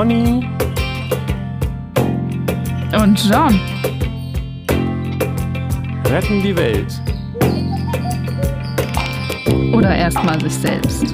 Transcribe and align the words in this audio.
Conny 0.00 0.48
und 2.98 3.22
John 3.28 3.60
retten 6.06 6.42
die 6.42 6.56
Welt. 6.56 7.02
Oder 9.74 9.94
erstmal 9.94 10.40
sich 10.40 10.54
selbst. 10.54 11.04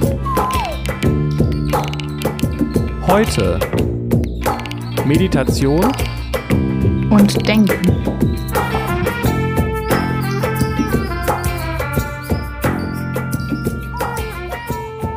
Heute 3.08 3.58
Meditation 5.04 5.90
und 7.11 7.48
Denken. 7.48 7.93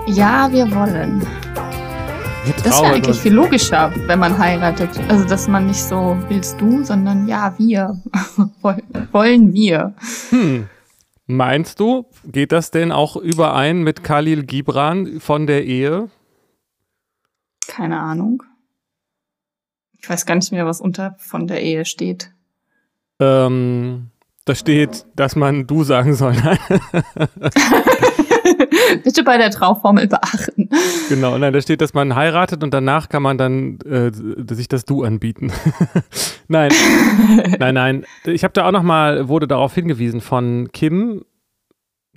Ja, 0.07 0.51
wir 0.51 0.71
wollen. 0.73 1.38
Das 2.45 2.65
ist 2.65 2.81
ja 2.81 2.91
eigentlich 2.91 3.17
viel 3.17 3.33
logischer, 3.33 3.93
wenn 4.07 4.19
man 4.19 4.37
heiratet. 4.37 4.89
Also, 5.09 5.25
dass 5.25 5.47
man 5.47 5.67
nicht 5.67 5.83
so 5.83 6.17
willst 6.29 6.59
du, 6.59 6.83
sondern 6.83 7.27
ja, 7.27 7.53
wir. 7.57 8.01
Wollen 9.11 9.53
wir. 9.53 9.93
Hm. 10.29 10.67
Meinst 11.27 11.79
du, 11.79 12.05
geht 12.25 12.51
das 12.51 12.71
denn 12.71 12.91
auch 12.91 13.15
überein 13.15 13.83
mit 13.83 14.03
Khalil 14.03 14.43
Gibran 14.43 15.19
von 15.19 15.47
der 15.47 15.65
Ehe? 15.65 16.09
Keine 17.67 17.99
Ahnung. 17.99 18.41
Ich 19.99 20.09
weiß 20.09 20.25
gar 20.25 20.35
nicht 20.35 20.51
mehr, 20.51 20.65
was 20.65 20.81
unter 20.81 21.15
von 21.19 21.45
der 21.45 21.61
Ehe 21.61 21.85
steht. 21.85 22.31
Ähm, 23.19 24.11
da 24.45 24.55
steht, 24.55 25.05
dass 25.15 25.35
man 25.35 25.67
du 25.67 25.83
sagen 25.83 26.15
soll. 26.15 26.35
Bitte 29.03 29.23
bei 29.23 29.37
der 29.37 29.51
Trauformel 29.51 30.07
beachten. 30.07 30.69
Genau, 31.09 31.37
nein, 31.37 31.53
da 31.53 31.61
steht, 31.61 31.81
dass 31.81 31.93
man 31.93 32.15
heiratet 32.15 32.63
und 32.63 32.73
danach 32.73 33.09
kann 33.09 33.23
man 33.23 33.37
dann 33.37 33.79
äh, 33.81 34.11
sich 34.53 34.67
das 34.67 34.85
Du 34.85 35.03
anbieten. 35.03 35.51
nein, 36.47 36.71
nein, 37.59 37.73
nein. 37.73 38.05
Ich 38.25 38.43
habe 38.43 38.53
da 38.53 38.67
auch 38.67 38.71
nochmal, 38.71 39.27
wurde 39.27 39.47
darauf 39.47 39.73
hingewiesen 39.73 40.21
von 40.21 40.69
Kim, 40.71 41.23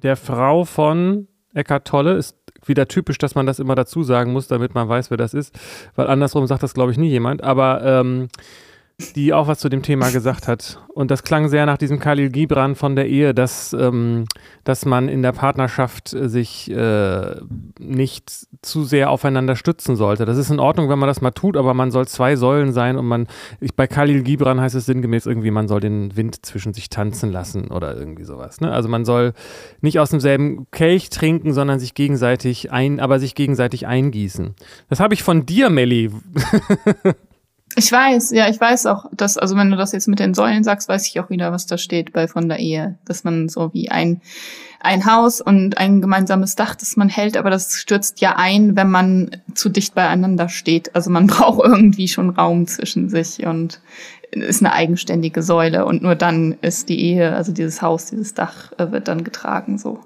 der 0.02 0.16
Frau 0.16 0.64
von 0.64 1.28
Eckart 1.54 1.86
Tolle. 1.86 2.14
Ist 2.14 2.36
wieder 2.64 2.88
typisch, 2.88 3.18
dass 3.18 3.34
man 3.34 3.46
das 3.46 3.58
immer 3.58 3.74
dazu 3.74 4.02
sagen 4.02 4.32
muss, 4.32 4.48
damit 4.48 4.74
man 4.74 4.88
weiß, 4.88 5.10
wer 5.10 5.16
das 5.16 5.34
ist. 5.34 5.54
Weil 5.94 6.06
andersrum 6.06 6.46
sagt 6.46 6.62
das, 6.62 6.74
glaube 6.74 6.92
ich, 6.92 6.98
nie 6.98 7.10
jemand. 7.10 7.42
Aber 7.42 7.82
ähm, 7.84 8.28
die 9.16 9.32
auch 9.32 9.48
was 9.48 9.58
zu 9.58 9.68
dem 9.68 9.82
Thema 9.82 10.10
gesagt 10.10 10.48
hat. 10.48 10.80
Und 10.94 11.10
das 11.10 11.22
klang 11.22 11.48
sehr 11.48 11.66
nach 11.66 11.78
diesem 11.78 11.98
Khalil 11.98 12.30
Gibran 12.30 12.74
von 12.74 12.96
der 12.96 13.08
Ehe, 13.08 13.34
dass, 13.34 13.72
ähm, 13.72 14.26
dass 14.64 14.84
man 14.84 15.08
in 15.08 15.22
der 15.22 15.32
Partnerschaft 15.32 16.08
sich 16.08 16.70
äh, 16.70 17.36
nicht 17.78 18.30
zu 18.62 18.84
sehr 18.84 19.10
aufeinander 19.10 19.56
stützen 19.56 19.96
sollte. 19.96 20.24
Das 20.24 20.36
ist 20.36 20.50
in 20.50 20.60
Ordnung, 20.60 20.88
wenn 20.88 20.98
man 20.98 21.06
das 21.06 21.20
mal 21.20 21.30
tut, 21.30 21.56
aber 21.56 21.74
man 21.74 21.90
soll 21.90 22.06
zwei 22.06 22.36
Säulen 22.36 22.72
sein 22.72 22.96
und 22.96 23.06
man, 23.06 23.26
ich, 23.60 23.74
bei 23.74 23.86
Khalil 23.86 24.22
Gibran 24.22 24.60
heißt 24.60 24.74
es 24.74 24.86
sinngemäß 24.86 25.26
irgendwie, 25.26 25.50
man 25.50 25.68
soll 25.68 25.80
den 25.80 26.14
Wind 26.16 26.44
zwischen 26.44 26.74
sich 26.74 26.90
tanzen 26.90 27.32
lassen 27.32 27.68
oder 27.68 27.96
irgendwie 27.96 28.24
sowas. 28.24 28.60
Ne? 28.60 28.70
Also 28.70 28.88
man 28.88 29.04
soll 29.04 29.32
nicht 29.80 29.98
aus 29.98 30.10
demselben 30.10 30.66
Kelch 30.70 31.10
trinken, 31.10 31.52
sondern 31.52 31.78
sich 31.78 31.94
gegenseitig 31.94 32.70
ein, 32.70 33.00
aber 33.00 33.18
sich 33.18 33.34
gegenseitig 33.34 33.86
eingießen. 33.86 34.54
Das 34.88 35.00
habe 35.00 35.14
ich 35.14 35.22
von 35.22 35.46
dir, 35.46 35.70
Melli. 35.70 36.10
Ich 37.76 37.90
weiß, 37.90 38.32
ja, 38.32 38.48
ich 38.48 38.60
weiß 38.60 38.86
auch, 38.86 39.06
dass, 39.12 39.38
also 39.38 39.56
wenn 39.56 39.70
du 39.70 39.76
das 39.76 39.92
jetzt 39.92 40.08
mit 40.08 40.18
den 40.18 40.34
Säulen 40.34 40.64
sagst, 40.64 40.88
weiß 40.88 41.06
ich 41.06 41.18
auch 41.20 41.30
wieder, 41.30 41.52
was 41.52 41.66
da 41.66 41.78
steht 41.78 42.12
bei 42.12 42.28
von 42.28 42.48
der 42.48 42.58
Ehe. 42.58 42.98
Dass 43.04 43.24
man 43.24 43.48
so 43.48 43.72
wie 43.72 43.90
ein, 43.90 44.20
ein 44.80 45.06
Haus 45.06 45.40
und 45.40 45.78
ein 45.78 46.00
gemeinsames 46.00 46.54
Dach, 46.54 46.74
das 46.74 46.96
man 46.96 47.08
hält, 47.08 47.36
aber 47.36 47.50
das 47.50 47.76
stürzt 47.76 48.20
ja 48.20 48.36
ein, 48.36 48.76
wenn 48.76 48.90
man 48.90 49.42
zu 49.54 49.68
dicht 49.68 49.94
beieinander 49.94 50.48
steht. 50.48 50.94
Also 50.94 51.10
man 51.10 51.26
braucht 51.28 51.64
irgendwie 51.64 52.08
schon 52.08 52.30
Raum 52.30 52.66
zwischen 52.66 53.08
sich 53.08 53.46
und 53.46 53.80
ist 54.32 54.62
eine 54.62 54.72
eigenständige 54.72 55.42
Säule 55.42 55.84
und 55.84 56.02
nur 56.02 56.14
dann 56.14 56.56
ist 56.62 56.88
die 56.88 57.00
Ehe, 57.00 57.34
also 57.34 57.52
dieses 57.52 57.82
Haus, 57.82 58.06
dieses 58.06 58.34
Dach 58.34 58.72
äh, 58.78 58.90
wird 58.90 59.08
dann 59.08 59.24
getragen, 59.24 59.78
so. 59.78 60.00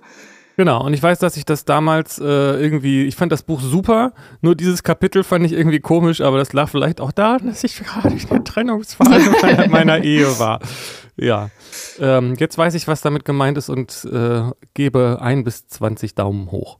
Genau, 0.57 0.83
und 0.83 0.95
ich 0.95 1.03
weiß, 1.03 1.19
dass 1.19 1.37
ich 1.37 1.45
das 1.45 1.67
damals 1.67 2.19
äh, 2.19 2.25
irgendwie, 2.25 3.05
ich 3.05 3.15
fand 3.15 3.31
das 3.31 3.43
Buch 3.43 3.61
super, 3.61 4.15
nur 4.41 4.55
dieses 4.55 4.83
Kapitel 4.83 5.23
fand 5.23 5.45
ich 5.45 5.53
irgendwie 5.53 5.81
komisch, 5.81 6.23
aber 6.23 6.39
das 6.39 6.55
lag 6.55 6.71
vielleicht 6.71 7.03
auch 7.03 7.13
da, 7.13 7.37
dass 7.37 7.63
ich 7.63 7.77
gerade 7.85 8.09
in 8.09 8.27
der 8.27 8.43
Trennungsphase 8.43 9.31
meiner, 9.43 9.69
meiner 9.71 10.03
Ehe 10.03 10.39
war. 10.39 10.61
Ja, 11.19 11.51
ähm, 11.99 12.35
jetzt 12.39 12.57
weiß 12.57 12.75
ich, 12.75 12.89
was 12.89 13.03
damit 13.03 13.27
gemeint 13.27 13.59
ist 13.59 13.69
und 13.69 14.07
äh, 14.11 14.51
gebe 14.73 15.19
ein 15.21 15.45
bis 15.45 15.67
20 15.67 16.15
Daumen 16.15 16.51
hoch. 16.51 16.79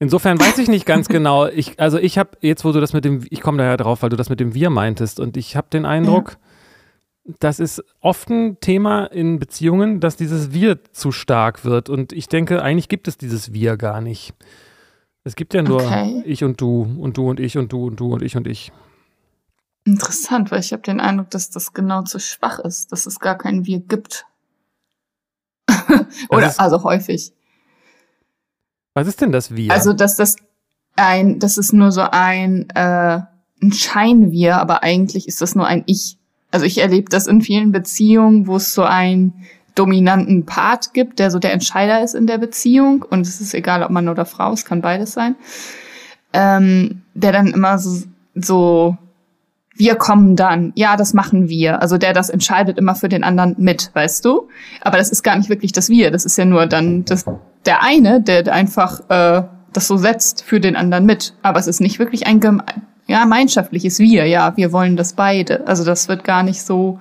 Insofern 0.00 0.40
weiß 0.40 0.58
ich 0.58 0.68
nicht 0.68 0.84
ganz 0.84 1.08
genau. 1.08 1.46
Ich, 1.46 1.78
also 1.78 1.98
ich 1.98 2.18
habe 2.18 2.30
jetzt, 2.40 2.64
wo 2.64 2.72
du 2.72 2.80
das 2.80 2.92
mit 2.92 3.04
dem, 3.04 3.24
ich 3.30 3.40
komme 3.40 3.58
da 3.58 3.64
ja 3.64 3.76
drauf, 3.76 4.02
weil 4.02 4.10
du 4.10 4.16
das 4.16 4.30
mit 4.30 4.40
dem 4.40 4.52
Wir 4.52 4.70
meintest 4.70 5.20
und 5.20 5.36
ich 5.36 5.54
habe 5.54 5.68
den 5.72 5.86
Eindruck, 5.86 6.32
ja 6.32 6.38
das 7.24 7.58
ist 7.58 7.82
oft 8.00 8.28
ein 8.28 8.60
Thema 8.60 9.06
in 9.06 9.38
Beziehungen, 9.38 10.00
dass 10.00 10.16
dieses 10.16 10.52
Wir 10.52 10.84
zu 10.92 11.10
stark 11.10 11.64
wird. 11.64 11.88
Und 11.88 12.12
ich 12.12 12.28
denke, 12.28 12.62
eigentlich 12.62 12.88
gibt 12.88 13.08
es 13.08 13.16
dieses 13.16 13.52
Wir 13.52 13.76
gar 13.76 14.00
nicht. 14.00 14.34
Es 15.24 15.36
gibt 15.36 15.54
ja 15.54 15.62
nur 15.62 15.82
okay. 15.82 16.22
ich 16.26 16.44
und 16.44 16.60
du 16.60 16.82
und 16.82 17.16
du 17.16 17.30
und 17.30 17.40
ich 17.40 17.56
und 17.56 17.72
du 17.72 17.86
und 17.86 17.98
du 17.98 18.12
und 18.12 18.22
ich 18.22 18.36
und 18.36 18.46
ich. 18.46 18.72
Interessant, 19.84 20.50
weil 20.50 20.60
ich 20.60 20.72
habe 20.72 20.82
den 20.82 21.00
Eindruck, 21.00 21.30
dass 21.30 21.50
das 21.50 21.72
genau 21.72 22.02
zu 22.02 22.18
schwach 22.18 22.58
ist, 22.58 22.92
dass 22.92 23.06
es 23.06 23.18
gar 23.20 23.36
kein 23.36 23.64
Wir 23.64 23.80
gibt. 23.80 24.26
Oder 26.28 26.48
ist, 26.48 26.60
also 26.60 26.82
häufig. 26.84 27.32
Was 28.92 29.06
ist 29.06 29.20
denn 29.22 29.32
das 29.32 29.54
Wir? 29.54 29.72
Also, 29.72 29.94
dass 29.94 30.16
das 30.16 30.36
ein, 30.96 31.38
das 31.38 31.56
ist 31.56 31.72
nur 31.72 31.90
so 31.90 32.02
ein, 32.02 32.68
äh, 32.74 33.20
ein 33.62 33.72
Schein-Wir, 33.72 34.58
aber 34.58 34.82
eigentlich 34.82 35.26
ist 35.26 35.40
das 35.40 35.54
nur 35.54 35.66
ein 35.66 35.84
Ich. 35.86 36.18
Also 36.54 36.66
ich 36.66 36.78
erlebe 36.78 37.10
das 37.10 37.26
in 37.26 37.40
vielen 37.40 37.72
Beziehungen, 37.72 38.46
wo 38.46 38.54
es 38.54 38.74
so 38.74 38.84
einen 38.84 39.32
dominanten 39.74 40.46
Part 40.46 40.94
gibt, 40.94 41.18
der 41.18 41.32
so 41.32 41.40
der 41.40 41.52
Entscheider 41.52 42.00
ist 42.00 42.14
in 42.14 42.28
der 42.28 42.38
Beziehung. 42.38 43.02
Und 43.02 43.22
es 43.22 43.40
ist 43.40 43.54
egal, 43.54 43.82
ob 43.82 43.90
Mann 43.90 44.08
oder 44.08 44.24
Frau, 44.24 44.52
es 44.52 44.64
kann 44.64 44.80
beides 44.80 45.10
sein. 45.10 45.34
Ähm, 46.32 47.02
der 47.14 47.32
dann 47.32 47.48
immer 47.48 47.80
so, 47.80 48.04
so, 48.36 48.96
wir 49.74 49.96
kommen 49.96 50.36
dann, 50.36 50.70
ja, 50.76 50.96
das 50.96 51.12
machen 51.12 51.48
wir. 51.48 51.82
Also 51.82 51.98
der 51.98 52.12
das 52.12 52.30
entscheidet 52.30 52.78
immer 52.78 52.94
für 52.94 53.08
den 53.08 53.24
anderen 53.24 53.56
mit, 53.58 53.90
weißt 53.92 54.24
du? 54.24 54.48
Aber 54.80 54.96
das 54.96 55.10
ist 55.10 55.24
gar 55.24 55.36
nicht 55.36 55.48
wirklich 55.48 55.72
das 55.72 55.88
Wir. 55.88 56.12
Das 56.12 56.24
ist 56.24 56.38
ja 56.38 56.44
nur 56.44 56.66
dann 56.66 57.04
das, 57.04 57.24
der 57.66 57.82
eine, 57.82 58.20
der 58.20 58.52
einfach 58.52 59.00
äh, 59.10 59.42
das 59.72 59.88
so 59.88 59.96
setzt 59.96 60.44
für 60.44 60.60
den 60.60 60.76
anderen 60.76 61.04
mit. 61.04 61.34
Aber 61.42 61.58
es 61.58 61.66
ist 61.66 61.80
nicht 61.80 61.98
wirklich 61.98 62.28
ein 62.28 62.38
ja, 63.06 63.22
gemeinschaftliches 63.22 63.98
Wir, 63.98 64.26
ja, 64.26 64.56
wir 64.56 64.72
wollen 64.72 64.96
das 64.96 65.12
beide. 65.12 65.66
Also 65.66 65.84
das 65.84 66.08
wird 66.08 66.24
gar 66.24 66.42
nicht 66.42 66.62
so, 66.62 67.00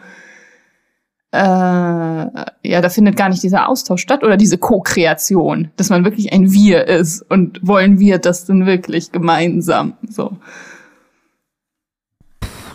äh, 1.32 1.38
ja, 1.38 2.82
da 2.82 2.90
findet 2.90 3.16
gar 3.16 3.30
nicht 3.30 3.42
dieser 3.42 3.70
Austausch 3.70 4.02
statt 4.02 4.24
oder 4.24 4.38
diese 4.38 4.58
Co-Kreation, 4.58 5.72
dass 5.78 5.90
man 5.90 6.04
wirklich 6.04 6.32
ein 6.34 6.52
Wir 6.52 6.88
ist 6.88 7.22
und 7.22 7.66
wollen 7.66 8.00
wir 8.00 8.20
das 8.20 8.46
denn 8.46 8.66
wirklich 8.66 9.12
gemeinsam, 9.12 9.94
so. 10.10 10.38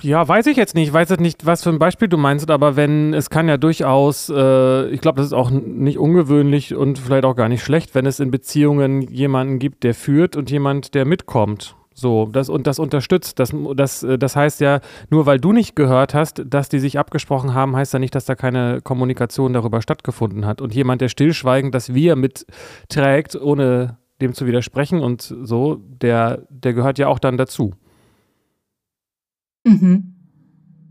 Ja, 0.02 0.26
weiß 0.26 0.46
ich 0.46 0.56
jetzt 0.56 0.74
nicht. 0.74 0.88
Ich 0.88 0.92
weiß 0.92 1.08
jetzt 1.08 1.20
nicht, 1.20 1.44
was 1.44 1.62
für 1.62 1.70
ein 1.70 1.78
Beispiel 1.78 2.08
du 2.08 2.16
meinst, 2.16 2.50
aber 2.50 2.76
wenn, 2.76 3.14
es 3.14 3.30
kann 3.30 3.48
ja 3.48 3.56
durchaus, 3.56 4.28
äh, 4.28 4.88
ich 4.90 5.00
glaube, 5.00 5.18
das 5.18 5.26
ist 5.26 5.32
auch 5.32 5.50
nicht 5.50 5.98
ungewöhnlich 5.98 6.74
und 6.74 6.98
vielleicht 6.98 7.24
auch 7.24 7.34
gar 7.34 7.48
nicht 7.48 7.62
schlecht, 7.62 7.94
wenn 7.94 8.06
es 8.06 8.20
in 8.20 8.30
Beziehungen 8.30 9.02
jemanden 9.02 9.58
gibt, 9.58 9.82
der 9.82 9.94
führt 9.94 10.36
und 10.36 10.50
jemand, 10.50 10.94
der 10.94 11.04
mitkommt. 11.04 11.74
So, 11.98 12.26
das 12.26 12.48
und 12.48 12.68
das 12.68 12.78
unterstützt. 12.78 13.40
Das, 13.40 13.52
das, 13.74 14.04
äh, 14.04 14.18
das 14.18 14.36
heißt 14.36 14.60
ja, 14.60 14.78
nur 15.10 15.26
weil 15.26 15.40
du 15.40 15.50
nicht 15.50 15.74
gehört 15.74 16.14
hast, 16.14 16.44
dass 16.46 16.68
die 16.68 16.78
sich 16.78 16.96
abgesprochen 16.96 17.54
haben, 17.54 17.74
heißt 17.74 17.92
ja 17.92 17.98
nicht, 17.98 18.14
dass 18.14 18.24
da 18.24 18.36
keine 18.36 18.80
Kommunikation 18.82 19.52
darüber 19.52 19.82
stattgefunden 19.82 20.46
hat. 20.46 20.60
Und 20.60 20.72
jemand, 20.76 21.00
der 21.00 21.08
stillschweigend 21.08 21.74
das 21.74 21.94
Wir 21.94 22.14
mitträgt, 22.14 23.34
ohne 23.34 23.98
dem 24.20 24.32
zu 24.32 24.46
widersprechen 24.46 25.00
und 25.00 25.22
so, 25.22 25.82
der, 26.00 26.42
der 26.50 26.72
gehört 26.72 26.98
ja 26.98 27.08
auch 27.08 27.18
dann 27.18 27.36
dazu. 27.36 27.74
Mhm. 29.64 30.14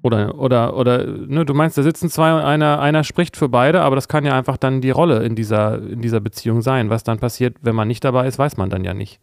Oder, 0.01 0.37
oder, 0.37 0.75
oder, 0.75 1.05
ne, 1.07 1.45
du 1.45 1.53
meinst, 1.53 1.77
da 1.77 1.83
sitzen 1.83 2.09
zwei 2.09 2.33
und 2.33 2.41
einer, 2.41 2.81
einer 2.81 3.05
spricht 3.05 3.37
für 3.37 3.47
beide, 3.47 3.81
aber 3.81 3.95
das 3.95 4.09
kann 4.09 4.25
ja 4.25 4.37
einfach 4.37 4.57
dann 4.57 4.81
die 4.81 4.91
Rolle 4.91 5.23
in 5.23 5.35
dieser, 5.35 5.81
in 5.81 6.01
dieser 6.01 6.19
Beziehung 6.19 6.61
sein. 6.61 6.89
Was 6.89 7.05
dann 7.05 7.19
passiert, 7.19 7.55
wenn 7.61 7.75
man 7.75 7.87
nicht 7.87 8.03
dabei 8.03 8.27
ist, 8.27 8.37
weiß 8.37 8.57
man 8.57 8.69
dann 8.69 8.83
ja 8.83 8.93
nicht. 8.93 9.21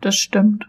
Das 0.00 0.16
stimmt. 0.16 0.68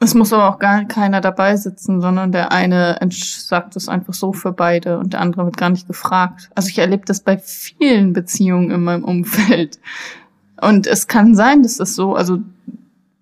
Es 0.00 0.14
muss 0.14 0.32
aber 0.32 0.48
auch 0.48 0.58
gar 0.60 0.84
keiner 0.84 1.20
dabei 1.20 1.56
sitzen, 1.56 2.00
sondern 2.00 2.30
der 2.30 2.52
eine 2.52 2.98
sagt 3.10 3.74
es 3.74 3.88
einfach 3.88 4.14
so 4.14 4.32
für 4.32 4.52
beide 4.52 4.98
und 4.98 5.12
der 5.12 5.20
andere 5.20 5.44
wird 5.46 5.56
gar 5.56 5.70
nicht 5.70 5.88
gefragt. 5.88 6.50
Also 6.54 6.68
ich 6.68 6.78
erlebe 6.78 7.04
das 7.04 7.20
bei 7.20 7.36
vielen 7.38 8.12
Beziehungen 8.12 8.70
in 8.70 8.84
meinem 8.84 9.04
Umfeld. 9.04 9.80
Und 10.60 10.86
es 10.86 11.08
kann 11.08 11.34
sein, 11.34 11.62
dass 11.62 11.80
es 11.80 11.96
so, 11.96 12.14
also 12.14 12.38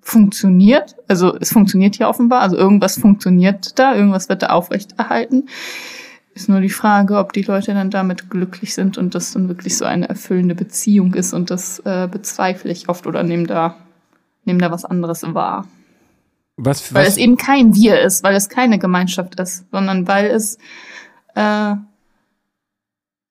funktioniert. 0.03 0.97
Also 1.09 1.37
es 1.37 1.51
funktioniert 1.51 1.97
hier 1.97 2.09
offenbar. 2.09 2.41
Also 2.41 2.57
irgendwas 2.57 2.99
funktioniert 2.99 3.79
da, 3.79 3.95
irgendwas 3.95 4.29
wird 4.29 4.43
da 4.43 4.49
aufrechterhalten. 4.49 5.49
Ist 6.35 6.51
nur 6.51 6.61
die 6.61 6.69
Frage, 6.69 7.17
ob 7.17 7.33
die 7.33 7.43
Leute 7.43 7.73
dann 7.73 7.91
damit 7.91 8.29
glücklich 8.29 8.75
sind 8.75 8.99
und 8.99 9.15
das 9.15 9.33
dann 9.33 9.49
wirklich 9.49 9.79
so 9.79 9.87
eine 9.87 10.09
erfüllende 10.11 10.55
Beziehung 10.55 11.15
ist. 11.15 11.33
Und 11.33 11.51
das 11.51 11.79
äh, 11.81 12.07
bezweifle 12.11 12.71
ich 12.71 12.91
oft 12.91 13.07
oder 13.07 13.23
nehme 13.23 13.47
da 13.47 13.77
nehmen 14.47 14.61
da 14.61 14.71
was 14.71 14.85
anderes 14.85 15.23
wahr. 15.35 15.67
Was, 16.57 16.95
weil 16.95 17.03
was, 17.03 17.13
es 17.13 17.17
eben 17.19 17.37
kein 17.37 17.75
Wir 17.75 18.01
ist, 18.01 18.23
weil 18.23 18.35
es 18.35 18.49
keine 18.49 18.79
Gemeinschaft 18.79 19.39
ist, 19.39 19.67
sondern 19.71 20.09
weil 20.09 20.27
es 20.27 20.59
äh, 21.35 21.75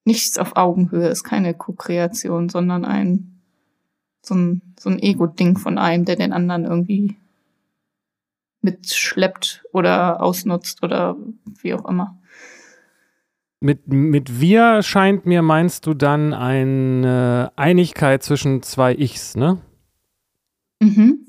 nichts 0.03 0.37
auf 0.37 0.55
Augenhöhe 0.55 1.07
ist, 1.07 1.23
keine 1.23 1.53
Co-Kreation, 1.55 2.49
sondern 2.49 2.85
ein 2.85 3.35
so 4.25 4.35
ein, 4.35 4.61
so 4.79 4.89
ein 4.89 4.99
Ego-Ding 4.99 5.57
von 5.57 5.77
einem, 5.77 6.05
der 6.05 6.15
den 6.15 6.33
anderen 6.33 6.65
irgendwie 6.65 7.15
mitschleppt 8.61 9.63
oder 9.71 10.21
ausnutzt 10.21 10.83
oder 10.83 11.15
wie 11.61 11.73
auch 11.73 11.87
immer. 11.87 12.17
Mit, 13.59 13.87
mit 13.87 14.39
wir 14.39 14.83
scheint 14.83 15.25
mir, 15.25 15.41
meinst 15.41 15.85
du 15.85 15.93
dann 15.93 16.33
eine 16.33 17.51
Einigkeit 17.55 18.21
zwischen 18.23 18.61
zwei 18.63 18.93
Ichs, 18.93 19.35
ne? 19.35 19.59
Mhm. 20.81 21.19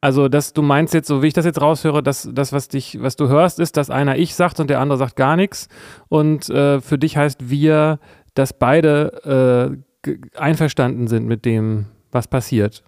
Also, 0.00 0.28
dass 0.28 0.52
du 0.52 0.62
meinst 0.62 0.94
jetzt, 0.94 1.08
so 1.08 1.22
wie 1.22 1.26
ich 1.26 1.34
das 1.34 1.44
jetzt 1.44 1.60
raushöre, 1.60 2.02
dass 2.02 2.28
das, 2.32 2.52
was 2.52 2.68
dich, 2.68 3.00
was 3.00 3.16
du 3.16 3.28
hörst, 3.28 3.58
ist, 3.58 3.76
dass 3.76 3.90
einer 3.90 4.16
ich 4.16 4.34
sagt 4.34 4.60
und 4.60 4.70
der 4.70 4.80
andere 4.80 4.98
sagt 4.98 5.16
gar 5.16 5.36
nichts. 5.36 5.68
Und 6.08 6.48
äh, 6.50 6.80
für 6.80 6.98
dich 6.98 7.16
heißt 7.16 7.50
wir, 7.50 7.98
dass 8.34 8.52
beide 8.52 9.82
äh, 10.04 10.18
einverstanden 10.36 11.08
sind 11.08 11.26
mit 11.26 11.44
dem, 11.44 11.86
was 12.12 12.28
passiert. 12.28 12.84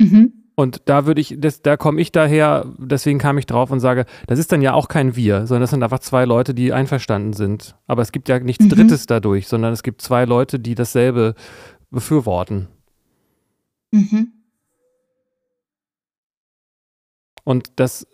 Mhm. 0.00 0.32
Und 0.54 0.82
da 0.86 1.06
würde 1.06 1.20
ich, 1.20 1.36
das, 1.38 1.62
da 1.62 1.76
komme 1.76 2.00
ich 2.00 2.12
daher, 2.12 2.66
deswegen 2.78 3.18
kam 3.18 3.38
ich 3.38 3.46
drauf 3.46 3.70
und 3.70 3.80
sage, 3.80 4.04
das 4.26 4.38
ist 4.38 4.52
dann 4.52 4.60
ja 4.60 4.74
auch 4.74 4.88
kein 4.88 5.16
Wir, 5.16 5.46
sondern 5.46 5.62
das 5.62 5.70
sind 5.70 5.82
einfach 5.82 6.00
zwei 6.00 6.24
Leute, 6.24 6.52
die 6.52 6.72
einverstanden 6.72 7.32
sind. 7.32 7.76
Aber 7.86 8.02
es 8.02 8.12
gibt 8.12 8.28
ja 8.28 8.38
nichts 8.40 8.64
Mhm. 8.64 8.70
Drittes 8.70 9.06
dadurch, 9.06 9.48
sondern 9.48 9.72
es 9.72 9.82
gibt 9.82 10.02
zwei 10.02 10.24
Leute, 10.24 10.58
die 10.58 10.74
dasselbe 10.74 11.34
befürworten. 11.90 12.68
Mhm. 13.92 14.32
Und 17.44 17.72
das 17.76 18.06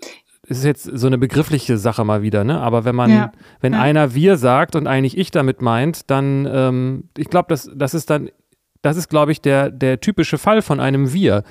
ist 0.46 0.64
jetzt 0.64 0.84
so 0.84 1.06
eine 1.06 1.18
begriffliche 1.18 1.76
Sache 1.76 2.04
mal 2.04 2.22
wieder, 2.22 2.42
ne? 2.44 2.60
Aber 2.60 2.84
wenn 2.84 2.94
man, 2.96 3.10
Ja. 3.10 3.32
wenn 3.60 3.74
Ja. 3.74 3.80
einer 3.82 4.14
wir 4.14 4.36
sagt 4.38 4.76
und 4.76 4.86
eigentlich 4.86 5.18
ich 5.18 5.30
damit 5.30 5.60
meint, 5.60 6.10
dann, 6.10 6.48
ähm, 6.50 7.04
ich 7.16 7.28
glaube, 7.28 7.46
das, 7.50 7.70
das 7.74 7.92
ist 7.94 8.08
dann, 8.08 8.30
das 8.80 8.96
ist, 8.96 9.08
glaube 9.08 9.32
ich, 9.32 9.40
der, 9.42 9.70
der 9.70 10.00
typische 10.00 10.38
Fall 10.38 10.62
von 10.62 10.78
einem 10.80 11.12
Wir, 11.12 11.42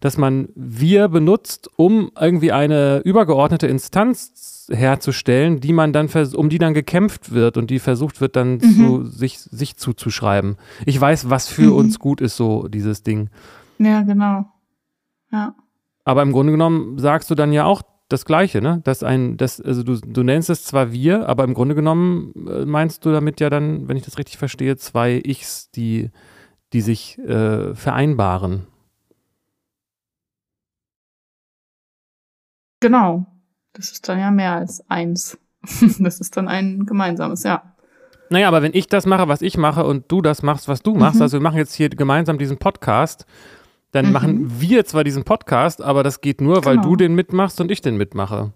dass 0.00 0.16
man 0.16 0.48
wir 0.54 1.08
benutzt, 1.08 1.68
um 1.76 2.10
irgendwie 2.18 2.52
eine 2.52 3.00
übergeordnete 3.04 3.66
Instanz 3.66 4.68
herzustellen, 4.72 5.60
die 5.60 5.72
man 5.72 5.92
dann, 5.92 6.08
um 6.36 6.48
die 6.48 6.58
dann 6.58 6.74
gekämpft 6.74 7.32
wird 7.32 7.56
und 7.56 7.70
die 7.70 7.80
versucht 7.80 8.20
wird 8.20 8.36
dann 8.36 8.54
Mhm. 8.54 8.60
zu, 8.76 9.04
sich, 9.04 9.38
sich 9.38 9.76
zuzuschreiben. 9.76 10.56
Ich 10.86 10.98
weiß, 10.98 11.28
was 11.28 11.48
für 11.48 11.70
Mhm. 11.72 11.76
uns 11.76 11.98
gut 11.98 12.20
ist, 12.20 12.36
so 12.36 12.68
dieses 12.68 13.02
Ding. 13.02 13.28
Ja, 13.78 14.00
genau. 14.02 14.46
Ja. 15.30 15.54
Aber 16.06 16.22
im 16.22 16.30
Grunde 16.32 16.52
genommen 16.52 16.98
sagst 16.98 17.28
du 17.30 17.34
dann 17.34 17.52
ja 17.52 17.64
auch 17.64 17.82
das 18.08 18.24
Gleiche, 18.24 18.62
ne? 18.62 18.80
Dass 18.84 19.02
ein, 19.02 19.36
das, 19.36 19.60
also 19.60 19.82
du, 19.82 19.98
du 20.00 20.22
nennst 20.22 20.48
es 20.48 20.64
zwar 20.64 20.92
wir, 20.92 21.28
aber 21.28 21.42
im 21.42 21.52
Grunde 21.52 21.74
genommen 21.74 22.32
äh, 22.48 22.64
meinst 22.64 23.04
du 23.04 23.10
damit 23.10 23.40
ja 23.40 23.50
dann, 23.50 23.88
wenn 23.88 23.96
ich 23.96 24.04
das 24.04 24.16
richtig 24.16 24.38
verstehe, 24.38 24.76
zwei 24.76 25.20
Ichs, 25.24 25.72
die, 25.72 26.10
die 26.72 26.80
sich 26.80 27.18
äh, 27.18 27.74
vereinbaren. 27.74 28.68
Genau. 32.80 33.26
Das 33.72 33.90
ist 33.90 34.08
dann 34.08 34.18
ja 34.18 34.30
mehr 34.30 34.52
als 34.54 34.88
eins. 34.88 35.38
Das 35.98 36.20
ist 36.20 36.36
dann 36.36 36.46
ein 36.46 36.86
gemeinsames, 36.86 37.42
ja. 37.42 37.74
Naja, 38.30 38.46
aber 38.46 38.62
wenn 38.62 38.74
ich 38.74 38.86
das 38.86 39.06
mache, 39.06 39.26
was 39.26 39.42
ich 39.42 39.56
mache 39.56 39.84
und 39.84 40.04
du 40.10 40.22
das 40.22 40.42
machst, 40.44 40.68
was 40.68 40.82
du 40.82 40.94
machst, 40.94 41.16
Mhm. 41.16 41.22
also 41.22 41.38
wir 41.38 41.42
machen 41.42 41.58
jetzt 41.58 41.74
hier 41.74 41.88
gemeinsam 41.88 42.38
diesen 42.38 42.58
Podcast, 42.58 43.26
dann 43.96 44.06
Mhm. 44.06 44.12
machen 44.12 44.60
wir 44.60 44.84
zwar 44.84 45.02
diesen 45.02 45.24
Podcast, 45.24 45.82
aber 45.82 46.02
das 46.04 46.20
geht 46.20 46.40
nur, 46.40 46.64
weil 46.64 46.76
Genau. 46.76 46.88
du 46.90 46.96
den 46.96 47.14
mitmachst 47.16 47.60
und 47.60 47.70
ich 47.70 47.80
den 47.80 47.96
mitmache. 47.96 48.52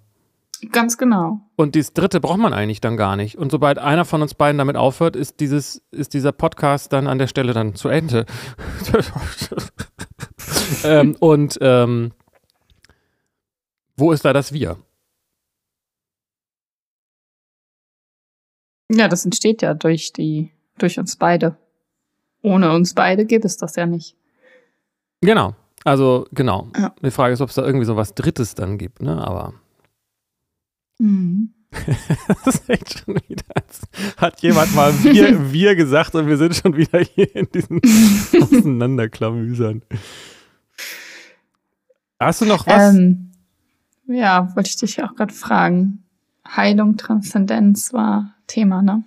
Ganz 0.72 0.98
genau. 0.98 1.40
Und 1.56 1.74
das 1.74 1.94
dritte 1.94 2.20
braucht 2.20 2.38
man 2.38 2.52
eigentlich 2.52 2.80
dann 2.82 2.96
gar 2.98 3.16
nicht. 3.16 3.36
Und 3.36 3.50
sobald 3.50 3.78
einer 3.78 4.04
von 4.04 4.20
uns 4.20 4.34
beiden 4.34 4.58
damit 4.58 4.76
aufhört, 4.76 5.16
ist 5.16 5.40
dieses, 5.40 5.82
ist 5.90 6.12
dieser 6.12 6.32
Podcast 6.32 6.92
dann 6.92 7.06
an 7.06 7.18
der 7.18 7.26
Stelle 7.28 7.54
dann 7.54 7.74
zu 7.74 7.88
Ende. 7.88 8.26
ähm, 10.84 11.16
und 11.18 11.58
ähm, 11.62 12.12
wo 13.96 14.12
ist 14.12 14.24
da 14.24 14.32
das 14.34 14.52
Wir? 14.52 14.76
Ja, 18.90 19.08
das 19.08 19.24
entsteht 19.24 19.62
ja 19.62 19.72
durch 19.74 20.12
die, 20.12 20.50
durch 20.78 20.98
uns 20.98 21.16
beide. 21.16 21.56
Ohne 22.42 22.72
uns 22.72 22.94
beide 22.94 23.24
gibt 23.24 23.44
es 23.44 23.56
das 23.56 23.76
ja 23.76 23.86
nicht. 23.86 24.16
Genau. 25.20 25.54
Also, 25.84 26.26
genau. 26.32 26.68
Ja. 26.76 26.94
Die 27.02 27.10
Frage 27.10 27.34
ist, 27.34 27.40
ob 27.40 27.48
es 27.48 27.54
da 27.54 27.64
irgendwie 27.64 27.86
so 27.86 27.96
was 27.96 28.14
Drittes 28.14 28.54
dann 28.54 28.78
gibt, 28.78 29.02
ne? 29.02 29.16
Aber 29.22 29.54
Mhm. 30.98 31.54
das 32.44 32.56
ist 32.56 32.68
echt 32.68 32.98
schon 32.98 33.14
wieder. 33.28 33.44
Hat 34.16 34.40
jemand 34.42 34.74
mal 34.74 34.92
wir, 35.02 35.52
wir 35.52 35.76
gesagt 35.76 36.14
und 36.14 36.26
wir 36.26 36.36
sind 36.36 36.54
schon 36.54 36.76
wieder 36.76 36.98
hier 37.00 37.34
in 37.34 37.48
diesen 37.52 37.80
Auseinanderklamüsern. 38.42 39.82
Hast 42.18 42.40
du 42.42 42.44
noch 42.44 42.66
was? 42.66 42.94
Ähm, 42.94 43.30
ja, 44.06 44.54
wollte 44.54 44.68
ich 44.68 44.76
dich 44.76 45.02
auch 45.02 45.14
gerade 45.14 45.32
fragen. 45.32 46.02
Heilung, 46.46 46.96
Transzendenz 46.96 47.92
war 47.92 48.34
Thema, 48.46 48.82
ne? 48.82 49.04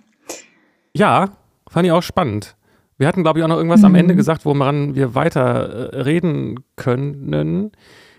Ja, 0.96 1.28
fand 1.68 1.86
ich 1.86 1.92
auch 1.92 2.02
spannend. 2.02 2.56
Wir 2.98 3.08
hatten, 3.08 3.22
glaube 3.22 3.38
ich, 3.38 3.44
auch 3.44 3.48
noch 3.48 3.56
irgendwas 3.56 3.84
am 3.84 3.92
Mhm. 3.92 3.98
Ende 3.98 4.14
gesagt, 4.16 4.44
woran 4.44 4.94
wir 4.94 5.14
weiter 5.14 5.92
äh, 5.92 6.02
reden 6.02 6.60
können. 6.76 7.72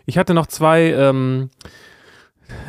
Ich 0.05 0.17
hatte 0.17 0.33
noch 0.33 0.47
zwei, 0.47 0.91
ähm, 0.91 1.49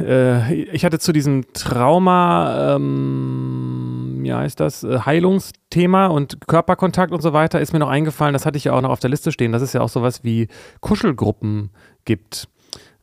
äh, 0.01 0.55
ich 0.55 0.85
hatte 0.85 0.99
zu 0.99 1.13
diesem 1.13 1.53
Trauma, 1.53 2.77
ähm, 2.77 4.23
ja, 4.25 4.45
ist 4.45 4.61
das, 4.61 4.85
äh, 4.85 5.01
Heilungsthema 5.01 6.07
und 6.07 6.47
Körperkontakt 6.47 7.13
und 7.13 7.23
so 7.23 7.33
weiter, 7.33 7.61
ist 7.61 7.73
mir 7.73 7.79
noch 7.79 7.89
eingefallen, 7.91 8.33
das 8.33 8.47
hatte 8.47 8.57
ich 8.59 8.65
ja 8.65 8.73
auch 8.73 8.81
noch 8.81 8.91
auf 8.91 9.01
der 9.01 9.11
Liste 9.11 9.33
stehen, 9.33 9.53
dass 9.53 9.63
es 9.63 9.73
ja 9.73 9.81
auch 9.81 9.89
sowas 9.89 10.25
wie 10.25 10.49
Kuschelgruppen 10.81 11.71
gibt. 12.05 12.49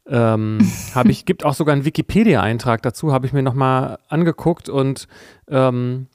Ähm, 0.07 0.59
habe 0.95 1.11
ich, 1.11 1.25
gibt 1.25 1.45
auch 1.45 1.53
sogar 1.53 1.73
einen 1.73 1.85
Wikipedia-Eintrag 1.85 2.81
dazu, 2.81 3.13
habe 3.13 3.25
ich 3.25 3.33
mir 3.33 3.43
nochmal 3.43 3.99
angeguckt 4.09 4.67
und 4.67 5.07
ähm, 5.49 6.07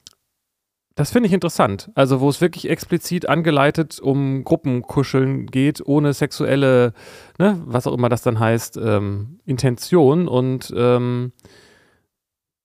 das 0.99 1.11
finde 1.11 1.27
ich 1.27 1.33
interessant. 1.33 1.89
Also, 1.95 2.19
wo 2.19 2.27
es 2.27 2.41
wirklich 2.41 2.69
explizit 2.69 3.29
angeleitet 3.29 4.01
um 4.01 4.43
Gruppenkuscheln 4.43 5.47
geht, 5.47 5.81
ohne 5.85 6.11
sexuelle, 6.11 6.91
ne, 7.37 7.57
was 7.63 7.87
auch 7.87 7.93
immer 7.93 8.09
das 8.09 8.21
dann 8.21 8.37
heißt, 8.37 8.75
ähm, 8.75 9.39
Intention. 9.45 10.27
Und 10.27 10.73
ähm, 10.75 11.31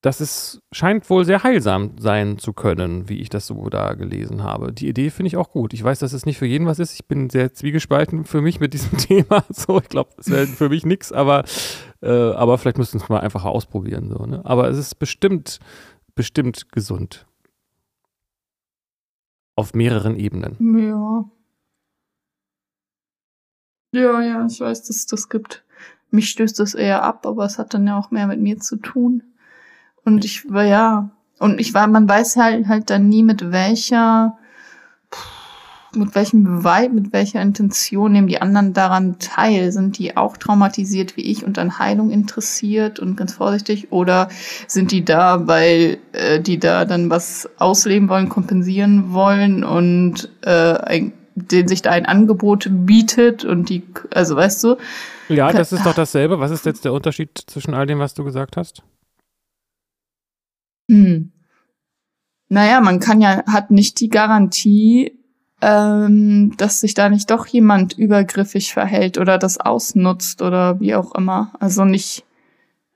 das 0.01 0.21
ist, 0.21 0.61
scheint 0.73 1.09
wohl 1.11 1.25
sehr 1.25 1.45
heilsam 1.45 1.93
sein 1.97 2.37
zu 2.39 2.53
können, 2.53 3.09
wie 3.09 3.21
ich 3.21 3.29
das 3.29 3.47
so 3.47 3.69
da 3.69 3.95
gelesen 3.95 4.43
habe. 4.43 4.73
Die 4.73 4.89
Idee 4.89 5.11
finde 5.11 5.29
ich 5.29 5.37
auch 5.37 5.53
gut. 5.53 5.73
Ich 5.73 5.85
weiß, 5.85 6.01
dass 6.01 6.13
es 6.13 6.27
nicht 6.27 6.39
für 6.39 6.47
jeden 6.47 6.67
was 6.67 6.81
ist. 6.81 6.95
Ich 6.95 7.07
bin 7.07 7.31
sehr 7.31 7.55
zwiegespalten 7.55 8.25
für 8.25 8.41
mich 8.41 8.59
mit 8.59 8.75
diesem 8.75 8.99
Thema. 8.99 9.45
So, 9.51 9.79
ich 9.79 9.89
glaube, 9.89 10.11
es 10.19 10.29
wäre 10.29 10.49
für 10.49 10.71
mich 10.71 10.85
nichts, 10.85 11.13
aber, 11.13 11.45
äh, 12.03 12.11
aber 12.11 12.59
vielleicht 12.59 12.79
müssten 12.79 12.99
wir 12.99 13.05
es 13.05 13.09
mal 13.09 13.21
einfach 13.21 13.45
ausprobieren. 13.45 14.11
So, 14.11 14.27
ne? 14.27 14.41
Aber 14.43 14.69
es 14.69 14.77
ist 14.77 14.97
bestimmt, 14.97 15.61
bestimmt 16.17 16.73
gesund. 16.73 17.27
Auf 19.57 19.75
mehreren 19.75 20.17
Ebenen. 20.17 20.57
Ja. 20.79 21.31
Ja, 23.93 24.21
ja, 24.23 24.47
ich 24.47 24.61
weiß, 24.61 24.83
dass 24.83 24.97
es 24.97 25.07
das 25.07 25.29
gibt. 25.29 25.65
Mich 26.11 26.31
stößt 26.31 26.59
das 26.59 26.75
eher 26.75 27.05
ab, 27.05 27.27
aber 27.27 27.45
es 27.45 27.59
hat 27.59 27.75
dann 27.75 27.87
ja 27.87 27.97
auch 27.97 28.11
mehr 28.11 28.27
mit 28.27 28.41
mir 28.41 28.59
zu 28.59 28.77
tun. 28.77 29.23
Und 30.05 30.25
ich 30.25 30.51
war 30.51 30.65
ja, 30.65 31.11
und 31.39 31.61
ich 31.61 31.75
war, 31.75 31.87
man 31.87 32.09
weiß 32.09 32.37
halt 32.37 32.67
halt 32.67 32.91
dann 32.91 33.09
nie 33.09 33.23
mit 33.23 33.53
welcher, 33.53 34.37
mit 35.97 36.15
welchem 36.15 36.45
Beweis, 36.45 36.91
mit 36.93 37.13
welcher 37.13 37.41
Intention 37.43 38.13
nehmen 38.13 38.29
die 38.29 38.41
anderen 38.41 38.73
daran 38.73 39.19
teil. 39.19 39.73
Sind 39.73 39.99
die 39.99 40.17
auch 40.17 40.37
traumatisiert 40.37 41.17
wie 41.17 41.23
ich 41.23 41.45
und 41.45 41.59
an 41.59 41.79
Heilung 41.79 42.11
interessiert 42.11 43.01
und 43.01 43.17
ganz 43.17 43.35
vorsichtig? 43.35 43.93
Oder 43.93 44.29
sind 44.67 44.93
die 44.93 45.05
da, 45.05 45.47
weil 45.47 45.99
äh, 46.13 46.41
die 46.41 46.59
da 46.59 46.85
dann 46.85 47.11
was 47.11 47.49
ausleben 47.59 48.09
wollen, 48.09 48.29
kompensieren 48.29 49.13
wollen 49.13 49.65
und 49.65 50.29
äh, 50.43 50.51
ein, 50.51 51.13
denen 51.35 51.69
sich 51.69 51.83
da 51.83 51.91
ein 51.91 52.07
Angebot 52.07 52.69
bietet 52.71 53.45
und 53.45 53.69
die, 53.69 53.83
also 54.13 54.37
weißt 54.37 54.63
du, 54.65 54.77
Ja, 55.29 55.53
das 55.53 55.73
ist 55.73 55.85
doch 55.85 55.95
dasselbe. 55.95 56.39
Was 56.41 56.51
ist 56.51 56.67
jetzt 56.67 56.85
der 56.85 56.93
Unterschied 56.93 57.31
zwischen 57.47 57.75
all 57.75 57.87
dem, 57.87 57.99
was 57.99 58.15
du 58.15 58.25
gesagt 58.25 58.57
hast? 58.57 58.83
hm. 60.91 61.33
Naja, 62.49 62.81
man 62.81 63.01
kann 63.01 63.21
ja, 63.21 63.43
hat 63.47 63.71
nicht 63.71 64.01
die 64.01 64.09
Garantie, 64.09 65.24
ähm, 65.61 66.55
dass 66.57 66.81
sich 66.81 66.95
da 66.95 67.09
nicht 67.09 67.31
doch 67.31 67.47
jemand 67.47 67.97
übergriffig 67.97 68.73
verhält 68.73 69.19
oder 69.19 69.39
das 69.39 69.59
ausnutzt 69.59 70.43
oder 70.43 70.81
wie 70.81 70.95
auch 70.95 71.15
immer. 71.15 71.53
Also 71.59 71.85
nicht 71.85 72.25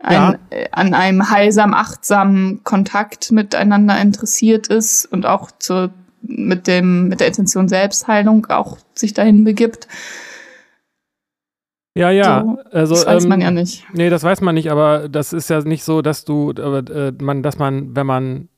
Ja. 0.03 0.31
ein, 0.31 0.38
äh, 0.50 0.69
an 0.73 0.95
einem 0.95 1.31
heilsam, 1.31 1.75
achtsamen 1.75 2.62
Kontakt 2.65 3.33
miteinander 3.33 4.00
interessiert 4.00 4.69
ist 4.69 5.07
und 5.07 5.27
auch 5.27 5.50
zur, 5.59 5.91
mit 6.23 6.67
dem, 6.67 7.09
mit 7.09 7.21
der 7.21 7.29
Intention 7.29 7.69
Selbstheilung 7.69 8.47
auch 8.47 8.79
sich 8.95 9.15
dahin 9.15 9.45
begibt. 9.45 9.88
Ja, 11.97 12.11
ja. 12.11 12.45
So, 12.45 12.59
also, 12.71 12.95
das 12.95 13.07
weiß 13.07 13.23
ähm, 13.25 13.29
man 13.29 13.41
ja 13.41 13.50
nicht. 13.50 13.85
Nee, 13.93 14.09
das 14.09 14.23
weiß 14.23 14.41
man 14.41 14.55
nicht, 14.55 14.71
aber 14.71 15.09
das 15.09 15.33
ist 15.33 15.50
ja 15.50 15.61
nicht 15.62 15.83
so, 15.83 16.00
dass 16.00 16.25
du, 16.25 16.53
äh, 16.53 17.12
man, 17.21 17.43
dass 17.43 17.59
man, 17.59 17.97
wenn 17.97 18.07
man, 18.07 18.49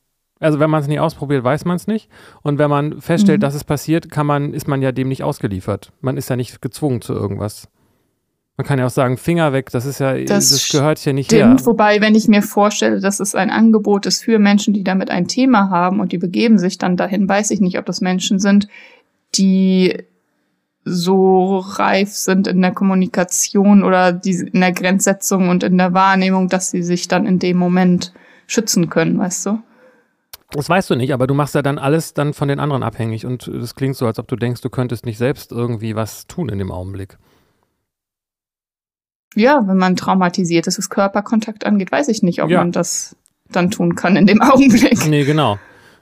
also 0.41 0.59
wenn 0.59 0.69
man 0.69 0.81
es 0.81 0.87
nie 0.87 0.99
ausprobiert, 0.99 1.43
weiß 1.43 1.63
man 1.65 1.77
es 1.77 1.87
nicht. 1.87 2.09
Und 2.41 2.57
wenn 2.57 2.69
man 2.69 2.99
feststellt, 2.99 3.39
Mhm. 3.39 3.41
dass 3.41 3.55
es 3.55 3.63
passiert, 3.63 4.11
kann 4.11 4.25
man, 4.25 4.53
ist 4.53 4.67
man 4.67 4.81
ja 4.81 4.91
dem 4.91 5.07
nicht 5.07 5.23
ausgeliefert. 5.23 5.93
Man 6.01 6.17
ist 6.17 6.29
ja 6.29 6.35
nicht 6.35 6.61
gezwungen 6.61 7.01
zu 7.01 7.13
irgendwas. 7.13 7.69
Man 8.57 8.67
kann 8.67 8.77
ja 8.77 8.85
auch 8.85 8.91
sagen, 8.91 9.17
Finger 9.17 9.53
weg, 9.53 9.69
das 9.71 9.85
ist 9.85 9.99
ja, 9.99 10.13
das, 10.17 10.49
Das 10.49 10.69
gehört 10.69 11.03
ja 11.05 11.13
nicht 11.13 11.31
her. 11.31 11.45
Stimmt, 11.45 11.65
wobei, 11.65 12.01
wenn 12.01 12.15
ich 12.15 12.27
mir 12.27 12.41
vorstelle, 12.41 12.99
dass 12.99 13.19
es 13.19 13.33
ein 13.33 13.49
Angebot 13.49 14.05
ist 14.05 14.23
für 14.23 14.37
Menschen, 14.39 14.73
die 14.73 14.83
damit 14.83 15.09
ein 15.09 15.27
Thema 15.27 15.69
haben 15.69 15.99
und 15.99 16.11
die 16.11 16.17
begeben 16.17 16.59
sich 16.59 16.77
dann 16.77 16.97
dahin, 16.97 17.29
weiß 17.29 17.51
ich 17.51 17.61
nicht, 17.61 17.79
ob 17.79 17.85
das 17.85 18.01
Menschen 18.01 18.39
sind, 18.39 18.67
die 19.35 19.97
so 20.83 21.59
reif 21.59 22.09
sind 22.09 22.47
in 22.47 22.61
der 22.61 22.71
Kommunikation 22.71 23.83
oder 23.83 24.11
die 24.11 24.49
in 24.51 24.61
der 24.61 24.71
Grenzsetzung 24.71 25.49
und 25.49 25.63
in 25.63 25.77
der 25.77 25.93
Wahrnehmung, 25.93 26.49
dass 26.49 26.71
sie 26.71 26.81
sich 26.83 27.07
dann 27.07 27.25
in 27.25 27.39
dem 27.39 27.57
Moment 27.57 28.13
schützen 28.47 28.89
können, 28.89 29.17
weißt 29.19 29.45
du? 29.45 29.59
Das 30.53 30.67
weißt 30.69 30.89
du 30.89 30.95
nicht, 30.95 31.13
aber 31.13 31.27
du 31.27 31.33
machst 31.33 31.55
ja 31.55 31.61
dann 31.61 31.77
alles 31.77 32.13
dann 32.13 32.33
von 32.33 32.47
den 32.47 32.59
anderen 32.59 32.83
abhängig 32.83 33.25
und 33.25 33.49
das 33.53 33.73
klingt 33.75 33.95
so, 33.95 34.05
als 34.05 34.19
ob 34.19 34.27
du 34.27 34.35
denkst, 34.35 34.61
du 34.61 34.69
könntest 34.69 35.05
nicht 35.05 35.17
selbst 35.17 35.51
irgendwie 35.51 35.95
was 35.95 36.27
tun 36.27 36.49
in 36.49 36.57
dem 36.57 36.71
Augenblick. 36.71 37.17
Ja, 39.35 39.65
wenn 39.65 39.77
man 39.77 39.95
traumatisiert 39.95 40.67
ist, 40.67 40.77
was 40.77 40.89
Körperkontakt 40.89 41.65
angeht, 41.65 41.91
weiß 41.91 42.09
ich 42.09 42.21
nicht, 42.21 42.43
ob 42.43 42.49
Ja. 42.49 42.59
man 42.59 42.71
das 42.73 43.15
dann 43.49 43.71
tun 43.71 43.95
kann 43.95 44.15
in 44.17 44.27
dem 44.27 44.41
Augenblick. 44.41 45.07
Nee, 45.07 45.23
genau. 45.23 45.57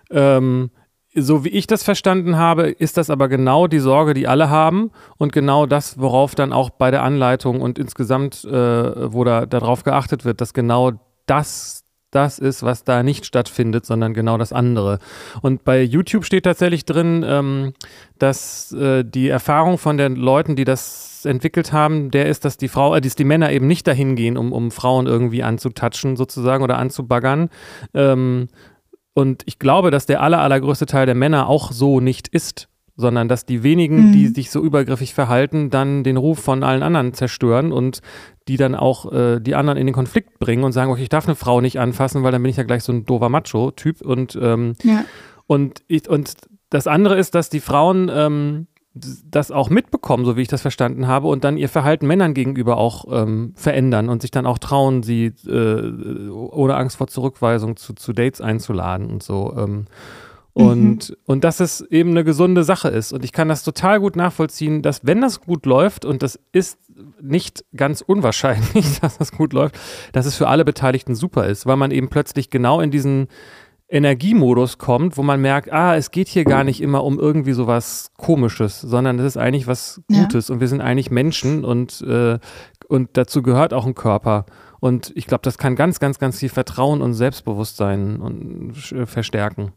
Ähm, 0.09 0.71
so 1.13 1.43
wie 1.43 1.49
ich 1.49 1.67
das 1.67 1.83
verstanden 1.83 2.37
habe, 2.37 2.69
ist 2.69 2.97
das 2.97 3.09
aber 3.11 3.27
genau 3.29 3.67
die 3.67 3.79
Sorge, 3.79 4.13
die 4.15 4.27
alle 4.27 4.49
haben 4.49 4.91
und 5.17 5.31
genau 5.31 5.65
das, 5.67 5.99
worauf 5.99 6.33
dann 6.33 6.53
auch 6.53 6.71
bei 6.71 6.89
der 6.91 7.03
Anleitung 7.03 7.61
und 7.61 7.77
insgesamt, 7.77 8.45
äh, 8.45 9.13
wo 9.13 9.23
da 9.23 9.45
darauf 9.45 9.83
geachtet 9.83 10.25
wird, 10.25 10.41
dass 10.41 10.53
genau 10.53 10.93
das 11.27 11.83
das 12.11 12.39
ist, 12.39 12.63
was 12.63 12.83
da 12.83 13.03
nicht 13.03 13.25
stattfindet, 13.25 13.85
sondern 13.85 14.13
genau 14.13 14.37
das 14.37 14.53
andere. 14.53 14.99
Und 15.41 15.63
bei 15.63 15.81
YouTube 15.81 16.25
steht 16.25 16.45
tatsächlich 16.45 16.85
drin, 16.85 17.23
ähm, 17.27 17.73
dass 18.17 18.71
äh, 18.71 19.03
die 19.03 19.29
Erfahrung 19.29 19.77
von 19.77 19.97
den 19.97 20.15
Leuten, 20.15 20.55
die 20.55 20.65
das 20.65 21.25
entwickelt 21.25 21.73
haben, 21.73 22.11
der 22.11 22.27
ist, 22.27 22.45
dass 22.45 22.57
die 22.57 22.67
Frau, 22.67 22.95
äh, 22.95 23.01
dass 23.01 23.15
die 23.15 23.25
Männer 23.25 23.51
eben 23.51 23.67
nicht 23.67 23.85
dahin 23.85 24.15
gehen, 24.15 24.37
um, 24.37 24.53
um 24.53 24.71
Frauen 24.71 25.05
irgendwie 25.05 25.43
anzutatschen 25.43 26.15
sozusagen 26.15 26.63
oder 26.63 26.77
anzubaggern. 26.77 27.49
Ähm, 27.93 28.47
und 29.13 29.43
ich 29.45 29.59
glaube, 29.59 29.91
dass 29.91 30.05
der 30.05 30.21
aller, 30.21 30.39
allergrößte 30.39 30.85
Teil 30.85 31.05
der 31.05 31.15
Männer 31.15 31.47
auch 31.47 31.71
so 31.71 31.99
nicht 31.99 32.27
ist, 32.29 32.68
sondern 32.99 33.27
dass 33.29 33.45
die 33.45 33.63
wenigen, 33.63 34.07
Mhm. 34.07 34.11
die 34.11 34.27
sich 34.27 34.51
so 34.51 34.61
übergriffig 34.61 35.13
verhalten, 35.13 35.69
dann 35.69 36.03
den 36.03 36.17
Ruf 36.17 36.39
von 36.39 36.63
allen 36.63 36.83
anderen 36.83 37.13
zerstören 37.13 37.71
und 37.71 38.01
die 38.47 38.57
dann 38.57 38.75
auch 38.75 39.11
äh, 39.11 39.39
die 39.39 39.55
anderen 39.55 39.77
in 39.79 39.87
den 39.87 39.93
Konflikt 39.95 40.37
bringen 40.39 40.63
und 40.63 40.73
sagen, 40.73 40.91
okay, 40.91 41.03
ich 41.03 41.09
darf 41.09 41.25
eine 41.27 41.35
Frau 41.35 41.61
nicht 41.61 41.79
anfassen, 41.79 42.23
weil 42.23 42.31
dann 42.31 42.41
bin 42.43 42.49
ich 42.49 42.57
ja 42.57 42.63
gleich 42.63 42.83
so 42.83 42.91
ein 42.91 43.05
doofer 43.05 43.29
Macho-Typ. 43.29 44.01
Und, 44.01 44.37
ähm, 44.41 44.73
Ja. 44.83 45.05
und, 45.47 45.81
ich, 45.87 46.09
und 46.09 46.33
das 46.69 46.87
andere 46.87 47.17
ist, 47.17 47.35
dass 47.35 47.49
die 47.49 47.61
Frauen 47.61 48.11
ähm, 48.13 48.67
das 48.93 49.51
auch 49.51 49.69
mitbekommen, 49.69 50.25
so 50.25 50.35
wie 50.35 50.41
ich 50.41 50.47
das 50.49 50.61
verstanden 50.61 51.07
habe, 51.07 51.27
und 51.27 51.43
dann 51.43 51.57
ihr 51.57 51.69
Verhalten 51.69 52.05
Männern 52.07 52.33
gegenüber 52.33 52.77
auch 52.77 53.05
ähm, 53.09 53.53
verändern 53.55 54.09
und 54.09 54.21
sich 54.21 54.31
dann 54.31 54.45
auch 54.45 54.57
trauen, 54.57 55.03
sie 55.03 55.27
äh, 55.47 56.29
ohne 56.29 56.75
Angst 56.75 56.97
vor 56.97 57.07
Zurückweisung 57.07 57.77
zu, 57.77 57.93
zu 57.93 58.11
Dates 58.13 58.41
einzuladen 58.41 59.09
und 59.09 59.23
so. 59.23 59.53
Ähm, 59.57 59.85
und, 60.59 61.17
und 61.25 61.43
dass 61.43 61.59
es 61.59 61.81
eben 61.89 62.11
eine 62.11 62.23
gesunde 62.23 62.63
Sache 62.63 62.89
ist. 62.89 63.13
Und 63.13 63.23
ich 63.23 63.31
kann 63.31 63.47
das 63.47 63.63
total 63.63 63.99
gut 63.99 64.15
nachvollziehen, 64.15 64.81
dass 64.81 65.05
wenn 65.05 65.21
das 65.21 65.41
gut 65.41 65.65
läuft, 65.65 66.05
und 66.05 66.21
das 66.21 66.39
ist 66.51 66.77
nicht 67.21 67.63
ganz 67.75 68.01
unwahrscheinlich, 68.01 68.99
dass 69.01 69.17
das 69.17 69.31
gut 69.31 69.53
läuft, 69.53 69.77
dass 70.11 70.25
es 70.25 70.35
für 70.35 70.47
alle 70.47 70.65
Beteiligten 70.65 71.15
super 71.15 71.45
ist, 71.47 71.65
weil 71.65 71.77
man 71.77 71.91
eben 71.91 72.09
plötzlich 72.09 72.49
genau 72.49 72.81
in 72.81 72.91
diesen 72.91 73.27
Energiemodus 73.91 74.77
kommt, 74.77 75.17
wo 75.17 75.23
man 75.23 75.41
merkt, 75.41 75.73
ah, 75.73 75.95
es 75.95 76.11
geht 76.11 76.27
hier 76.27 76.43
gar 76.43 76.63
nicht 76.63 76.79
immer 76.79 77.03
um 77.03 77.17
irgendwie 77.19 77.53
sowas 77.53 78.11
Komisches, 78.17 78.81
sondern 78.81 79.17
es 79.17 79.25
ist 79.25 79.37
eigentlich 79.37 79.65
was 79.65 80.01
Ja. 80.09 80.21
Gutes 80.21 80.49
und 80.51 80.59
wir 80.59 80.67
sind 80.67 80.81
eigentlich 80.81 81.09
Menschen 81.09 81.65
und, 81.65 82.01
äh, 82.01 82.37
und 82.87 83.09
dazu 83.13 83.41
gehört 83.41 83.73
auch 83.73 83.87
ein 83.87 83.95
Körper. 83.95 84.45
Und 84.79 85.11
ich 85.15 85.25
glaube, 85.25 85.41
das 85.43 85.57
kann 85.57 85.75
ganz, 85.75 85.99
ganz, 85.99 86.19
ganz 86.19 86.39
viel 86.39 86.49
Vertrauen 86.49 87.01
und 87.01 87.13
Selbstbewusstsein 87.13 88.17
und, 88.21 88.91
äh, 88.91 89.05
verstärken. 89.05 89.73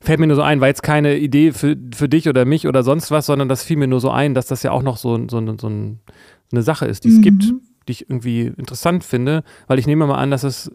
Fällt 0.00 0.20
mir 0.20 0.26
nur 0.26 0.36
so 0.36 0.42
ein, 0.42 0.60
war 0.60 0.68
jetzt 0.68 0.82
keine 0.82 1.16
Idee 1.18 1.52
für, 1.52 1.76
für 1.94 2.08
dich 2.08 2.28
oder 2.28 2.44
mich 2.44 2.66
oder 2.68 2.82
sonst 2.82 3.10
was, 3.10 3.26
sondern 3.26 3.48
das 3.48 3.62
fiel 3.62 3.76
mir 3.76 3.88
nur 3.88 4.00
so 4.00 4.10
ein, 4.10 4.34
dass 4.34 4.46
das 4.46 4.62
ja 4.62 4.70
auch 4.70 4.82
noch 4.82 4.96
so, 4.96 5.16
so, 5.28 5.56
so 5.58 5.68
ein, 5.68 6.00
eine 6.52 6.62
Sache 6.62 6.86
ist, 6.86 7.04
die 7.04 7.08
es 7.08 7.16
Mhm. 7.16 7.22
gibt, 7.22 7.42
die 7.88 7.92
ich 7.92 8.08
irgendwie 8.08 8.52
interessant 8.56 9.02
finde, 9.04 9.42
weil 9.66 9.78
ich 9.78 9.86
nehme 9.86 10.06
mal 10.06 10.18
an, 10.18 10.30
dass 10.30 10.44
es 10.44 10.70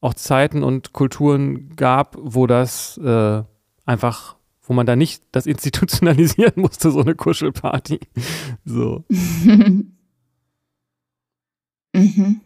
auch 0.00 0.14
Zeiten 0.14 0.62
und 0.62 0.92
Kulturen 0.92 1.74
gab, 1.76 2.16
wo 2.20 2.46
das 2.46 2.98
äh, 2.98 3.42
einfach, 3.84 4.36
wo 4.62 4.74
man 4.74 4.86
da 4.86 4.96
nicht 4.96 5.22
das 5.32 5.46
institutionalisieren 5.46 6.52
musste, 6.60 6.90
so 6.90 7.00
eine 7.00 7.14
Kuschelparty. 7.14 8.00
So. 8.64 9.04
mhm. 11.94 12.40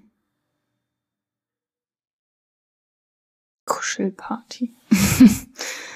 Kuschelparty. 3.67 4.75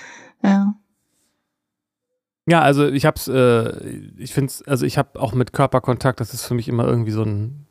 ja. 0.46 0.74
Ja, 2.48 2.60
also 2.60 2.86
ich 2.86 3.04
hab's, 3.04 3.26
äh, 3.26 3.88
ich 4.16 4.32
find's, 4.32 4.62
also 4.62 4.86
ich 4.86 4.98
habe 4.98 5.20
auch 5.20 5.34
mit 5.34 5.52
Körperkontakt, 5.52 6.20
das 6.20 6.32
ist 6.32 6.44
für 6.44 6.54
mich 6.54 6.68
immer 6.68 6.86
irgendwie 6.86 7.10
so 7.10 7.22
ein 7.22 7.66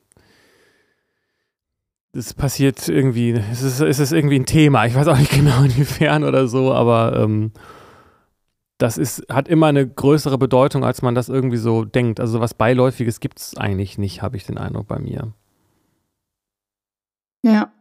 es 2.16 2.34
passiert 2.34 2.88
irgendwie, 2.88 3.32
es 3.32 3.62
ist, 3.62 3.82
es 3.82 4.00
ist 4.00 4.14
irgendwie 4.14 4.40
ein 4.40 4.46
Thema. 4.46 4.86
Ich 4.86 4.96
weiß 4.96 5.08
auch 5.08 5.18
nicht 5.18 5.32
genau 5.36 5.64
inwiefern 5.64 6.24
oder 6.24 6.48
so, 6.48 6.74
aber 6.74 7.18
ähm, 7.18 7.52
das 8.78 8.98
ist, 8.98 9.26
hat 9.30 9.48
immer 9.48 9.68
eine 9.68 9.88
größere 9.88 10.38
Bedeutung, 10.38 10.84
als 10.84 11.02
man 11.02 11.16
das 11.16 11.30
irgendwie 11.30 11.58
so 11.58 11.86
denkt. 11.86 12.20
Also 12.20 12.40
was 12.40 12.54
Beiläufiges 12.54 13.20
gibt 13.20 13.40
es 13.40 13.58
eigentlich 13.58 13.98
nicht, 13.98 14.22
habe 14.22 14.38
ich 14.38 14.46
den 14.46 14.58
Eindruck 14.58 14.88
bei 14.88 15.00
mir. 15.00 15.34
Ja. 17.44 17.72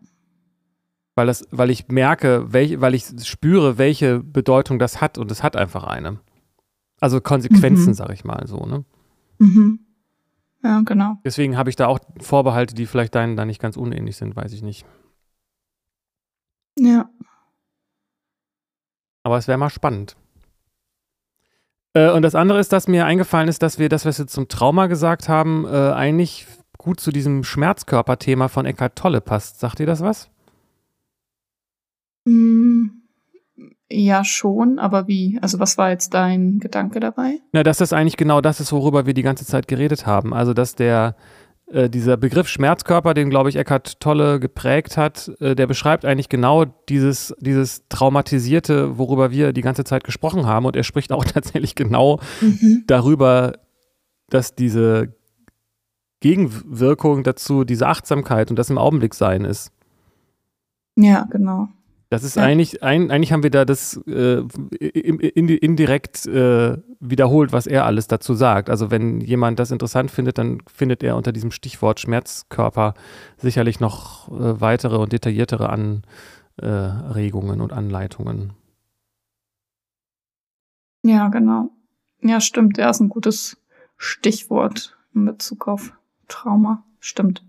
Weil, 1.17 1.27
das, 1.27 1.47
weil 1.51 1.71
ich 1.71 1.89
merke, 1.89 2.53
welch, 2.53 2.81
weil 2.81 2.95
ich 2.95 3.07
spüre, 3.25 3.79
welche 3.79 4.19
Bedeutung 4.21 4.79
das 4.79 5.01
hat 5.01 5.17
und 5.17 5.31
es 5.31 5.43
hat 5.43 5.57
einfach 5.57 5.85
eine. 5.85 6.19
Also 7.01 7.21
Konsequenzen, 7.21 7.91
Mhm. 7.91 7.95
sag 7.95 8.11
ich 8.11 8.25
mal 8.25 8.47
so, 8.47 8.67
ne? 8.67 8.85
Mhm. 9.39 9.81
Ja, 10.63 10.81
genau. 10.81 11.19
Deswegen 11.25 11.57
habe 11.57 11.71
ich 11.71 11.77
da 11.77 11.87
auch 11.87 11.99
Vorbehalte, 12.21 12.75
die 12.75 12.87
vielleicht 12.87 13.15
deinen 13.15 13.37
da 13.37 13.45
nicht 13.45 13.61
ganz 13.61 13.77
unähnlich 13.77 14.17
sind, 14.17 14.35
weiß 14.35 14.53
ich 14.53 14.63
nicht. 14.63 14.87
Ja. 16.79 17.09
Aber 19.23 19.39
es 19.39 19.47
wäre 19.47 19.59
mal 19.59 19.71
spannend. 19.71 20.17
Äh, 21.95 22.11
und 22.11 22.23
das 22.23 22.35
andere 22.35 22.59
ist, 22.59 22.73
dass 22.73 22.89
mir 22.89 23.07
eingefallen 23.07 23.49
ist, 23.49 23.63
dass 23.63 23.79
wir 23.79 23.89
das, 23.89 24.05
was 24.05 24.19
wir 24.19 24.27
zum 24.27 24.49
Trauma 24.49 24.87
gesagt 24.87 25.29
haben, 25.29 25.65
äh, 25.67 25.93
eigentlich 25.93 26.47
gut 26.79 26.99
zu 26.99 27.13
diesem 27.13 27.45
Schmerzkörper-Thema 27.45 28.49
von 28.49 28.67
Eckhart 28.67 28.97
Tolle 28.97 29.21
passt. 29.21 29.61
Sagt 29.61 29.81
ihr 29.81 29.87
das 29.87 30.01
was? 30.01 30.31
Mm, 32.25 32.87
Ja, 33.91 34.25
schon, 34.25 34.79
aber 34.79 35.07
wie? 35.07 35.39
Also, 35.43 35.59
was 35.61 35.79
war 35.79 35.91
jetzt 35.91 36.15
dein 36.15 36.59
Gedanke 36.59 36.99
dabei? 37.01 37.39
Na, 37.53 37.63
dass 37.63 37.79
das 37.79 37.93
eigentlich 37.93 38.17
genau 38.17 38.41
das 38.41 38.59
ist, 38.61 38.73
worüber 38.73 39.07
wir 39.07 39.15
die 39.15 39.23
ganze 39.23 39.45
Zeit 39.47 39.69
geredet 39.69 40.07
haben. 40.07 40.33
Also, 40.35 40.53
dass 40.55 40.75
der, 40.75 41.15
äh, 41.67 41.89
dieser 41.89 42.17
Begriff 42.17 42.49
Schmerzkörper, 42.49 43.15
den, 43.15 43.31
glaube 43.31 43.51
ich, 43.51 43.57
Eckhart 43.57 44.01
Tolle 44.01 44.41
geprägt 44.41 44.97
hat, 44.97 45.31
äh, 45.41 45.55
der 45.55 45.67
beschreibt 45.67 46.05
eigentlich 46.05 46.29
genau 46.29 46.65
dieses, 46.89 47.35
dieses 47.41 47.87
Traumatisierte, 47.89 48.99
worüber 48.99 49.31
wir 49.31 49.53
die 49.53 49.61
ganze 49.63 49.85
Zeit 49.85 50.03
gesprochen 50.03 50.47
haben. 50.47 50.67
Und 50.67 50.77
er 50.77 50.83
spricht 50.85 51.13
auch 51.13 51.25
tatsächlich 51.25 51.75
genau 51.75 52.21
Mhm. 52.41 52.85
darüber, 52.87 53.53
dass 54.31 54.55
diese 54.57 55.15
Gegenwirkung 56.21 57.23
dazu 57.23 57.65
diese 57.65 57.87
Achtsamkeit 57.87 58.51
und 58.51 58.59
das 58.59 58.71
im 58.71 58.79
Augenblick 58.79 59.15
sein 59.15 59.45
ist. 59.45 59.71
Ja, 60.97 61.27
genau. 61.31 61.69
Das 62.15 62.23
ist 62.25 62.37
Ja. 62.37 62.43
eigentlich, 62.45 62.83
ein, 62.83 63.11
eigentlich 63.11 63.33
haben 63.33 63.43
wir 63.43 63.51
da 63.51 63.65
das 63.65 63.97
äh, 64.07 64.43
in, 64.81 65.19
in, 65.19 65.49
indirekt 65.49 66.27
äh, 66.27 66.79
wiederholt, 67.01 67.53
was 67.53 67.67
er 67.67 67.85
alles 67.85 68.07
dazu 68.09 68.35
sagt. 68.35 68.71
Also 68.71 68.91
wenn 68.91 69.21
jemand 69.21 69.59
das 69.59 69.71
interessant 69.71 70.11
findet, 70.11 70.39
dann 70.39 70.63
findet 70.73 71.03
er 71.03 71.17
unter 71.17 71.33
diesem 71.33 71.51
Stichwort 71.51 72.01
Schmerzkörper 72.01 72.95
sicherlich 73.37 73.81
noch 73.81 74.29
äh, 74.29 74.61
weitere 74.61 74.97
und 74.97 75.13
detailliertere 75.13 75.69
Anregungen 75.69 77.61
und 77.61 77.73
Anleitungen. 77.73 78.53
Ja, 81.03 81.29
genau. 81.29 81.71
Ja, 82.23 82.41
stimmt. 82.41 82.79
Ja, 82.79 82.89
ist 82.91 83.01
ein 83.01 83.09
gutes 83.11 83.57
Stichwort 83.97 84.97
in 85.15 85.25
Bezug 85.27 85.69
auf 85.69 85.93
Trauma. 86.29 86.83
Stimmt. 87.01 87.45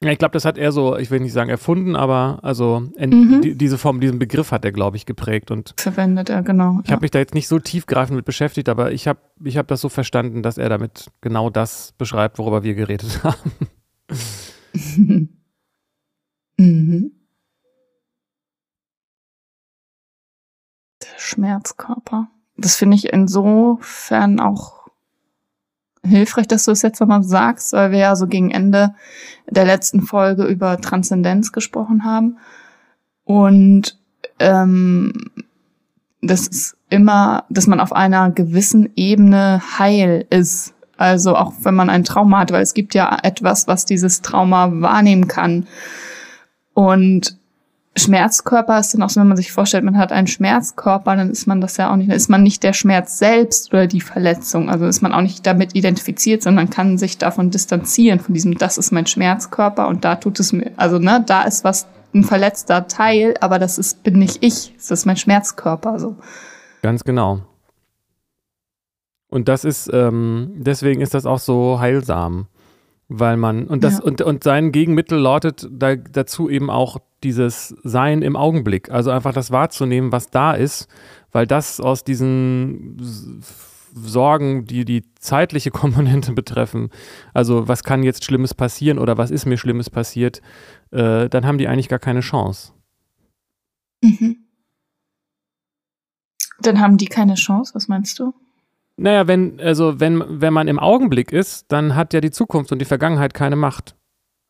Ich 0.00 0.18
glaube, 0.18 0.32
das 0.32 0.44
hat 0.44 0.58
er 0.58 0.70
so, 0.70 0.96
ich 0.96 1.10
will 1.10 1.20
nicht 1.20 1.32
sagen 1.32 1.48
erfunden, 1.48 1.96
aber 1.96 2.38
also 2.42 2.82
mhm. 2.98 3.40
die, 3.40 3.56
diese 3.56 3.78
Form, 3.78 4.00
diesen 4.00 4.18
Begriff 4.18 4.50
hat 4.52 4.64
er, 4.64 4.72
glaube 4.72 4.96
ich, 4.96 5.06
geprägt 5.06 5.50
und 5.50 5.74
verwendet 5.78 6.28
er 6.28 6.42
genau. 6.42 6.80
Ich 6.82 6.88
ja. 6.88 6.96
habe 6.96 7.04
mich 7.04 7.10
da 7.10 7.20
jetzt 7.20 7.34
nicht 7.34 7.48
so 7.48 7.58
tiefgreifend 7.58 8.16
mit 8.16 8.26
beschäftigt, 8.26 8.68
aber 8.68 8.92
ich 8.92 9.08
habe 9.08 9.20
ich 9.42 9.56
hab 9.56 9.68
das 9.68 9.80
so 9.80 9.88
verstanden, 9.88 10.42
dass 10.42 10.58
er 10.58 10.68
damit 10.68 11.10
genau 11.20 11.48
das 11.48 11.92
beschreibt, 11.96 12.38
worüber 12.38 12.62
wir 12.62 12.74
geredet 12.74 13.22
haben. 13.24 13.52
mhm. 16.58 17.12
Der 21.02 21.18
Schmerzkörper. 21.18 22.28
Das 22.56 22.76
finde 22.76 22.96
ich 22.96 23.12
insofern 23.12 24.38
auch 24.38 24.73
hilfreich, 26.04 26.46
dass 26.46 26.64
du 26.64 26.70
es 26.70 26.82
jetzt 26.82 27.00
nochmal 27.00 27.22
sagst, 27.22 27.72
weil 27.72 27.90
wir 27.90 27.98
ja 27.98 28.16
so 28.16 28.26
gegen 28.26 28.50
Ende 28.50 28.94
der 29.48 29.64
letzten 29.64 30.02
Folge 30.02 30.44
über 30.44 30.80
Transzendenz 30.80 31.52
gesprochen 31.52 32.04
haben. 32.04 32.38
Und 33.24 33.98
ähm, 34.38 35.12
das 36.22 36.46
ist 36.46 36.76
immer, 36.88 37.44
dass 37.50 37.66
man 37.66 37.80
auf 37.80 37.92
einer 37.92 38.30
gewissen 38.30 38.90
Ebene 38.96 39.62
heil 39.78 40.26
ist. 40.30 40.74
Also 40.96 41.36
auch 41.36 41.52
wenn 41.62 41.74
man 41.74 41.90
ein 41.90 42.04
Trauma 42.04 42.40
hat, 42.40 42.52
weil 42.52 42.62
es 42.62 42.74
gibt 42.74 42.94
ja 42.94 43.18
etwas, 43.22 43.66
was 43.66 43.84
dieses 43.84 44.22
Trauma 44.22 44.70
wahrnehmen 44.80 45.26
kann. 45.26 45.66
Und 46.72 47.38
Schmerzkörper 47.96 48.80
ist 48.80 48.92
dann 48.92 49.02
auch 49.02 49.10
so, 49.10 49.20
wenn 49.20 49.28
man 49.28 49.36
sich 49.36 49.52
vorstellt, 49.52 49.84
man 49.84 49.98
hat 49.98 50.10
einen 50.10 50.26
Schmerzkörper, 50.26 51.14
dann 51.14 51.30
ist 51.30 51.46
man 51.46 51.60
das 51.60 51.76
ja 51.76 51.92
auch 51.92 51.96
nicht, 51.96 52.10
dann 52.10 52.16
ist 52.16 52.28
man 52.28 52.42
nicht 52.42 52.62
der 52.64 52.72
Schmerz 52.72 53.18
selbst 53.18 53.72
oder 53.72 53.86
die 53.86 54.00
Verletzung. 54.00 54.68
Also 54.68 54.86
ist 54.86 55.00
man 55.00 55.12
auch 55.12 55.20
nicht 55.20 55.46
damit 55.46 55.76
identifiziert, 55.76 56.42
sondern 56.42 56.70
kann 56.70 56.98
sich 56.98 57.18
davon 57.18 57.50
distanzieren, 57.50 58.18
von 58.18 58.34
diesem, 58.34 58.58
das 58.58 58.78
ist 58.78 58.90
mein 58.90 59.06
Schmerzkörper 59.06 59.86
und 59.86 60.04
da 60.04 60.16
tut 60.16 60.40
es 60.40 60.52
mir, 60.52 60.72
also 60.76 60.98
ne, 60.98 61.22
da 61.24 61.42
ist 61.42 61.62
was, 61.62 61.86
ein 62.12 62.24
verletzter 62.24 62.86
Teil, 62.86 63.34
aber 63.40 63.58
das 63.58 63.76
ist, 63.76 64.04
bin 64.04 64.18
nicht 64.18 64.38
ich, 64.40 64.72
das 64.76 64.90
ist 64.90 65.04
mein 65.04 65.16
Schmerzkörper, 65.16 65.98
so. 65.98 66.16
Ganz 66.82 67.02
genau. 67.02 67.40
Und 69.28 69.48
das 69.48 69.64
ist, 69.64 69.90
ähm, 69.92 70.52
deswegen 70.58 71.00
ist 71.00 71.12
das 71.14 71.26
auch 71.26 71.40
so 71.40 71.80
heilsam 71.80 72.46
weil 73.08 73.36
man 73.36 73.66
und 73.66 73.84
das 73.84 73.98
ja. 73.98 74.04
und, 74.04 74.22
und 74.22 74.44
sein 74.44 74.72
Gegenmittel 74.72 75.18
lautet 75.18 75.68
da, 75.70 75.94
dazu 75.96 76.48
eben 76.48 76.70
auch 76.70 76.98
dieses 77.24 77.74
Sein 77.82 78.22
im 78.22 78.36
Augenblick, 78.36 78.90
also 78.90 79.10
einfach 79.10 79.32
das 79.32 79.50
wahrzunehmen, 79.50 80.12
was 80.12 80.30
da 80.30 80.52
ist, 80.52 80.88
weil 81.32 81.46
das 81.46 81.80
aus 81.80 82.04
diesen 82.04 83.42
Sorgen, 83.94 84.66
die 84.66 84.84
die 84.84 85.04
zeitliche 85.14 85.70
Komponente 85.72 86.32
betreffen, 86.32 86.90
also 87.32 87.66
was 87.66 87.82
kann 87.82 88.02
jetzt 88.02 88.24
Schlimmes 88.24 88.54
passieren 88.54 88.98
oder 88.98 89.18
was 89.18 89.30
ist 89.30 89.46
mir 89.46 89.56
Schlimmes 89.56 89.90
passiert, 89.90 90.42
äh, 90.90 91.28
dann 91.28 91.46
haben 91.46 91.58
die 91.58 91.68
eigentlich 91.68 91.88
gar 91.88 91.98
keine 91.98 92.20
Chance. 92.20 92.72
Mhm. 94.02 94.36
Dann 96.60 96.80
haben 96.80 96.98
die 96.98 97.06
keine 97.06 97.34
Chance, 97.34 97.74
was 97.74 97.88
meinst 97.88 98.18
du? 98.18 98.32
Naja, 98.96 99.26
wenn, 99.26 99.60
also 99.60 99.98
wenn, 99.98 100.22
wenn 100.40 100.52
man 100.52 100.68
im 100.68 100.78
Augenblick 100.78 101.32
ist, 101.32 101.72
dann 101.72 101.96
hat 101.96 102.14
ja 102.14 102.20
die 102.20 102.30
Zukunft 102.30 102.70
und 102.70 102.78
die 102.78 102.84
Vergangenheit 102.84 103.34
keine 103.34 103.56
Macht. 103.56 103.96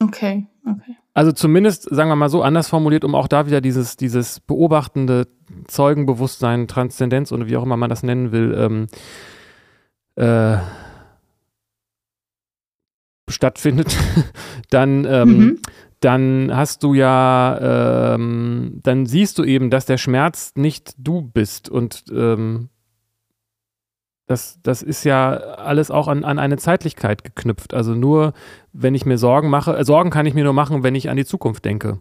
Okay, 0.02 0.46
okay. 0.66 0.96
Also 1.14 1.30
zumindest, 1.30 1.82
sagen 1.94 2.10
wir 2.10 2.16
mal 2.16 2.28
so, 2.28 2.42
anders 2.42 2.68
formuliert, 2.68 3.04
um 3.04 3.14
auch 3.14 3.28
da 3.28 3.46
wieder 3.46 3.60
dieses, 3.60 3.96
dieses 3.96 4.40
beobachtende 4.40 5.28
Zeugenbewusstsein, 5.68 6.66
Transzendenz 6.66 7.30
oder 7.30 7.46
wie 7.46 7.56
auch 7.56 7.62
immer 7.62 7.76
man 7.76 7.90
das 7.90 8.02
nennen 8.02 8.32
will, 8.32 8.54
ähm, 8.58 8.86
äh, 10.16 10.58
stattfindet, 13.28 13.96
dann, 14.70 15.04
ähm, 15.04 15.38
mhm. 15.38 15.58
dann 16.00 16.50
hast 16.52 16.82
du 16.82 16.94
ja, 16.94 18.14
ähm, 18.14 18.80
dann 18.82 19.06
siehst 19.06 19.38
du 19.38 19.44
eben, 19.44 19.70
dass 19.70 19.86
der 19.86 19.98
Schmerz 19.98 20.52
nicht 20.56 20.94
du 20.98 21.22
bist 21.22 21.68
und 21.68 22.04
ähm, 22.12 22.70
das, 24.26 24.58
das 24.62 24.82
ist 24.82 25.04
ja 25.04 25.32
alles 25.32 25.90
auch 25.90 26.08
an, 26.08 26.24
an 26.24 26.38
eine 26.38 26.56
Zeitlichkeit 26.56 27.24
geknüpft. 27.24 27.74
Also 27.74 27.94
nur, 27.94 28.32
wenn 28.72 28.94
ich 28.94 29.04
mir 29.04 29.18
Sorgen 29.18 29.50
mache, 29.50 29.76
äh, 29.76 29.84
Sorgen 29.84 30.10
kann 30.10 30.26
ich 30.26 30.34
mir 30.34 30.44
nur 30.44 30.54
machen, 30.54 30.82
wenn 30.82 30.94
ich 30.94 31.10
an 31.10 31.16
die 31.16 31.26
Zukunft 31.26 31.64
denke. 31.64 31.98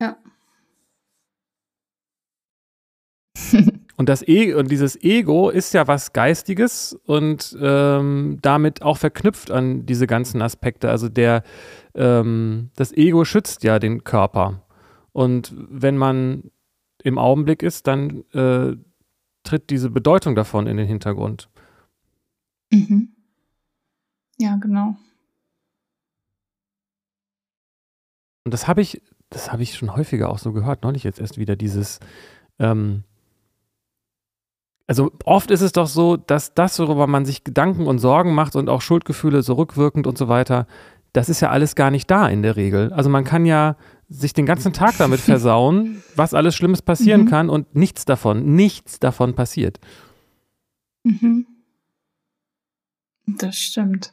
Ja. 0.00 0.16
und 3.96 4.08
das 4.08 4.26
e 4.26 4.54
und 4.54 4.70
dieses 4.70 5.02
Ego 5.02 5.50
ist 5.50 5.74
ja 5.74 5.88
was 5.88 6.12
Geistiges 6.12 6.98
und 7.04 7.56
ähm, 7.60 8.38
damit 8.40 8.82
auch 8.82 8.98
verknüpft 8.98 9.50
an 9.50 9.86
diese 9.86 10.06
ganzen 10.06 10.40
Aspekte. 10.40 10.88
Also 10.88 11.08
der 11.08 11.42
ähm, 11.96 12.70
das 12.76 12.92
Ego 12.92 13.24
schützt 13.24 13.64
ja 13.64 13.80
den 13.80 14.04
Körper. 14.04 14.62
Und 15.12 15.52
wenn 15.56 15.96
man 15.96 16.50
im 17.02 17.18
Augenblick 17.18 17.62
ist, 17.62 17.86
dann 17.86 18.24
äh, 18.32 18.76
tritt 19.44 19.70
diese 19.70 19.90
Bedeutung 19.90 20.34
davon 20.34 20.66
in 20.66 20.76
den 20.76 20.86
Hintergrund. 20.86 21.48
Mhm. 22.72 23.14
Ja, 24.38 24.56
genau. 24.56 24.96
Und 28.44 28.52
das 28.52 28.66
habe 28.66 28.82
ich, 28.82 29.00
das 29.30 29.52
habe 29.52 29.62
ich 29.62 29.74
schon 29.74 29.94
häufiger 29.94 30.28
auch 30.28 30.38
so 30.38 30.52
gehört, 30.52 30.82
neulich 30.82 31.04
jetzt 31.04 31.20
erst 31.20 31.38
wieder 31.38 31.56
dieses, 31.56 32.00
ähm, 32.58 33.04
also 34.86 35.12
oft 35.24 35.50
ist 35.50 35.62
es 35.62 35.72
doch 35.72 35.86
so, 35.86 36.16
dass 36.16 36.52
das, 36.54 36.78
worüber 36.78 37.06
man 37.06 37.24
sich 37.24 37.44
Gedanken 37.44 37.86
und 37.86 38.00
Sorgen 38.00 38.34
macht 38.34 38.54
und 38.54 38.68
auch 38.68 38.82
Schuldgefühle 38.82 39.42
so 39.42 39.54
rückwirkend 39.54 40.06
und 40.06 40.18
so 40.18 40.28
weiter, 40.28 40.66
das 41.14 41.28
ist 41.28 41.40
ja 41.40 41.50
alles 41.50 41.74
gar 41.74 41.90
nicht 41.90 42.10
da 42.10 42.28
in 42.28 42.42
der 42.42 42.56
Regel. 42.56 42.92
Also 42.92 43.08
man 43.08 43.24
kann 43.24 43.46
ja 43.46 43.76
sich 44.14 44.32
den 44.32 44.46
ganzen 44.46 44.72
Tag 44.72 44.94
damit 44.98 45.20
versauen, 45.20 46.02
was 46.16 46.34
alles 46.34 46.54
Schlimmes 46.54 46.82
passieren 46.82 47.22
mhm. 47.22 47.28
kann 47.28 47.50
und 47.50 47.74
nichts 47.74 48.04
davon, 48.04 48.54
nichts 48.54 48.98
davon 48.98 49.34
passiert. 49.34 49.80
Mhm. 51.04 51.46
Das 53.26 53.56
stimmt. 53.56 54.12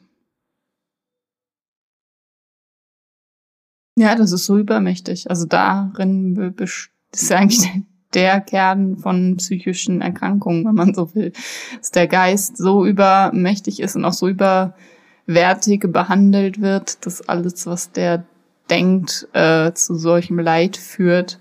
Ja, 3.96 4.14
das 4.14 4.32
ist 4.32 4.46
so 4.46 4.56
übermächtig. 4.58 5.28
Also 5.28 5.44
darin 5.46 6.54
ist 6.58 6.90
ja 7.30 7.36
eigentlich 7.36 7.68
der 8.14 8.40
Kern 8.40 8.96
von 8.96 9.36
psychischen 9.36 10.00
Erkrankungen, 10.00 10.64
wenn 10.64 10.74
man 10.74 10.94
so 10.94 11.14
will. 11.14 11.32
Dass 11.78 11.90
der 11.90 12.06
Geist 12.06 12.56
so 12.56 12.86
übermächtig 12.86 13.80
ist 13.80 13.96
und 13.96 14.04
auch 14.04 14.12
so 14.12 14.28
überwertig 14.28 15.86
behandelt 15.92 16.60
wird, 16.60 17.04
dass 17.04 17.28
alles, 17.28 17.66
was 17.66 17.92
der 17.92 18.24
denkt, 18.72 19.28
äh, 19.34 19.72
zu 19.74 19.94
solchem 19.94 20.38
Leid 20.38 20.78
führt. 20.78 21.38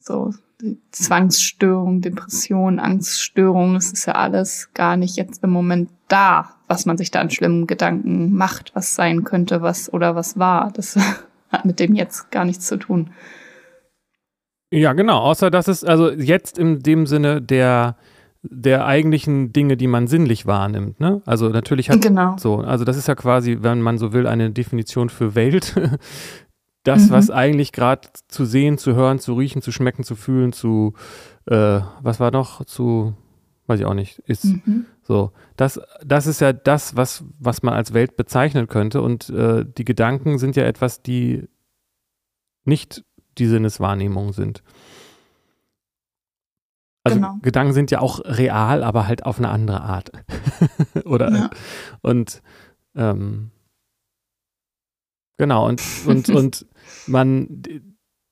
So 0.00 0.32
Zwangsstörung, 0.90 2.00
Depression, 2.00 2.78
Angststörung, 2.78 3.76
es 3.76 3.92
ist 3.92 4.06
ja 4.06 4.14
alles 4.14 4.70
gar 4.72 4.96
nicht 4.96 5.16
jetzt 5.16 5.44
im 5.44 5.50
Moment 5.50 5.90
da, 6.08 6.54
was 6.68 6.86
man 6.86 6.96
sich 6.96 7.10
da 7.10 7.20
an 7.20 7.30
schlimmen 7.30 7.66
Gedanken 7.66 8.32
macht, 8.32 8.74
was 8.74 8.94
sein 8.94 9.24
könnte, 9.24 9.60
was 9.60 9.92
oder 9.92 10.14
was 10.14 10.38
war. 10.38 10.72
Das 10.72 10.96
hat 11.50 11.64
mit 11.66 11.78
dem 11.78 11.94
jetzt 11.94 12.30
gar 12.30 12.46
nichts 12.46 12.66
zu 12.66 12.78
tun. 12.78 13.10
Ja, 14.70 14.94
genau, 14.94 15.18
außer 15.18 15.50
dass 15.50 15.68
es 15.68 15.84
also 15.84 16.10
jetzt 16.10 16.58
in 16.58 16.80
dem 16.80 17.06
Sinne 17.06 17.42
der 17.42 17.96
der 18.50 18.86
eigentlichen 18.86 19.52
Dinge, 19.52 19.76
die 19.76 19.86
man 19.86 20.06
sinnlich 20.06 20.46
wahrnimmt. 20.46 21.00
Ne? 21.00 21.22
Also 21.26 21.48
natürlich 21.48 21.90
hat 21.90 22.02
genau. 22.02 22.36
so, 22.38 22.58
also 22.58 22.84
das 22.84 22.96
ist 22.96 23.08
ja 23.08 23.14
quasi, 23.14 23.58
wenn 23.60 23.80
man 23.80 23.98
so 23.98 24.12
will, 24.12 24.26
eine 24.26 24.50
Definition 24.50 25.08
für 25.08 25.34
Welt. 25.34 25.74
das, 26.84 27.06
mhm. 27.06 27.10
was 27.10 27.30
eigentlich 27.30 27.72
gerade 27.72 28.08
zu 28.28 28.44
sehen, 28.44 28.78
zu 28.78 28.94
hören, 28.94 29.18
zu 29.18 29.34
riechen, 29.34 29.62
zu 29.62 29.72
schmecken, 29.72 30.04
zu 30.04 30.14
fühlen, 30.14 30.52
zu 30.52 30.94
äh, 31.46 31.80
was 32.00 32.20
war 32.20 32.30
noch, 32.30 32.64
zu 32.64 33.14
weiß 33.66 33.80
ich 33.80 33.86
auch 33.86 33.94
nicht, 33.94 34.20
ist 34.20 34.44
mhm. 34.44 34.86
so. 35.02 35.32
Das, 35.56 35.80
das 36.04 36.26
ist 36.26 36.40
ja 36.40 36.52
das, 36.52 36.96
was, 36.96 37.24
was 37.38 37.62
man 37.62 37.74
als 37.74 37.94
Welt 37.94 38.16
bezeichnen 38.16 38.68
könnte. 38.68 39.02
Und 39.02 39.28
äh, 39.30 39.64
die 39.66 39.84
Gedanken 39.84 40.38
sind 40.38 40.56
ja 40.56 40.64
etwas, 40.64 41.02
die 41.02 41.48
nicht 42.64 43.04
die 43.38 43.46
Sinneswahrnehmung 43.46 44.32
sind. 44.32 44.62
Also 47.06 47.20
genau. 47.20 47.38
Gedanken 47.40 47.72
sind 47.72 47.90
ja 47.90 48.00
auch 48.00 48.20
real, 48.24 48.82
aber 48.82 49.06
halt 49.06 49.24
auf 49.24 49.38
eine 49.38 49.48
andere 49.48 49.80
Art. 49.80 50.10
Oder 51.04 51.30
ja. 51.30 51.50
und 52.02 52.42
ähm, 52.96 53.52
genau, 55.36 55.68
und, 55.68 55.80
und, 56.06 56.28
und 56.30 56.66
man, 57.06 57.62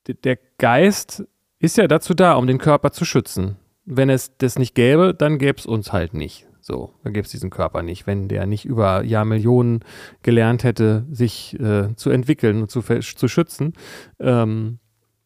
der 0.07 0.37
Geist 0.57 1.23
ist 1.59 1.77
ja 1.77 1.87
dazu 1.87 2.13
da, 2.13 2.33
um 2.33 2.47
den 2.47 2.57
Körper 2.57 2.91
zu 2.91 3.05
schützen. 3.05 3.55
Wenn 3.85 4.09
es 4.09 4.35
das 4.37 4.59
nicht 4.59 4.75
gäbe, 4.75 5.13
dann 5.13 5.37
gäbe 5.37 5.57
es 5.57 5.65
uns 5.65 5.93
halt 5.93 6.13
nicht. 6.13 6.47
So, 6.59 6.93
dann 7.03 7.13
gäbe 7.13 7.25
es 7.25 7.31
diesen 7.31 7.51
Körper 7.51 7.81
nicht, 7.83 8.07
wenn 8.07 8.27
der 8.27 8.45
nicht 8.45 8.65
über 8.65 9.03
Jahrmillionen 9.03 9.85
gelernt 10.23 10.63
hätte, 10.63 11.05
sich 11.11 11.57
äh, 11.59 11.95
zu 11.95 12.09
entwickeln 12.09 12.63
und 12.63 12.71
zu, 12.71 12.81
zu 12.81 13.27
schützen. 13.27 13.73
Ähm, 14.19 14.79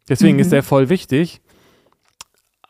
deswegen 0.07 0.35
mhm. 0.35 0.41
ist 0.41 0.51
der 0.51 0.61
voll 0.61 0.89
wichtig. 0.89 1.41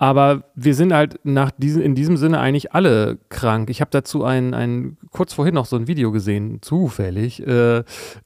Aber 0.02 0.46
wir 0.56 0.76
sind 0.76 0.94
halt 0.94 1.20
nach 1.24 1.52
diesem, 1.52 1.82
in 1.82 1.94
diesem 1.94 2.16
Sinne 2.16 2.40
eigentlich 2.40 2.74
alle 2.74 3.20
krank. 3.28 3.70
Ich 3.70 3.82
habe 3.82 3.92
dazu 3.92 4.24
ein, 4.24 4.54
ein, 4.54 4.98
kurz 5.12 5.34
vorhin 5.34 5.54
noch 5.54 5.66
so 5.66 5.76
ein 5.76 5.88
Video 5.88 6.14
gesehen, 6.14 6.62
zufällig. 6.62 7.46
Äh, 7.46 7.84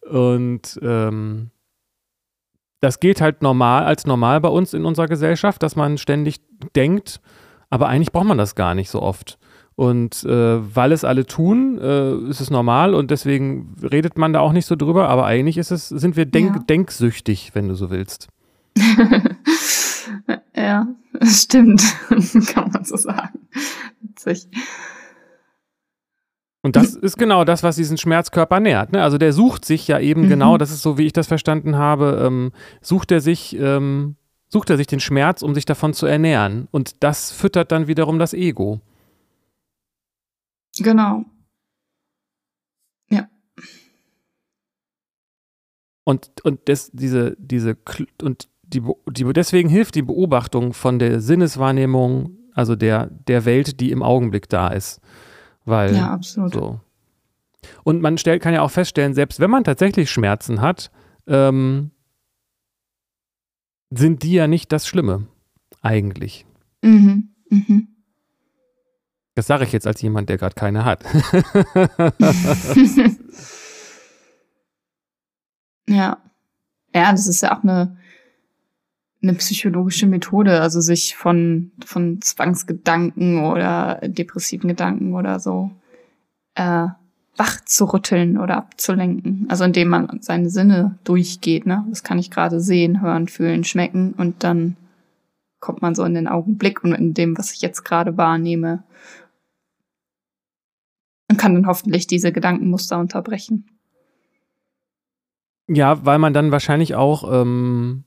und 0.07 0.79
ähm, 0.83 1.49
das 2.79 2.99
geht 2.99 3.21
halt 3.21 3.41
normal, 3.41 3.85
als 3.85 4.05
normal 4.05 4.39
bei 4.39 4.49
uns 4.49 4.75
in 4.75 4.85
unserer 4.85 5.07
Gesellschaft, 5.07 5.63
dass 5.63 5.75
man 5.75 5.97
ständig 5.97 6.41
denkt, 6.75 7.21
aber 7.71 7.87
eigentlich 7.87 8.11
braucht 8.11 8.27
man 8.27 8.37
das 8.37 8.53
gar 8.53 8.75
nicht 8.75 8.91
so 8.91 9.01
oft. 9.01 9.39
Und 9.75 10.23
äh, 10.25 10.75
weil 10.75 10.91
es 10.91 11.03
alle 11.03 11.25
tun, 11.25 11.79
äh, 11.81 12.13
ist 12.29 12.39
es 12.39 12.51
normal 12.51 12.93
und 12.93 13.09
deswegen 13.09 13.75
redet 13.81 14.19
man 14.19 14.31
da 14.31 14.41
auch 14.41 14.51
nicht 14.51 14.67
so 14.67 14.75
drüber, 14.75 15.09
aber 15.09 15.25
eigentlich 15.25 15.57
ist 15.57 15.71
es, 15.71 15.89
sind 15.89 16.15
wir 16.15 16.27
denk, 16.27 16.55
ja. 16.55 16.61
denksüchtig, 16.61 17.55
wenn 17.55 17.67
du 17.67 17.73
so 17.73 17.89
willst. 17.89 18.27
ja, 20.55 20.87
stimmt. 21.21 21.83
Kann 22.53 22.71
man 22.71 22.83
so 22.83 22.97
sagen. 22.97 23.39
Witzig. 24.01 24.47
Und 26.65 26.77
das 26.77 26.95
ist 26.95 27.17
genau 27.17 27.43
das, 27.43 27.61
was 27.61 27.75
diesen 27.75 27.97
Schmerzkörper 27.97 28.61
nährt. 28.61 28.93
Ne? 28.93 29.03
Also 29.03 29.17
der 29.17 29.33
sucht 29.33 29.65
sich 29.65 29.85
ja 29.89 29.99
eben 29.99 30.23
mhm. 30.23 30.29
genau, 30.29 30.57
das 30.57 30.71
ist 30.71 30.81
so, 30.81 30.97
wie 30.97 31.05
ich 31.05 31.11
das 31.11 31.27
verstanden 31.27 31.75
habe, 31.75 32.23
ähm, 32.25 32.53
sucht 32.81 33.11
er 33.11 33.19
sich, 33.19 33.57
ähm, 33.59 34.15
sucht 34.47 34.69
er 34.69 34.77
sich 34.77 34.87
den 34.87 35.01
Schmerz, 35.01 35.41
um 35.41 35.53
sich 35.53 35.65
davon 35.65 35.93
zu 35.93 36.05
ernähren. 36.05 36.69
Und 36.71 37.03
das 37.03 37.33
füttert 37.33 37.73
dann 37.73 37.87
wiederum 37.87 38.17
das 38.17 38.33
Ego. 38.33 38.79
Genau. 40.77 41.25
Ja. 43.09 43.27
Und, 46.05 46.31
und 46.45 46.69
das, 46.69 46.91
diese, 46.93 47.35
diese, 47.37 47.77
und 48.21 48.47
die, 48.73 48.81
die, 49.09 49.31
deswegen 49.33 49.69
hilft 49.69 49.95
die 49.95 50.01
Beobachtung 50.01 50.73
von 50.73 50.99
der 50.99 51.21
Sinneswahrnehmung, 51.21 52.37
also 52.53 52.75
der, 52.75 53.07
der 53.27 53.45
Welt, 53.45 53.79
die 53.79 53.91
im 53.91 54.03
Augenblick 54.03 54.49
da 54.49 54.69
ist. 54.69 54.99
Weil, 55.65 55.95
ja, 55.95 56.11
absolut. 56.11 56.53
So. 56.53 56.79
Und 57.83 58.01
man 58.01 58.17
stellt, 58.17 58.41
kann 58.41 58.53
ja 58.53 58.61
auch 58.61 58.71
feststellen, 58.71 59.13
selbst 59.13 59.39
wenn 59.39 59.49
man 59.49 59.63
tatsächlich 59.63 60.11
Schmerzen 60.11 60.61
hat, 60.61 60.91
ähm, 61.27 61.91
sind 63.89 64.23
die 64.23 64.33
ja 64.33 64.47
nicht 64.47 64.71
das 64.71 64.87
Schlimme, 64.87 65.27
eigentlich. 65.81 66.45
Mhm. 66.81 67.29
Mhm. 67.49 67.89
Das 69.35 69.47
sage 69.47 69.63
ich 69.63 69.71
jetzt 69.71 69.87
als 69.87 70.01
jemand, 70.01 70.29
der 70.29 70.37
gerade 70.37 70.53
keine 70.55 70.85
hat. 70.85 71.03
ja. 75.87 76.17
Ja, 76.95 77.11
das 77.11 77.25
ist 77.25 77.41
ja 77.41 77.57
auch 77.57 77.63
eine, 77.63 77.97
eine 79.23 79.33
psychologische 79.35 80.05
Methode, 80.05 80.61
also 80.61 80.81
sich 80.81 81.15
von, 81.15 81.71
von 81.85 82.21
Zwangsgedanken 82.21 83.45
oder 83.45 84.01
depressiven 84.03 84.67
Gedanken 84.67 85.13
oder 85.13 85.39
so 85.39 85.71
äh, 86.55 86.87
wach 87.35 87.61
zu 87.65 87.85
rütteln 87.85 88.37
oder 88.37 88.57
abzulenken. 88.57 89.47
Also 89.49 89.63
indem 89.63 89.87
man 89.87 90.19
seine 90.21 90.49
Sinne 90.49 90.99
durchgeht, 91.03 91.65
ne? 91.65 91.85
Das 91.89 92.03
kann 92.03 92.19
ich 92.19 92.29
gerade 92.29 92.59
sehen, 92.59 93.01
hören, 93.01 93.27
fühlen, 93.27 93.63
schmecken 93.63 94.13
und 94.13 94.43
dann 94.43 94.75
kommt 95.59 95.81
man 95.81 95.95
so 95.95 96.03
in 96.03 96.13
den 96.13 96.27
Augenblick 96.27 96.83
und 96.83 96.93
in 96.93 97.13
dem, 97.13 97.37
was 97.37 97.53
ich 97.53 97.61
jetzt 97.61 97.83
gerade 97.83 98.17
wahrnehme 98.17 98.83
und 101.29 101.37
kann 101.37 101.55
dann 101.55 101.67
hoffentlich 101.67 102.05
diese 102.05 102.33
Gedankenmuster 102.33 102.99
unterbrechen. 102.99 103.65
Ja, 105.67 106.05
weil 106.05 106.19
man 106.19 106.33
dann 106.33 106.51
wahrscheinlich 106.51 106.95
auch 106.95 107.41
ähm, 107.41 108.03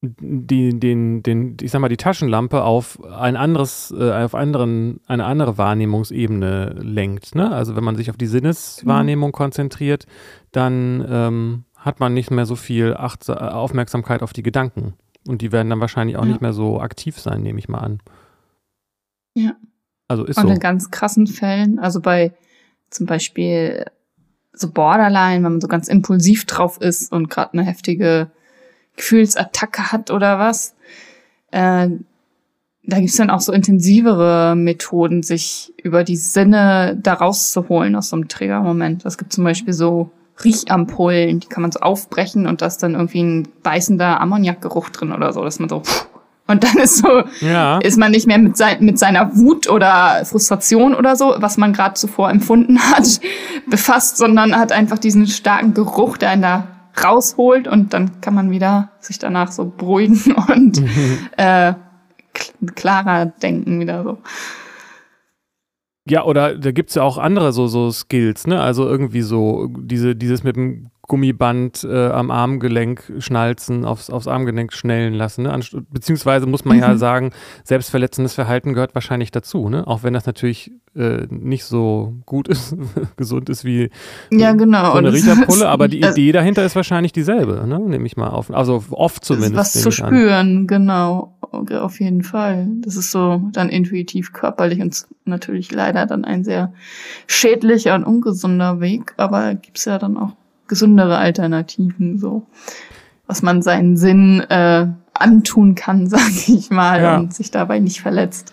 die, 0.00 0.78
den, 0.78 1.22
den, 1.22 1.56
ich 1.60 1.72
sag 1.72 1.80
mal, 1.80 1.88
die 1.88 1.96
Taschenlampe 1.96 2.62
auf 2.62 3.02
ein 3.04 3.36
anderes, 3.36 3.92
äh, 3.96 4.12
auf 4.12 4.34
anderen, 4.34 5.00
eine 5.06 5.24
andere 5.24 5.58
Wahrnehmungsebene 5.58 6.76
lenkt. 6.80 7.34
Ne? 7.34 7.50
Also 7.50 7.74
wenn 7.74 7.84
man 7.84 7.96
sich 7.96 8.10
auf 8.10 8.16
die 8.16 8.26
Sinneswahrnehmung 8.26 9.30
mhm. 9.30 9.32
konzentriert, 9.32 10.06
dann 10.52 11.04
ähm, 11.08 11.64
hat 11.76 12.00
man 12.00 12.14
nicht 12.14 12.30
mehr 12.30 12.46
so 12.46 12.54
viel 12.54 12.94
Acht 12.94 13.28
Aufmerksamkeit 13.28 14.22
auf 14.22 14.32
die 14.32 14.42
Gedanken. 14.42 14.94
Und 15.26 15.42
die 15.42 15.52
werden 15.52 15.68
dann 15.68 15.80
wahrscheinlich 15.80 16.16
auch 16.16 16.24
ja. 16.24 16.30
nicht 16.30 16.40
mehr 16.40 16.52
so 16.52 16.80
aktiv 16.80 17.18
sein, 17.18 17.42
nehme 17.42 17.58
ich 17.58 17.68
mal 17.68 17.78
an. 17.78 18.00
Ja. 19.34 19.56
Also 20.06 20.24
ist 20.24 20.38
Und 20.38 20.46
so. 20.46 20.54
in 20.54 20.60
ganz 20.60 20.90
krassen 20.90 21.26
Fällen, 21.26 21.78
also 21.78 22.00
bei 22.00 22.32
zum 22.88 23.06
Beispiel 23.06 23.84
so 24.52 24.70
Borderline, 24.70 25.44
wenn 25.44 25.52
man 25.52 25.60
so 25.60 25.68
ganz 25.68 25.88
impulsiv 25.88 26.46
drauf 26.46 26.80
ist 26.80 27.12
und 27.12 27.28
gerade 27.28 27.52
eine 27.52 27.62
heftige 27.62 28.30
Gefühlsattacke 28.98 29.90
hat 29.90 30.10
oder 30.10 30.38
was, 30.38 30.74
äh, 31.50 31.88
da 32.88 33.00
gibt's 33.00 33.16
dann 33.16 33.30
auch 33.30 33.40
so 33.40 33.52
intensivere 33.52 34.54
Methoden, 34.56 35.22
sich 35.22 35.74
über 35.82 36.04
die 36.04 36.16
Sinne 36.16 36.98
da 37.02 37.14
rauszuholen 37.14 37.94
aus 37.96 38.08
so 38.08 38.16
einem 38.16 38.28
Triggermoment. 38.28 39.04
Es 39.04 39.18
gibt 39.18 39.32
zum 39.32 39.44
Beispiel 39.44 39.74
so 39.74 40.10
Riechampullen, 40.42 41.40
die 41.40 41.48
kann 41.48 41.62
man 41.62 41.70
so 41.70 41.80
aufbrechen 41.80 42.46
und 42.46 42.62
da 42.62 42.66
ist 42.66 42.82
dann 42.82 42.94
irgendwie 42.94 43.22
ein 43.22 43.48
beißender 43.62 44.20
Ammoniakgeruch 44.20 44.88
drin 44.88 45.12
oder 45.12 45.32
so, 45.34 45.44
dass 45.44 45.58
man 45.58 45.68
so 45.68 45.82
und 46.46 46.64
dann 46.64 46.78
ist 46.78 46.98
so, 46.98 47.24
ja. 47.42 47.78
ist 47.78 47.98
man 47.98 48.10
nicht 48.10 48.26
mehr 48.26 48.38
mit, 48.38 48.56
sein, 48.56 48.78
mit 48.80 48.98
seiner 48.98 49.36
Wut 49.36 49.68
oder 49.68 50.24
Frustration 50.24 50.94
oder 50.94 51.14
so, 51.14 51.34
was 51.36 51.58
man 51.58 51.74
gerade 51.74 51.94
zuvor 51.94 52.30
empfunden 52.30 52.78
hat, 52.90 53.20
befasst, 53.68 54.16
sondern 54.16 54.56
hat 54.56 54.72
einfach 54.72 54.98
diesen 54.98 55.26
starken 55.26 55.74
Geruch, 55.74 56.16
der 56.16 56.30
einen 56.30 56.42
da 56.42 56.68
rausholt 57.04 57.68
und 57.68 57.92
dann 57.92 58.20
kann 58.20 58.34
man 58.34 58.50
wieder 58.50 58.90
sich 59.00 59.18
danach 59.18 59.52
so 59.52 59.66
beruhigen 59.66 60.34
und 60.48 60.80
mhm. 60.80 61.18
äh, 61.36 61.74
klarer 62.74 63.26
denken 63.26 63.80
wieder 63.80 64.02
so. 64.04 64.18
Ja, 66.08 66.24
oder 66.24 66.56
da 66.56 66.72
gibt 66.72 66.88
es 66.88 66.94
ja 66.94 67.02
auch 67.02 67.18
andere 67.18 67.52
so, 67.52 67.66
so 67.66 67.90
Skills, 67.90 68.46
ne? 68.46 68.60
Also 68.62 68.86
irgendwie 68.86 69.20
so 69.20 69.68
diese, 69.78 70.16
dieses 70.16 70.42
mit 70.42 70.56
dem 70.56 70.90
Gummiband 71.08 71.84
äh, 71.84 72.08
am 72.08 72.30
Armgelenk 72.30 73.14
schnalzen, 73.18 73.86
aufs, 73.86 74.10
aufs 74.10 74.28
Armgelenk 74.28 74.74
schnellen 74.74 75.14
lassen. 75.14 75.44
Ne? 75.44 75.60
Beziehungsweise 75.90 76.46
muss 76.46 76.66
man 76.66 76.76
mhm. 76.76 76.82
ja 76.82 76.96
sagen, 76.98 77.32
selbstverletzendes 77.64 78.34
Verhalten 78.34 78.74
gehört 78.74 78.94
wahrscheinlich 78.94 79.30
dazu, 79.30 79.70
ne? 79.70 79.86
Auch 79.86 80.02
wenn 80.02 80.12
das 80.12 80.26
natürlich 80.26 80.70
äh, 80.94 81.26
nicht 81.30 81.64
so 81.64 82.12
gut 82.26 82.46
ist, 82.46 82.76
gesund 83.16 83.48
ist 83.48 83.64
wie 83.64 83.88
ja, 84.30 84.52
genau. 84.52 84.92
so 84.92 84.98
eine 84.98 85.12
Riecherpulle, 85.12 85.68
aber 85.68 85.88
die 85.88 86.00
Idee 86.04 86.30
dahinter 86.30 86.64
ist 86.64 86.76
wahrscheinlich 86.76 87.12
dieselbe, 87.12 87.66
ne? 87.66 87.80
Nehme 87.80 88.06
ich 88.06 88.18
mal 88.18 88.28
auf. 88.28 88.52
Also 88.52 88.84
oft 88.90 89.24
zumindest. 89.24 89.56
Was 89.56 89.72
zu 89.72 89.90
spüren, 89.90 90.58
an. 90.58 90.66
genau. 90.66 91.34
Auf 91.40 92.00
jeden 92.00 92.22
Fall. 92.22 92.68
Das 92.82 92.96
ist 92.96 93.10
so 93.10 93.40
dann 93.52 93.70
intuitiv 93.70 94.34
körperlich 94.34 94.82
und 94.82 95.06
natürlich 95.24 95.72
leider 95.72 96.04
dann 96.04 96.26
ein 96.26 96.44
sehr 96.44 96.74
schädlicher 97.26 97.94
und 97.94 98.04
ungesunder 98.04 98.80
Weg, 98.80 99.14
aber 99.16 99.54
gibt's 99.54 99.86
ja 99.86 99.98
dann 99.98 100.18
auch 100.18 100.32
gesündere 100.68 101.18
Alternativen, 101.18 102.18
so 102.18 102.46
was 103.26 103.42
man 103.42 103.62
seinen 103.62 103.96
Sinn 103.96 104.40
äh, 104.40 104.86
antun 105.14 105.74
kann, 105.74 106.06
sag 106.08 106.48
ich 106.48 106.70
mal, 106.70 107.00
ja. 107.00 107.18
und 107.18 107.34
sich 107.34 107.50
dabei 107.50 107.78
nicht 107.78 108.00
verletzt. 108.00 108.52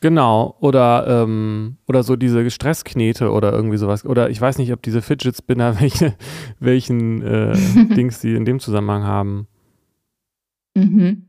Genau, 0.00 0.56
oder, 0.60 1.06
ähm, 1.08 1.78
oder 1.88 2.02
so 2.02 2.16
diese 2.16 2.48
Stressknete 2.50 3.30
oder 3.30 3.52
irgendwie 3.52 3.78
sowas. 3.78 4.04
Oder 4.04 4.28
ich 4.28 4.40
weiß 4.40 4.58
nicht, 4.58 4.72
ob 4.72 4.82
diese 4.82 5.02
Fidget 5.02 5.36
Spinner, 5.36 5.80
welche, 5.80 6.14
welchen 6.60 7.22
äh, 7.22 7.56
Dings 7.96 8.20
sie 8.20 8.34
in 8.34 8.44
dem 8.44 8.60
Zusammenhang 8.60 9.04
haben. 9.04 9.48
Mhm. 10.74 11.22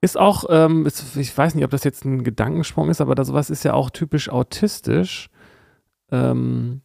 Ist 0.00 0.18
auch, 0.18 0.44
ähm, 0.48 0.84
ist, 0.86 1.16
ich 1.16 1.36
weiß 1.36 1.54
nicht, 1.54 1.64
ob 1.64 1.70
das 1.70 1.84
jetzt 1.84 2.04
ein 2.04 2.24
Gedankensprung 2.24 2.90
ist, 2.90 3.00
aber 3.00 3.14
das, 3.14 3.28
sowas 3.28 3.50
ist 3.50 3.64
ja 3.64 3.74
auch 3.74 3.90
typisch 3.90 4.28
autistisch. 4.28 5.30
Ähm, 6.10 6.80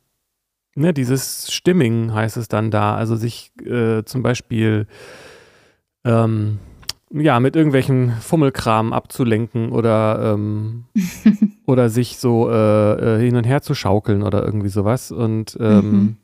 ne, 0.80 0.94
dieses 0.94 1.52
Stimming 1.52 2.14
heißt 2.14 2.38
es 2.38 2.48
dann 2.48 2.72
da. 2.72 2.96
Also 2.96 3.16
sich 3.16 3.52
äh, 3.64 4.04
zum 4.06 4.24
Beispiel 4.24 4.88
ähm, 6.06 6.60
ja, 7.12 7.40
mit 7.40 7.56
irgendwelchen 7.56 8.12
Fummelkram 8.12 8.94
abzulenken 8.94 9.72
oder, 9.72 10.34
ähm, 10.34 10.86
oder 11.66 11.90
sich 11.90 12.18
so 12.18 12.50
äh, 12.50 13.18
äh, 13.18 13.20
hin 13.20 13.36
und 13.36 13.46
her 13.46 13.62
zu 13.62 13.74
schaukeln 13.74 14.24
oder 14.24 14.44
irgendwie 14.44 14.70
sowas. 14.70 15.12
Und 15.12 15.58
ähm, 15.60 15.92
mhm. 15.92 16.18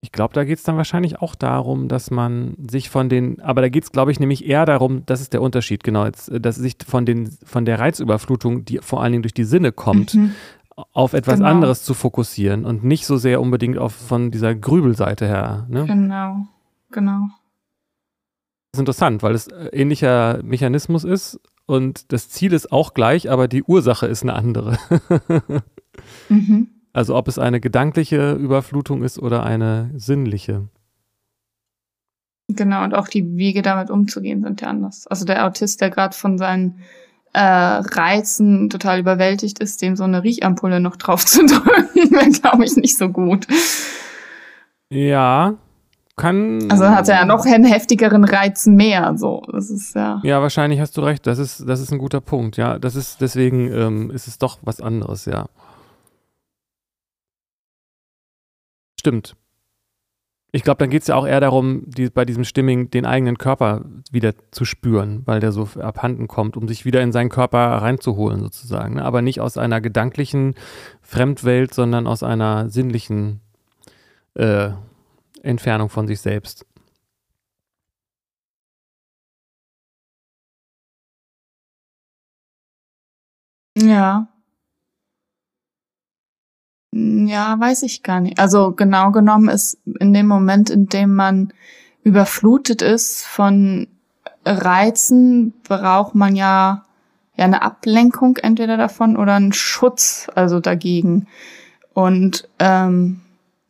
ich 0.00 0.10
glaube, 0.10 0.32
da 0.32 0.44
geht 0.44 0.58
es 0.58 0.64
dann 0.64 0.78
wahrscheinlich 0.78 1.20
auch 1.20 1.34
darum, 1.34 1.88
dass 1.88 2.10
man 2.10 2.56
sich 2.70 2.88
von 2.88 3.10
den, 3.10 3.42
aber 3.42 3.60
da 3.60 3.68
geht 3.68 3.84
es, 3.84 3.92
glaube 3.92 4.10
ich, 4.10 4.20
nämlich 4.20 4.46
eher 4.46 4.64
darum, 4.64 5.04
das 5.04 5.20
ist 5.20 5.34
der 5.34 5.42
Unterschied, 5.42 5.84
genau, 5.84 6.06
jetzt, 6.06 6.30
dass 6.32 6.56
sich 6.56 6.76
von 6.86 7.04
den, 7.04 7.30
von 7.44 7.66
der 7.66 7.78
Reizüberflutung, 7.78 8.64
die 8.64 8.78
vor 8.78 9.02
allen 9.02 9.12
Dingen 9.12 9.22
durch 9.22 9.34
die 9.34 9.44
Sinne 9.44 9.70
kommt, 9.70 10.14
mhm 10.14 10.32
auf 10.76 11.14
etwas 11.14 11.38
genau. 11.38 11.48
anderes 11.48 11.82
zu 11.82 11.94
fokussieren 11.94 12.64
und 12.64 12.84
nicht 12.84 13.06
so 13.06 13.16
sehr 13.16 13.40
unbedingt 13.40 13.78
auf 13.78 13.94
von 13.94 14.30
dieser 14.30 14.54
Grübelseite 14.54 15.26
her. 15.26 15.66
Ne? 15.68 15.86
Genau, 15.86 16.46
genau. 16.90 17.28
Das 18.72 18.78
ist 18.78 18.80
interessant, 18.80 19.22
weil 19.22 19.34
es 19.34 19.48
äh, 19.48 19.68
ähnlicher 19.72 20.40
Mechanismus 20.42 21.04
ist 21.04 21.40
und 21.64 22.12
das 22.12 22.28
Ziel 22.28 22.52
ist 22.52 22.72
auch 22.72 22.94
gleich, 22.94 23.30
aber 23.30 23.48
die 23.48 23.62
Ursache 23.62 24.06
ist 24.06 24.22
eine 24.22 24.34
andere. 24.34 24.78
mhm. 26.28 26.68
Also 26.92 27.16
ob 27.16 27.28
es 27.28 27.38
eine 27.38 27.60
gedankliche 27.60 28.32
Überflutung 28.32 29.02
ist 29.02 29.18
oder 29.18 29.44
eine 29.44 29.90
sinnliche. 29.94 30.68
Genau, 32.48 32.84
und 32.84 32.94
auch 32.94 33.08
die 33.08 33.36
Wege 33.36 33.62
damit 33.62 33.90
umzugehen 33.90 34.42
sind 34.42 34.60
ja 34.60 34.68
anders. 34.68 35.06
Also 35.06 35.24
der 35.24 35.44
Autist, 35.46 35.80
der 35.80 35.90
gerade 35.90 36.16
von 36.16 36.38
seinen 36.38 36.80
äh, 37.36 37.38
Reizen 37.38 38.70
total 38.70 38.98
überwältigt 38.98 39.58
ist, 39.58 39.82
dem 39.82 39.94
so 39.94 40.04
eine 40.04 40.24
Riechampulle 40.24 40.80
noch 40.80 40.96
drauf 40.96 41.26
zu 41.26 41.40
drücken, 41.46 42.10
wäre, 42.10 42.30
glaube 42.30 42.64
ich, 42.64 42.76
nicht 42.76 42.96
so 42.96 43.10
gut. 43.10 43.46
Ja, 44.88 45.54
kann. 46.16 46.70
Also 46.70 46.88
hat 46.88 47.08
er 47.10 47.16
ja 47.16 47.24
noch 47.26 47.44
einen 47.44 47.66
heftigeren 47.66 48.24
Reizen 48.24 48.74
mehr. 48.74 49.18
So, 49.18 49.42
das 49.52 49.68
ist 49.68 49.94
ja. 49.94 50.20
Ja, 50.24 50.40
wahrscheinlich 50.40 50.80
hast 50.80 50.96
du 50.96 51.02
recht. 51.02 51.26
Das 51.26 51.38
ist, 51.38 51.68
das 51.68 51.80
ist 51.80 51.92
ein 51.92 51.98
guter 51.98 52.22
Punkt. 52.22 52.56
Ja, 52.56 52.78
das 52.78 52.96
ist 52.96 53.20
deswegen 53.20 53.70
ähm, 53.70 54.10
ist 54.10 54.26
es 54.26 54.38
doch 54.38 54.58
was 54.62 54.80
anderes. 54.80 55.26
Ja. 55.26 55.46
Stimmt. 58.98 59.36
Ich 60.56 60.62
glaube, 60.62 60.78
dann 60.78 60.88
geht 60.88 61.02
es 61.02 61.08
ja 61.08 61.16
auch 61.16 61.26
eher 61.26 61.40
darum, 61.40 61.82
die, 61.84 62.08
bei 62.08 62.24
diesem 62.24 62.44
Stimming 62.44 62.88
den 62.88 63.04
eigenen 63.04 63.36
Körper 63.36 63.84
wieder 64.10 64.32
zu 64.52 64.64
spüren, 64.64 65.20
weil 65.26 65.38
der 65.38 65.52
so 65.52 65.68
abhanden 65.78 66.28
kommt, 66.28 66.56
um 66.56 66.66
sich 66.66 66.86
wieder 66.86 67.02
in 67.02 67.12
seinen 67.12 67.28
Körper 67.28 67.58
reinzuholen, 67.58 68.40
sozusagen. 68.40 68.94
Ne? 68.94 69.04
Aber 69.04 69.20
nicht 69.20 69.42
aus 69.42 69.58
einer 69.58 69.82
gedanklichen 69.82 70.54
Fremdwelt, 71.02 71.74
sondern 71.74 72.06
aus 72.06 72.22
einer 72.22 72.70
sinnlichen 72.70 73.42
äh, 74.32 74.70
Entfernung 75.42 75.90
von 75.90 76.06
sich 76.06 76.20
selbst. 76.20 76.64
Ja. 83.76 84.28
Ja, 86.98 87.60
weiß 87.60 87.82
ich 87.82 88.02
gar 88.02 88.20
nicht. 88.20 88.38
Also 88.38 88.72
genau 88.72 89.10
genommen 89.10 89.50
ist 89.50 89.78
in 90.00 90.14
dem 90.14 90.26
Moment, 90.26 90.70
in 90.70 90.86
dem 90.86 91.14
man 91.14 91.52
überflutet 92.04 92.80
ist 92.80 93.22
von 93.26 93.86
Reizen, 94.46 95.52
braucht 95.64 96.14
man 96.14 96.36
ja, 96.36 96.86
ja 97.36 97.44
eine 97.44 97.60
Ablenkung 97.60 98.38
entweder 98.38 98.78
davon 98.78 99.18
oder 99.18 99.34
einen 99.34 99.52
Schutz, 99.52 100.28
also 100.34 100.58
dagegen. 100.58 101.26
Und 101.92 102.48
ähm, 102.60 103.20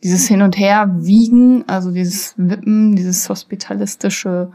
dieses 0.04 0.28
Hin 0.28 0.42
und 0.42 0.56
Her 0.56 0.88
wiegen, 0.98 1.68
also 1.68 1.90
dieses 1.90 2.34
Wippen, 2.36 2.94
dieses 2.94 3.28
hospitalistische, 3.28 4.52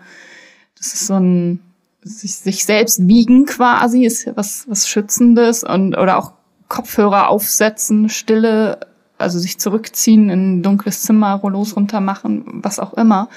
das 0.77 0.93
ist 0.93 1.07
so 1.07 1.15
ein 1.15 1.59
sich, 2.03 2.35
sich 2.35 2.63
selbst 2.63 3.05
wiegen 3.05 3.45
quasi, 3.45 4.05
ist 4.05 4.29
was, 4.35 4.65
was 4.69 4.87
Schützendes 4.87 5.65
und 5.65 5.97
oder 5.97 6.17
auch 6.17 6.33
Kopfhörer 6.71 7.27
aufsetzen, 7.27 8.07
Stille, 8.07 8.79
also 9.17 9.39
sich 9.39 9.59
zurückziehen 9.59 10.29
in 10.29 10.59
ein 10.59 10.63
dunkles 10.63 11.01
Zimmer, 11.01 11.35
Rollos 11.35 11.75
runter 11.75 11.99
machen, 11.99 12.61
was 12.63 12.79
auch 12.79 12.93
immer, 12.93 13.27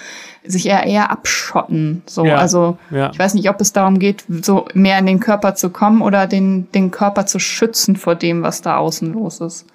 sich 0.44 0.66
eher 0.66 0.84
eher 0.84 1.10
abschotten. 1.10 2.02
So, 2.06 2.24
ja, 2.24 2.36
also 2.36 2.78
ja. 2.92 3.10
ich 3.12 3.18
weiß 3.18 3.34
nicht, 3.34 3.50
ob 3.50 3.60
es 3.60 3.72
darum 3.72 3.98
geht, 3.98 4.24
so 4.28 4.66
mehr 4.72 5.00
in 5.00 5.06
den 5.06 5.18
Körper 5.18 5.56
zu 5.56 5.70
kommen 5.70 6.00
oder 6.00 6.28
den 6.28 6.70
den 6.70 6.92
Körper 6.92 7.26
zu 7.26 7.40
schützen 7.40 7.96
vor 7.96 8.14
dem, 8.14 8.44
was 8.44 8.62
da 8.62 8.76
außen 8.76 9.12
los 9.12 9.40
ist. 9.40 9.66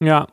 Ja, 0.00 0.28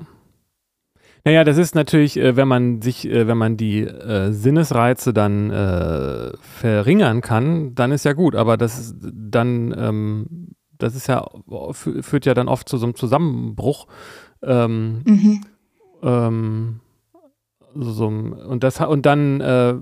naja, 1.27 1.43
das 1.43 1.57
ist 1.57 1.73
natürlich, 1.73 2.17
äh, 2.17 2.35
wenn 2.35 2.47
man 2.47 2.83
sich, 2.83 3.09
äh, 3.09 3.27
wenn 3.27 3.39
man 3.39 3.57
die 3.57 3.81
äh, 3.81 4.31
Sinnesreize 4.31 5.11
dann 5.11 5.49
verringern 6.39 7.21
kann, 7.21 7.73
dann 7.73 7.91
ist 7.91 8.05
ja 8.05 8.13
gut. 8.13 8.35
Aber 8.35 8.57
das 8.57 8.79
ist 8.79 8.95
dann, 9.01 9.73
ähm, 9.75 10.44
das 10.77 10.95
ist 10.95 11.07
ja, 11.07 11.25
führt 11.71 12.25
ja 12.25 12.33
dann 12.33 12.47
oft 12.47 12.67
zu 12.69 12.77
so 12.77 12.85
einem 12.85 12.95
Zusammenbruch. 12.95 13.87
Ähm, 14.41 15.01
mhm. 15.05 15.41
ähm, 16.03 16.79
so, 17.77 18.07
und 18.07 18.63
das 18.63 18.79
und 18.79 19.05
dann 19.05 19.41
äh, 19.41 19.75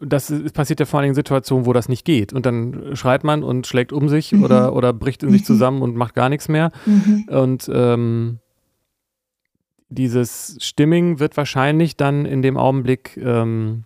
das 0.00 0.30
ist, 0.30 0.54
passiert 0.54 0.80
ja 0.80 0.86
vor 0.86 0.98
allen 0.98 1.04
Dingen 1.04 1.12
in 1.12 1.16
Situationen, 1.16 1.66
wo 1.66 1.74
das 1.74 1.88
nicht 1.90 2.06
geht 2.06 2.32
und 2.32 2.46
dann 2.46 2.96
schreit 2.96 3.24
man 3.24 3.42
und 3.42 3.66
schlägt 3.66 3.92
um 3.92 4.08
sich 4.08 4.32
mhm. 4.32 4.42
oder 4.42 4.74
oder 4.74 4.94
bricht 4.94 5.22
in 5.22 5.30
sich 5.30 5.42
mhm. 5.42 5.46
zusammen 5.46 5.82
und 5.82 5.96
macht 5.96 6.14
gar 6.14 6.30
nichts 6.30 6.48
mehr 6.48 6.72
mhm. 6.86 7.26
und 7.28 7.70
ähm, 7.72 8.38
dieses 9.90 10.56
Stimming 10.60 11.20
wird 11.20 11.36
wahrscheinlich 11.36 11.96
dann 11.96 12.24
in 12.24 12.40
dem 12.40 12.56
Augenblick 12.56 13.18
ähm, 13.18 13.84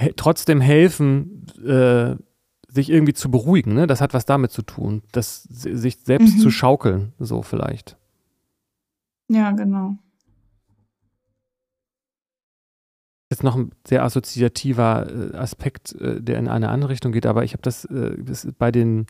he 0.00 0.12
trotzdem 0.16 0.60
helfen, 0.60 1.46
äh, 1.64 2.16
sich 2.68 2.90
irgendwie 2.90 3.14
zu 3.14 3.30
beruhigen. 3.30 3.74
Ne? 3.74 3.86
Das 3.86 4.00
hat 4.00 4.14
was 4.14 4.26
damit 4.26 4.52
zu 4.52 4.62
tun, 4.62 5.02
das, 5.12 5.42
sich 5.42 5.98
selbst 6.04 6.36
mhm. 6.36 6.40
zu 6.40 6.50
schaukeln, 6.50 7.12
so 7.18 7.42
vielleicht. 7.42 7.96
Ja, 9.28 9.50
genau. 9.52 9.96
Jetzt 13.30 13.42
noch 13.42 13.56
ein 13.56 13.72
sehr 13.86 14.04
assoziativer 14.04 15.34
äh, 15.34 15.36
Aspekt, 15.36 15.92
äh, 16.00 16.20
der 16.20 16.38
in 16.38 16.48
eine 16.48 16.70
andere 16.70 16.90
Richtung 16.90 17.12
geht, 17.12 17.26
aber 17.26 17.44
ich 17.44 17.52
habe 17.52 17.62
das, 17.62 17.84
äh, 17.86 18.16
das 18.22 18.48
bei 18.58 18.70
den 18.70 19.06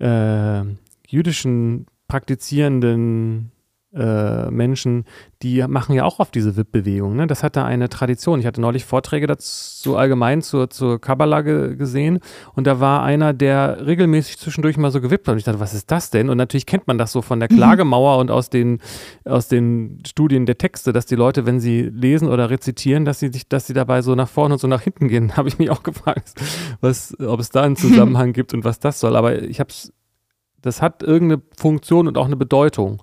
äh, 0.00 0.62
jüdischen 1.06 1.86
praktizierenden 2.08 3.52
äh, 3.94 4.50
Menschen, 4.50 5.04
die 5.42 5.64
machen 5.66 5.94
ja 5.94 6.04
auch 6.04 6.20
auf 6.20 6.30
diese 6.30 6.56
WIP-Bewegung. 6.56 7.16
Ne? 7.16 7.26
Das 7.26 7.42
hat 7.42 7.56
da 7.56 7.64
eine 7.64 7.88
Tradition. 7.88 8.40
Ich 8.40 8.46
hatte 8.46 8.60
neulich 8.60 8.84
Vorträge 8.84 9.26
dazu 9.26 9.96
allgemein 9.96 10.42
zur, 10.42 10.70
zur 10.70 11.00
Kabbalah 11.00 11.42
ge 11.42 11.76
gesehen 11.76 12.20
und 12.54 12.66
da 12.66 12.80
war 12.80 13.02
einer, 13.02 13.32
der 13.32 13.86
regelmäßig 13.86 14.38
zwischendurch 14.38 14.76
mal 14.76 14.90
so 14.90 15.00
gewippt 15.00 15.28
hat. 15.28 15.32
Und 15.32 15.38
ich 15.38 15.44
dachte, 15.44 15.60
was 15.60 15.74
ist 15.74 15.90
das 15.90 16.10
denn? 16.10 16.28
Und 16.28 16.36
natürlich 16.36 16.66
kennt 16.66 16.86
man 16.86 16.98
das 16.98 17.12
so 17.12 17.22
von 17.22 17.40
der 17.40 17.48
mhm. 17.50 17.56
Klagemauer 17.56 18.14
mhm. 18.14 18.20
und 18.20 18.30
aus 18.30 18.50
den, 18.50 18.80
aus 19.24 19.48
den 19.48 20.02
Studien 20.06 20.46
der 20.46 20.58
Texte, 20.58 20.92
dass 20.92 21.06
die 21.06 21.16
Leute, 21.16 21.46
wenn 21.46 21.60
sie 21.60 21.82
lesen 21.82 22.28
oder 22.28 22.50
rezitieren, 22.50 23.04
dass 23.04 23.20
sie, 23.20 23.28
sich, 23.32 23.48
dass 23.48 23.66
sie 23.66 23.74
dabei 23.74 24.02
so 24.02 24.14
nach 24.14 24.28
vorne 24.28 24.54
und 24.54 24.60
so 24.60 24.66
nach 24.66 24.82
hinten 24.82 25.08
gehen. 25.08 25.36
Habe 25.36 25.48
ich 25.48 25.58
mich 25.58 25.70
auch 25.70 25.82
gefragt, 25.82 26.34
was, 26.80 27.18
ob 27.20 27.40
es 27.40 27.50
da 27.50 27.62
einen 27.62 27.76
Zusammenhang 27.84 28.32
gibt 28.32 28.54
und 28.54 28.64
was 28.64 28.80
das 28.80 29.00
soll. 29.00 29.16
Aber 29.16 29.42
ich 29.42 29.60
habe 29.60 29.70
es, 29.70 29.92
das 30.62 30.80
hat 30.80 31.02
irgendeine 31.02 31.42
Funktion 31.56 32.08
und 32.08 32.16
auch 32.16 32.26
eine 32.26 32.36
Bedeutung. 32.36 33.02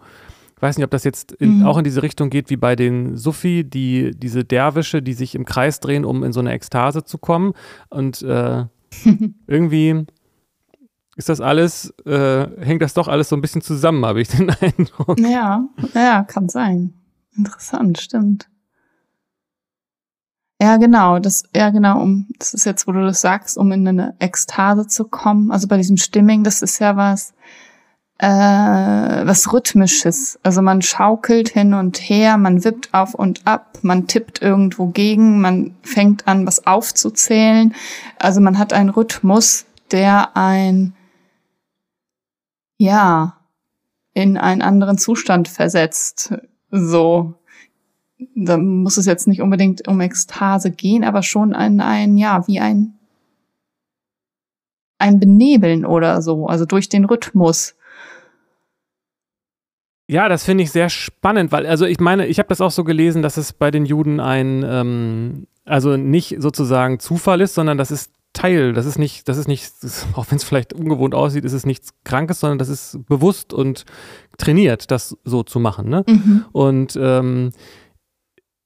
Ich 0.62 0.64
weiß 0.64 0.78
nicht, 0.78 0.86
ob 0.86 0.92
das 0.92 1.04
jetzt 1.04 1.32
in, 1.32 1.58
mhm. 1.58 1.66
auch 1.66 1.80
in 1.80 1.84
diese 1.84 2.04
Richtung 2.04 2.30
geht 2.30 2.52
wie 2.52 2.56
bei 2.56 2.76
den 2.76 3.18
Sufi, 3.18 3.64
die 3.64 4.12
diese 4.12 4.44
Derwische, 4.44 5.02
die 5.02 5.14
sich 5.14 5.34
im 5.34 5.44
Kreis 5.44 5.80
drehen, 5.80 6.06
um 6.06 6.24
in 6.24 6.34
so 6.34 6.40
eine 6.40 6.52
Ekstase 6.52 7.04
zu 7.04 7.18
kommen. 7.18 7.54
Und 7.90 8.22
äh, 8.22 8.66
irgendwie 9.48 10.06
ist 11.16 11.30
das 11.30 11.42
alles, 11.42 11.92
äh, 12.06 12.46
hängt 12.64 12.84
das 12.84 12.94
doch 12.94 13.08
alles 13.08 13.30
so 13.30 13.36
ein 13.36 13.42
bisschen 13.42 13.64
zusammen, 13.64 14.06
habe 14.06 14.22
ich 14.22 14.28
den 14.28 14.52
Eindruck. 14.62 15.20
Ja, 15.20 15.68
ja, 15.96 16.24
kann 16.26 16.48
sein. 16.48 16.94
Interessant, 17.36 18.00
stimmt. 18.00 18.48
Ja, 20.62 20.78
genau, 20.78 21.18
das, 21.18 21.42
ja, 21.56 21.72
genau, 21.72 22.04
um, 22.04 22.28
das 22.38 22.54
ist 22.54 22.66
jetzt, 22.66 22.88
wo 22.88 22.92
du 22.92 23.04
das 23.04 23.20
sagst, 23.20 23.58
um 23.58 23.72
in 23.72 23.88
eine 23.88 24.16
Ekstase 24.20 24.86
zu 24.86 25.06
kommen. 25.06 25.50
Also 25.50 25.68
bei 25.68 25.78
diesem 25.78 25.98
Stimming, 25.98 26.44
das 26.44 26.62
ist 26.62 26.78
ja 26.78 26.96
was, 26.96 27.34
äh, 28.22 28.28
was 29.26 29.52
Rhythmisches. 29.52 30.40
Also 30.44 30.62
man 30.62 30.84
schaukelt 30.84 31.50
hin 31.50 31.74
und 31.74 31.98
her, 31.98 32.38
man 32.38 32.64
wippt 32.64 32.94
auf 32.94 33.16
und 33.16 33.48
ab, 33.48 33.80
man 33.82 34.06
tippt 34.06 34.44
irgendwo 34.44 34.88
gegen, 34.88 35.42
man 35.42 35.76
fängt 35.82 36.28
an, 36.28 36.46
was 36.46 36.68
aufzuzählen. 36.68 37.74
Also 38.20 38.40
man 38.40 38.60
hat 38.60 38.74
einen 38.74 38.90
Rhythmus, 38.90 39.66
der 39.90 40.38
ein, 40.38 40.94
ja, 42.78 43.38
in 44.14 44.38
einen 44.38 44.62
anderen 44.62 45.00
Zustand 45.00 45.48
versetzt. 45.48 46.36
So. 46.70 47.34
Da 48.36 48.58
muss 48.58 48.98
es 48.98 49.08
jetzt 49.08 49.28
nicht 49.28 49.42
unbedingt 49.42 49.88
um 49.88 50.00
Ekstase 50.00 50.70
gehen, 50.70 51.04
aber 51.04 51.24
schon 51.24 51.56
ein, 51.56 51.82
ein, 51.82 52.18
ja, 52.18 52.48
wie 52.48 52.60
ein, 52.60 53.00
ein 55.00 55.20
Benebeln 55.20 55.88
oder 55.88 56.22
so, 56.22 56.46
also 56.46 56.66
durch 56.66 56.88
den 56.88 57.06
Rhythmus. 57.06 57.74
Ja, 60.12 60.28
das 60.28 60.44
finde 60.44 60.66
ich 60.66 60.72
sehr 60.72 60.90
spannend, 60.90 61.54
weil, 61.54 61.66
also 61.66 61.86
ich 61.86 62.02
meine, 62.02 62.28
ich 62.28 62.38
habe 62.38 62.50
das 62.50 62.60
auch 62.60 62.72
so 62.72 62.84
gelesen, 62.84 63.22
dass 63.22 63.38
es 63.38 63.54
bei 63.54 63.72
den 63.72 63.86
Juden 63.86 64.20
ein, 64.20 64.62
ähm, 64.68 65.48
also 65.64 65.96
nicht 65.96 66.36
sozusagen 66.40 67.00
Zufall 67.00 67.40
ist, 67.40 67.54
sondern 67.54 67.78
das 67.78 67.92
ist 67.92 68.12
Teil, 68.34 68.74
das 68.74 68.86
ist 68.86 69.00
nicht, 69.00 69.30
das 69.30 69.38
ist 69.38 69.48
nicht, 69.48 69.72
auch 70.14 70.26
wenn 70.30 70.36
es 70.36 70.44
vielleicht 70.44 70.74
ungewohnt 70.74 71.16
aussieht, 71.16 71.46
ist 71.46 71.54
es 71.54 71.66
nichts 71.66 71.94
Krankes, 72.04 72.42
sondern 72.42 72.60
das 72.60 72.68
ist 72.68 73.00
bewusst 73.08 73.54
und 73.54 73.86
trainiert, 74.38 74.92
das 74.92 75.16
so 75.24 75.44
zu 75.44 75.62
machen. 75.62 75.88
Ne? 75.88 76.04
Mhm. 76.06 76.46
Und 76.52 77.00
ähm, 77.02 77.52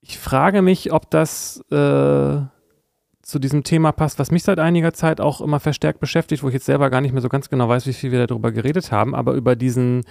ich 0.01 0.17
frage 0.17 0.63
mich, 0.63 0.93
ob 0.93 1.11
das 1.11 1.63
äh, 1.69 2.37
zu 3.25 3.39
diesem 3.39 3.63
Thema 3.63 3.91
passt, 3.91 4.19
was 4.19 4.29
mich 4.29 4.43
seit 4.43 4.59
einiger 4.59 4.93
Zeit 4.93 5.19
auch 5.19 5.41
immer 5.41 5.59
verstärkt 5.59 5.99
beschäftigt, 5.99 6.43
wo 6.43 6.47
ich 6.47 6.53
jetzt 6.53 6.67
selber 6.67 6.91
gar 6.91 7.01
nicht 7.01 7.11
mehr 7.11 7.23
so 7.23 7.29
ganz 7.29 7.49
genau 7.49 7.67
weiß, 7.67 7.87
wie 7.87 7.93
viel 7.93 8.11
wir 8.11 8.27
darüber 8.27 8.51
geredet 8.51 8.91
haben, 8.91 9.15
aber 9.15 9.33
über 9.33 9.55
diesen 9.55 10.03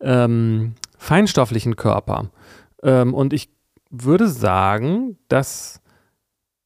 ähm, 0.00 0.74
feinstofflichen 0.98 1.76
Körper. 1.76 2.30
Ähm, 2.82 3.14
und 3.14 3.32
ich 3.32 3.50
würde 3.90 4.26
sagen, 4.26 5.16
dass 5.28 5.80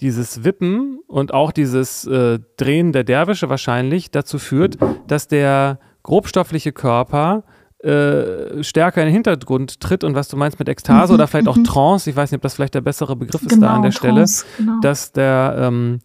dieses 0.00 0.42
Wippen 0.42 1.00
und 1.06 1.34
auch 1.34 1.52
dieses 1.52 2.06
äh, 2.06 2.38
Drehen 2.56 2.92
der 2.92 3.04
Derwische 3.04 3.50
wahrscheinlich 3.50 4.10
dazu 4.10 4.38
führt, 4.38 4.78
dass 5.06 5.28
der 5.28 5.80
grobstoffliche 6.02 6.72
Körper 6.72 7.44
äh, 7.82 8.62
stärker 8.62 9.00
in 9.00 9.06
den 9.06 9.14
Hintergrund 9.14 9.80
tritt 9.80 10.04
und 10.04 10.14
was 10.14 10.28
du 10.28 10.36
meinst 10.36 10.58
mit 10.58 10.68
Ekstase 10.68 11.12
mhm, 11.12 11.14
oder 11.14 11.26
vielleicht 11.26 11.48
auch 11.48 11.56
mhm. 11.56 11.64
Trance, 11.64 12.10
ich 12.10 12.16
weiß 12.16 12.30
nicht, 12.30 12.38
ob 12.38 12.42
das 12.42 12.54
vielleicht 12.54 12.74
der 12.74 12.82
bessere 12.82 13.16
Begriff 13.16 13.42
ist 13.42 13.48
genau, 13.48 13.68
da 13.68 13.74
an 13.76 13.82
der 13.82 13.90
Trance, 13.90 14.44
Stelle, 14.44 14.66
genau. 14.68 14.80
dass 14.80 15.12
der, 15.12 15.54
ähm, 15.58 16.00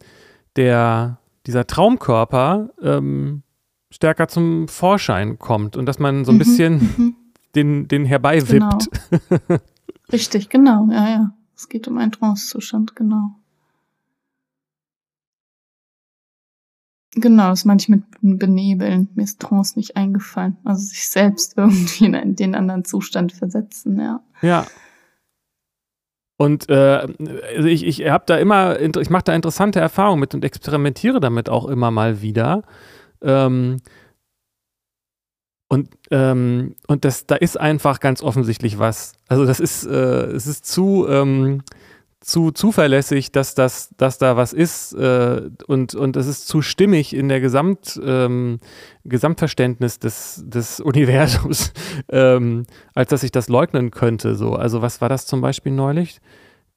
der, 0.55 1.19
dieser 1.45 1.67
Traumkörper 1.67 2.69
ähm, 2.81 3.43
stärker 3.89 4.27
zum 4.27 4.67
Vorschein 4.67 5.37
kommt 5.37 5.75
und 5.75 5.85
dass 5.85 5.99
man 5.99 6.25
so 6.25 6.31
ein 6.31 6.35
mhm, 6.35 6.39
bisschen 6.39 6.73
mhm. 6.75 7.15
den, 7.55 7.87
den 7.87 8.05
herbeiwippt. 8.05 8.89
Genau. 9.09 9.59
Richtig, 10.11 10.49
genau, 10.49 10.87
ja, 10.91 11.09
ja. 11.09 11.31
Es 11.57 11.69
geht 11.69 11.87
um 11.87 11.97
einen 11.97 12.11
Trancezustand, 12.11 12.95
genau. 12.95 13.35
Genau, 17.15 17.49
das 17.49 17.63
meine 17.63 17.79
ich 17.79 17.87
mit 17.87 18.03
benebeln. 18.21 19.09
Mir 19.15 19.23
ist 19.23 19.39
Trance 19.39 19.79
nicht 19.79 19.95
eingefallen. 19.95 20.57
Also 20.65 20.81
sich 20.85 21.07
selbst 21.07 21.57
irgendwie 21.57 22.05
in 22.05 22.35
den 22.35 22.55
anderen 22.55 22.83
Zustand 22.83 23.31
versetzen, 23.31 23.99
ja. 23.99 24.21
Ja. 24.41 24.65
Und 26.37 26.69
äh, 26.69 27.07
also 27.55 27.67
ich, 27.69 27.85
ich 27.85 28.09
habe 28.09 28.25
da 28.27 28.35
immer, 28.37 28.79
ich 28.79 29.09
mache 29.09 29.23
da 29.23 29.33
interessante 29.33 29.79
Erfahrungen 29.79 30.19
mit 30.19 30.33
und 30.33 30.43
experimentiere 30.43 31.21
damit 31.21 31.47
auch 31.49 31.65
immer 31.67 31.91
mal 31.91 32.21
wieder. 32.21 32.63
Ähm, 33.21 33.77
und, 35.69 35.89
ähm, 36.11 36.75
und 36.87 37.05
das, 37.05 37.25
da 37.25 37.35
ist 37.35 37.57
einfach 37.57 38.01
ganz 38.01 38.21
offensichtlich 38.21 38.77
was. 38.77 39.13
Also 39.29 39.45
das 39.45 39.61
ist, 39.61 39.85
äh, 39.85 40.25
es 40.25 40.47
ist 40.47 40.65
zu, 40.65 41.07
ähm, 41.07 41.63
zu 42.25 42.49
zuverlässig, 42.49 43.31
dass, 43.31 43.53
das, 43.53 43.93
dass 43.97 44.17
da 44.17 44.35
was 44.35 44.51
ist 44.51 44.93
äh, 44.93 45.43
und, 45.67 45.93
und 45.93 46.17
es 46.17 46.25
ist 46.25 46.47
zu 46.47 46.63
stimmig 46.63 47.15
in 47.15 47.29
der 47.29 47.39
Gesamt, 47.39 48.01
ähm, 48.03 48.59
Gesamtverständnis 49.03 49.99
des, 49.99 50.43
des 50.43 50.79
Universums, 50.81 51.71
ähm, 52.09 52.65
als 52.95 53.11
dass 53.11 53.21
ich 53.21 53.31
das 53.31 53.47
leugnen 53.47 53.91
könnte. 53.91 54.33
So. 54.33 54.53
Also 54.53 54.81
was 54.81 55.01
war 55.01 55.09
das 55.09 55.27
zum 55.27 55.41
Beispiel 55.41 55.71
neulich? 55.71 56.19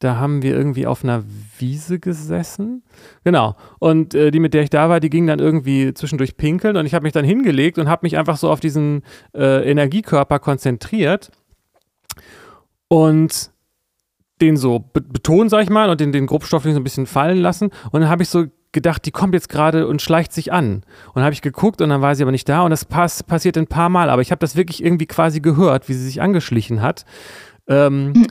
Da 0.01 0.17
haben 0.17 0.43
wir 0.43 0.55
irgendwie 0.55 0.87
auf 0.87 1.03
einer 1.03 1.25
Wiese 1.59 1.99
gesessen. 1.99 2.83
Genau. 3.25 3.57
Und 3.79 4.15
äh, 4.15 4.31
die, 4.31 4.41
mit 4.41 4.53
der 4.53 4.63
ich 4.63 4.71
da 4.71 4.91
war, 4.91 5.01
die 5.01 5.11
ging 5.11 5.27
dann 5.27 5.39
irgendwie 5.39 5.95
zwischendurch 5.95 6.37
pinkeln 6.37 6.77
und 6.77 6.85
ich 6.85 6.93
habe 6.93 7.05
mich 7.05 7.15
dann 7.15 7.25
hingelegt 7.25 7.79
und 7.79 7.89
habe 7.89 8.05
mich 8.05 8.19
einfach 8.19 8.37
so 8.37 8.51
auf 8.51 8.61
diesen 8.61 9.03
äh, 9.35 9.69
Energiekörper 9.69 10.41
konzentriert. 10.41 11.31
Und 12.89 13.51
den 14.41 14.57
so 14.57 14.85
betonen, 14.93 15.49
sag 15.49 15.63
ich 15.63 15.71
mal, 15.71 15.91
und 15.91 16.01
den, 16.01 16.13
den 16.13 16.27
Grobstoffling 16.27 16.75
so 16.75 16.81
ein 16.81 16.85
bisschen 16.85 17.07
fallen 17.07 17.39
lassen. 17.39 17.71
Und 17.91 18.01
dann 18.01 18.09
habe 18.09 18.23
ich 18.23 18.29
so 18.29 18.47
gedacht, 18.73 19.05
die 19.07 19.11
kommt 19.11 19.35
jetzt 19.35 19.49
gerade 19.49 19.87
und 19.87 20.03
schleicht 20.03 20.33
sich 20.33 20.53
an. 20.53 20.83
Und 21.07 21.17
dann 21.17 21.25
habe 21.25 21.33
ich 21.33 21.43
geguckt 21.43 21.81
und 21.81 21.89
dann 21.89 22.03
war 22.03 22.15
sie 22.15 22.23
aber 22.23 22.33
nicht 22.33 22.49
da. 22.49 22.63
Und 22.63 22.71
das 22.71 22.85
pass 22.85 23.23
passiert 23.23 23.57
ein 23.57 23.67
paar 23.67 23.89
Mal. 23.89 24.11
Aber 24.11 24.23
ich 24.23 24.31
habe 24.31 24.41
das 24.41 24.57
wirklich 24.57 24.85
irgendwie 24.85 25.07
quasi 25.07 25.41
gehört, 25.41 25.89
wie 25.89 25.95
sie 25.95 26.05
sich 26.05 26.21
angeschlichen 26.21 26.83
hat. 26.83 27.05
Ähm. 27.67 28.27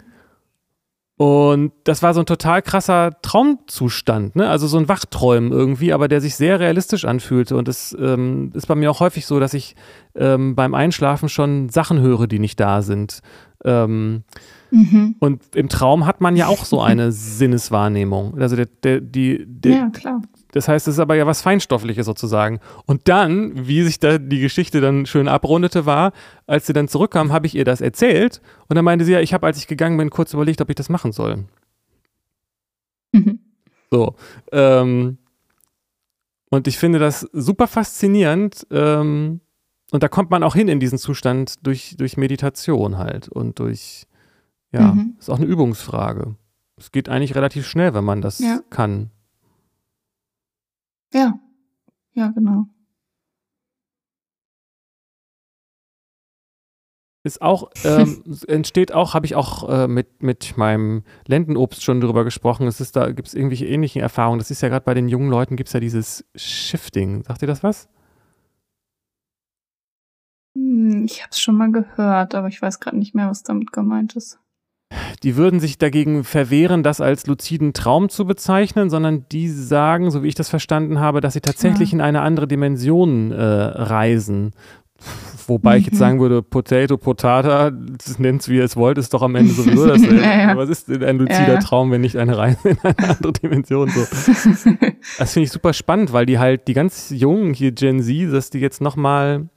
Und 1.19 1.71
das 1.83 2.03
war 2.03 2.13
so 2.13 2.19
ein 2.19 2.27
total 2.27 2.61
krasser 2.61 3.09
Traumzustand, 3.23 4.35
ne? 4.35 4.47
Also 4.47 4.67
so 4.67 4.77
ein 4.77 4.87
Wachträumen 4.87 5.51
irgendwie, 5.51 5.91
aber 5.91 6.07
der 6.07 6.21
sich 6.21 6.35
sehr 6.35 6.59
realistisch 6.59 7.05
anfühlte. 7.05 7.57
Und 7.57 7.67
es 7.67 7.97
ähm, 7.99 8.51
ist 8.53 8.67
bei 8.67 8.75
mir 8.75 8.91
auch 8.91 8.99
häufig 8.99 9.25
so, 9.25 9.39
dass 9.39 9.55
ich 9.55 9.75
ähm, 10.13 10.55
beim 10.55 10.75
Einschlafen 10.75 11.27
schon 11.27 11.69
Sachen 11.69 11.99
höre, 11.99 12.27
die 12.27 12.37
nicht 12.37 12.59
da 12.59 12.83
sind. 12.83 13.21
Ähm, 13.65 14.25
Mhm. 14.71 15.15
Und 15.19 15.55
im 15.55 15.69
Traum 15.69 16.05
hat 16.05 16.21
man 16.21 16.35
ja 16.35 16.47
auch 16.47 16.65
so 16.65 16.81
eine 16.81 17.11
Sinneswahrnehmung. 17.13 18.39
Also 18.39 18.55
der, 18.55 18.67
der, 18.83 19.01
die, 19.01 19.45
der, 19.47 19.71
ja, 19.71 19.89
klar. 19.89 20.21
Das 20.51 20.67
heißt, 20.67 20.87
es 20.87 20.95
ist 20.95 20.99
aber 20.99 21.15
ja 21.15 21.27
was 21.27 21.41
Feinstoffliches 21.41 22.05
sozusagen. 22.05 22.59
Und 22.85 23.07
dann, 23.07 23.67
wie 23.67 23.83
sich 23.83 23.99
da 23.99 24.17
die 24.17 24.39
Geschichte 24.39 24.81
dann 24.81 25.05
schön 25.05 25.27
abrundete, 25.27 25.85
war, 25.85 26.13
als 26.47 26.67
sie 26.67 26.73
dann 26.73 26.87
zurückkam, 26.87 27.31
habe 27.31 27.47
ich 27.47 27.55
ihr 27.55 27.65
das 27.65 27.81
erzählt. 27.81 28.41
Und 28.67 28.75
dann 28.75 28.85
meinte 28.85 29.05
sie 29.05 29.13
ja, 29.13 29.19
ich 29.19 29.33
habe, 29.33 29.45
als 29.45 29.57
ich 29.57 29.67
gegangen 29.67 29.97
bin, 29.97 30.09
kurz 30.09 30.33
überlegt, 30.33 30.61
ob 30.61 30.69
ich 30.69 30.75
das 30.75 30.89
machen 30.89 31.11
soll. 31.11 31.45
Mhm. 33.11 33.39
So. 33.91 34.15
Ähm, 34.51 35.17
und 36.49 36.67
ich 36.67 36.77
finde 36.77 36.99
das 36.99 37.21
super 37.33 37.67
faszinierend. 37.67 38.65
Ähm, 38.71 39.41
und 39.91 40.03
da 40.03 40.07
kommt 40.07 40.31
man 40.31 40.43
auch 40.43 40.55
hin 40.55 40.67
in 40.67 40.79
diesen 40.79 40.97
Zustand 40.97 41.55
durch, 41.65 41.95
durch 41.97 42.17
Meditation 42.17 42.97
halt 42.97 43.29
und 43.29 43.59
durch 43.59 44.05
ja, 44.77 44.93
mhm. 44.93 45.15
ist 45.19 45.29
auch 45.29 45.37
eine 45.37 45.45
Übungsfrage. 45.45 46.35
Es 46.77 46.91
geht 46.91 47.09
eigentlich 47.09 47.35
relativ 47.35 47.65
schnell, 47.65 47.93
wenn 47.93 48.03
man 48.03 48.21
das 48.21 48.39
ja. 48.39 48.61
kann. 48.69 49.09
Ja, 51.13 51.39
ja, 52.13 52.27
genau. 52.29 52.67
Ist 57.23 57.41
auch, 57.41 57.71
ähm, 57.83 58.23
entsteht 58.47 58.93
auch, 58.93 59.13
habe 59.13 59.25
ich 59.25 59.35
auch 59.35 59.67
äh, 59.67 59.87
mit, 59.87 60.21
mit 60.23 60.55
meinem 60.57 61.03
Lendenobst 61.25 61.83
schon 61.83 61.99
drüber 61.99 62.23
gesprochen. 62.23 62.67
Es 62.67 62.79
ist 62.79 62.95
da, 62.95 63.11
gibt 63.11 63.27
es 63.27 63.33
irgendwelche 63.33 63.65
ähnlichen 63.65 64.01
Erfahrungen. 64.01 64.39
Das 64.39 64.51
ist 64.51 64.61
ja 64.61 64.69
gerade 64.69 64.85
bei 64.85 64.93
den 64.93 65.09
jungen 65.09 65.29
Leuten, 65.29 65.55
gibt 65.57 65.67
es 65.67 65.73
ja 65.73 65.79
dieses 65.79 66.25
Shifting. 66.35 67.23
Sagt 67.23 67.41
ihr 67.41 67.47
das 67.47 67.63
was? 67.63 67.89
Hm, 70.55 71.05
ich 71.05 71.21
habe 71.21 71.31
es 71.31 71.39
schon 71.39 71.57
mal 71.57 71.71
gehört, 71.71 72.35
aber 72.35 72.47
ich 72.47 72.61
weiß 72.61 72.79
gerade 72.79 72.97
nicht 72.97 73.15
mehr, 73.15 73.29
was 73.29 73.43
damit 73.43 73.73
gemeint 73.73 74.15
ist 74.15 74.39
die 75.23 75.35
würden 75.35 75.59
sich 75.59 75.77
dagegen 75.77 76.23
verwehren, 76.23 76.83
das 76.83 77.01
als 77.01 77.27
luziden 77.27 77.73
Traum 77.73 78.09
zu 78.09 78.25
bezeichnen, 78.25 78.89
sondern 78.89 79.25
die 79.31 79.49
sagen, 79.49 80.11
so 80.11 80.23
wie 80.23 80.27
ich 80.27 80.35
das 80.35 80.49
verstanden 80.49 80.99
habe, 80.99 81.21
dass 81.21 81.33
sie 81.33 81.41
tatsächlich 81.41 81.91
ja. 81.91 81.95
in 81.95 82.01
eine 82.01 82.21
andere 82.21 82.47
Dimension 82.47 83.31
äh, 83.31 83.43
reisen. 83.43 84.53
Wobei 85.47 85.75
mhm. 85.75 85.79
ich 85.79 85.85
jetzt 85.85 85.95
mhm. 85.95 85.99
sagen 85.99 86.19
würde, 86.19 86.41
Potato, 86.41 86.97
Potata, 86.97 87.71
nennt 88.17 88.41
es 88.41 88.49
wie 88.49 88.57
ihr 88.57 88.63
es 88.63 88.75
wollt, 88.75 88.97
ist 88.97 89.13
doch 89.13 89.21
am 89.21 89.35
Ende 89.35 89.53
sowieso 89.53 89.87
dasselbe. 89.87 90.21
ja, 90.21 90.49
ja. 90.49 90.57
Was 90.57 90.69
ist 90.69 90.89
denn 90.89 91.03
ein 91.03 91.17
luzider 91.17 91.53
ja. 91.53 91.59
Traum, 91.59 91.91
wenn 91.91 92.01
nicht 92.01 92.17
eine 92.17 92.37
Reise 92.37 92.69
in 92.69 92.77
eine 92.81 93.09
andere 93.09 93.33
Dimension? 93.33 93.89
So. 93.89 94.01
das 95.19 95.33
finde 95.33 95.45
ich 95.45 95.51
super 95.51 95.73
spannend, 95.73 96.13
weil 96.13 96.25
die 96.25 96.39
halt, 96.39 96.67
die 96.67 96.73
ganz 96.73 97.11
Jungen 97.11 97.53
hier, 97.53 97.71
Gen 97.71 98.01
Z, 98.01 98.33
dass 98.33 98.49
die 98.49 98.59
jetzt 98.59 98.81
nochmal 98.81 99.49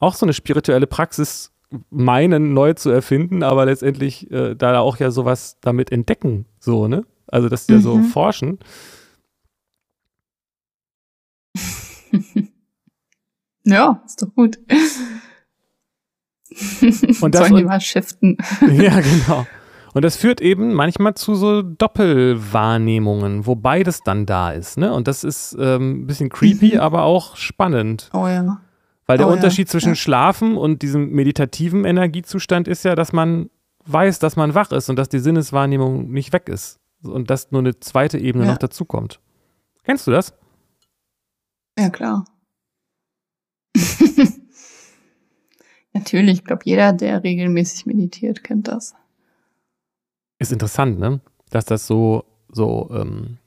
auch 0.00 0.14
so 0.14 0.26
eine 0.26 0.32
spirituelle 0.32 0.86
Praxis 0.86 1.52
meinen, 1.90 2.54
neu 2.54 2.74
zu 2.74 2.90
erfinden, 2.90 3.42
aber 3.42 3.66
letztendlich 3.66 4.30
äh, 4.30 4.54
da 4.54 4.78
auch 4.80 4.98
ja 4.98 5.10
sowas 5.10 5.58
damit 5.60 5.90
entdecken, 5.92 6.46
so, 6.58 6.88
ne? 6.88 7.04
Also, 7.26 7.48
dass 7.48 7.66
die 7.66 7.72
mhm. 7.72 7.78
ja 7.78 7.82
so 7.82 7.96
mhm. 7.96 8.04
forschen. 8.04 8.58
ja, 13.64 14.02
ist 14.06 14.22
doch 14.22 14.32
gut. 14.34 14.58
Und 17.20 17.34
das 17.34 17.48
Sollen 17.48 17.56
die 17.56 17.64
mal 17.64 17.80
shiften. 17.80 18.38
ja, 18.68 19.00
genau. 19.00 19.46
Und 19.92 20.04
das 20.04 20.16
führt 20.16 20.40
eben 20.40 20.74
manchmal 20.74 21.14
zu 21.14 21.34
so 21.34 21.62
Doppelwahrnehmungen, 21.62 23.46
wo 23.46 23.54
beides 23.54 24.02
dann 24.02 24.26
da 24.26 24.52
ist. 24.52 24.76
Ne? 24.78 24.92
Und 24.92 25.08
das 25.08 25.24
ist 25.24 25.56
ähm, 25.58 26.02
ein 26.02 26.06
bisschen 26.06 26.28
creepy, 26.28 26.74
mhm. 26.74 26.80
aber 26.80 27.04
auch 27.04 27.36
spannend. 27.36 28.10
Oh 28.12 28.26
ja. 28.26 28.60
Weil 29.06 29.18
der 29.18 29.28
oh, 29.28 29.32
Unterschied 29.32 29.68
ja. 29.68 29.70
zwischen 29.72 29.90
ja. 29.90 29.94
Schlafen 29.94 30.56
und 30.56 30.82
diesem 30.82 31.10
meditativen 31.10 31.84
Energiezustand 31.84 32.66
ist 32.68 32.84
ja, 32.84 32.94
dass 32.94 33.12
man 33.12 33.50
weiß, 33.86 34.18
dass 34.18 34.36
man 34.36 34.54
wach 34.54 34.72
ist 34.72 34.88
und 34.90 34.96
dass 34.96 35.08
die 35.08 35.20
Sinneswahrnehmung 35.20 36.10
nicht 36.10 36.32
weg 36.32 36.48
ist. 36.48 36.80
Und 37.02 37.30
dass 37.30 37.52
nur 37.52 37.60
eine 37.60 37.78
zweite 37.78 38.18
Ebene 38.18 38.46
ja. 38.46 38.52
noch 38.52 38.58
dazukommt. 38.58 39.20
Kennst 39.84 40.06
du 40.06 40.10
das? 40.10 40.34
Ja, 41.78 41.90
klar. 41.90 42.24
Natürlich, 45.92 46.38
ich 46.38 46.44
glaube, 46.44 46.62
jeder, 46.64 46.92
der 46.92 47.22
regelmäßig 47.22 47.86
meditiert, 47.86 48.42
kennt 48.42 48.66
das. 48.68 48.94
Ist 50.38 50.52
interessant, 50.52 50.98
ne? 50.98 51.20
Dass 51.50 51.64
das 51.64 51.86
so, 51.86 52.24
so, 52.48 52.90
ähm, 52.92 53.38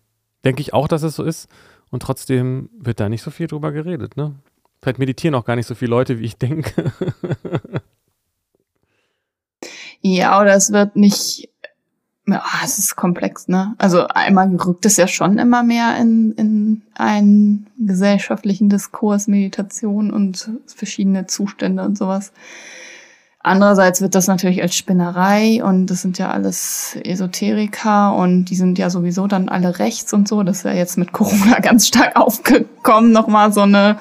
denke 0.45 0.61
ich 0.61 0.73
auch, 0.73 0.87
dass 0.87 1.03
es 1.03 1.15
so 1.15 1.23
ist. 1.23 1.49
Und 1.91 2.01
trotzdem 2.01 2.69
wird 2.77 2.99
da 2.99 3.09
nicht 3.09 3.21
so 3.23 3.31
viel 3.31 3.47
drüber 3.47 3.71
geredet, 3.71 4.15
ne? 4.15 4.35
Vielleicht 4.81 4.99
meditieren 4.99 5.35
auch 5.35 5.45
gar 5.45 5.55
nicht 5.55 5.67
so 5.67 5.75
viele 5.75 5.91
Leute, 5.91 6.19
wie 6.19 6.25
ich 6.25 6.37
denke. 6.37 6.91
ja, 10.01 10.39
oder 10.39 10.53
es 10.55 10.71
wird 10.71 10.95
nicht. 10.95 11.49
Ja, 12.27 12.43
es 12.63 12.77
ist 12.77 12.95
komplex, 12.95 13.47
ne? 13.47 13.73
Also 13.79 14.07
einmal 14.07 14.55
rückt 14.55 14.85
es 14.85 14.97
ja 14.97 15.07
schon 15.07 15.39
immer 15.39 15.63
mehr 15.63 15.97
in, 15.97 16.33
in 16.33 16.81
einen 16.93 17.67
gesellschaftlichen 17.79 18.69
Diskurs, 18.69 19.27
Meditation 19.27 20.11
und 20.11 20.51
verschiedene 20.67 21.25
Zustände 21.25 21.83
und 21.83 21.97
sowas. 21.97 22.31
Andererseits 23.41 24.01
wird 24.01 24.15
das 24.15 24.27
natürlich 24.27 24.61
als 24.61 24.75
Spinnerei 24.75 25.63
und 25.63 25.87
das 25.87 26.01
sind 26.01 26.17
ja 26.17 26.29
alles 26.29 26.97
Esoteriker 27.03 28.13
und 28.13 28.45
die 28.45 28.55
sind 28.55 28.77
ja 28.77 28.89
sowieso 28.89 29.27
dann 29.27 29.49
alle 29.49 29.79
rechts 29.79 30.13
und 30.13 30.27
so. 30.27 30.43
Das 30.43 30.57
ist 30.57 30.63
ja 30.63 30.73
jetzt 30.73 30.97
mit 30.97 31.13
Corona 31.13 31.59
ganz 31.61 31.87
stark 31.87 32.15
aufgekommen, 32.15 33.11
nochmal 33.11 33.51
so 33.51 33.61
eine 33.61 33.97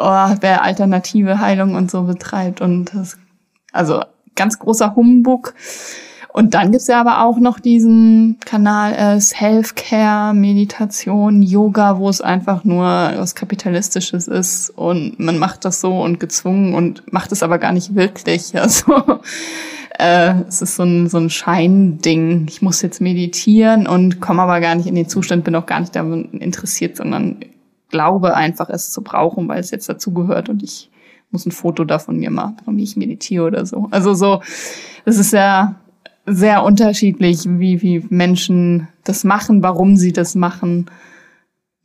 oh, 0.00 0.36
wer 0.40 0.62
alternative 0.62 1.40
Heilung 1.40 1.74
und 1.74 1.90
so 1.90 2.02
betreibt 2.02 2.60
und 2.60 2.94
das, 2.94 3.18
also 3.72 4.02
ganz 4.34 4.58
großer 4.58 4.96
Humbug. 4.96 5.54
Und 6.32 6.54
dann 6.54 6.70
gibt's 6.70 6.86
ja 6.86 7.00
aber 7.00 7.24
auch 7.24 7.38
noch 7.38 7.58
diesen 7.58 8.38
Kanal 8.44 8.92
äh, 8.94 9.20
Self-Care, 9.20 10.32
Meditation, 10.32 11.42
Yoga, 11.42 11.98
wo 11.98 12.08
es 12.08 12.20
einfach 12.20 12.62
nur 12.62 12.84
was 12.84 13.34
Kapitalistisches 13.34 14.28
ist 14.28 14.70
und 14.70 15.18
man 15.18 15.38
macht 15.38 15.64
das 15.64 15.80
so 15.80 16.00
und 16.00 16.20
gezwungen 16.20 16.74
und 16.74 17.12
macht 17.12 17.32
es 17.32 17.42
aber 17.42 17.58
gar 17.58 17.72
nicht 17.72 17.94
wirklich. 17.94 18.52
Also 18.60 19.18
äh, 19.98 20.34
es 20.48 20.62
ist 20.62 20.76
so 20.76 20.84
ein, 20.84 21.08
so 21.08 21.18
ein 21.18 21.30
Scheinding. 21.30 22.46
Ich 22.48 22.62
muss 22.62 22.80
jetzt 22.80 23.00
meditieren 23.00 23.86
und 23.88 24.20
komme 24.20 24.42
aber 24.42 24.60
gar 24.60 24.74
nicht 24.76 24.86
in 24.86 24.94
den 24.94 25.08
Zustand, 25.08 25.44
bin 25.44 25.56
auch 25.56 25.66
gar 25.66 25.80
nicht 25.80 25.96
daran 25.96 26.26
interessiert, 26.32 26.96
sondern 26.96 27.38
glaube 27.90 28.34
einfach, 28.34 28.70
es 28.70 28.90
zu 28.90 29.02
brauchen, 29.02 29.48
weil 29.48 29.60
es 29.60 29.70
jetzt 29.70 29.88
dazugehört 29.88 30.48
und 30.48 30.62
ich 30.62 30.90
muss 31.30 31.46
ein 31.46 31.52
Foto 31.52 31.84
davon 31.84 32.18
mir 32.18 32.30
machen, 32.30 32.76
wie 32.76 32.82
ich 32.82 32.96
meditiere 32.96 33.44
oder 33.44 33.66
so. 33.66 33.88
Also 33.90 34.14
so, 34.14 34.42
es 35.04 35.18
ist 35.18 35.32
ja 35.32 35.76
sehr 36.26 36.64
unterschiedlich, 36.64 37.44
wie, 37.46 37.82
wie 37.82 38.04
Menschen 38.08 38.88
das 39.04 39.24
machen, 39.24 39.62
warum 39.62 39.96
sie 39.96 40.12
das 40.12 40.34
machen 40.34 40.86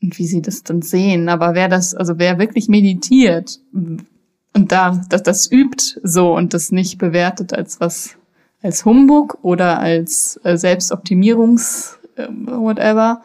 und 0.01 0.17
wie 0.17 0.25
sie 0.25 0.41
das 0.41 0.63
dann 0.63 0.81
sehen. 0.81 1.29
Aber 1.29 1.53
wer 1.53 1.67
das, 1.67 1.93
also 1.93 2.17
wer 2.17 2.39
wirklich 2.39 2.67
meditiert 2.67 3.59
und 3.73 4.71
da, 4.71 5.01
das, 5.09 5.23
das 5.23 5.51
übt 5.51 5.99
so 6.03 6.35
und 6.35 6.53
das 6.53 6.71
nicht 6.71 6.97
bewertet 6.97 7.53
als 7.53 7.79
was, 7.79 8.17
als 8.61 8.85
Humbug 8.85 9.37
oder 9.41 9.79
als 9.79 10.39
äh, 10.43 10.57
Selbstoptimierungs, 10.57 11.99
äh, 12.15 12.27
whatever, 12.29 13.21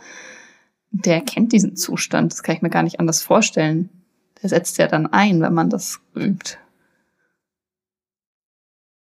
der 0.91 1.21
kennt 1.21 1.53
diesen 1.53 1.77
Zustand. 1.77 2.33
Das 2.33 2.43
kann 2.43 2.57
ich 2.57 2.63
mir 2.63 2.71
gar 2.71 2.83
nicht 2.83 3.01
anders 3.01 3.23
vorstellen. 3.23 3.89
Der 4.43 4.49
setzt 4.49 4.79
ja 4.79 4.87
dann 4.87 5.07
ein, 5.07 5.41
wenn 5.41 5.55
man 5.55 5.71
das 5.71 6.01
übt. 6.17 6.57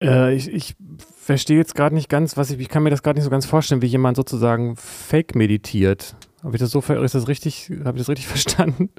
Äh, 0.02 0.36
ich, 0.36 0.52
ich 0.52 0.76
verstehe 0.98 1.58
jetzt 1.58 1.76
gerade 1.76 1.96
nicht 1.96 2.10
ganz, 2.10 2.38
was 2.38 2.52
ich, 2.52 2.60
ich 2.60 2.70
kann 2.70 2.84
mir 2.84 2.90
das 2.90 3.04
gerade 3.04 3.18
nicht 3.18 3.26
so 3.26 3.30
ganz 3.30 3.46
vorstellen, 3.46 3.82
wie 3.82 3.88
jemand 3.88 4.18
sozusagen 4.18 4.76
fake 4.76 5.36
meditiert. 5.36 6.16
Habe 6.44 6.56
ich 6.56 6.60
das 6.60 6.72
so, 6.72 6.80
ist 6.80 7.16
das 7.16 7.28
richtig, 7.28 7.72
habe 7.84 7.98
ich 7.98 8.02
das 8.02 8.10
richtig 8.10 8.28
verstanden? 8.30 8.90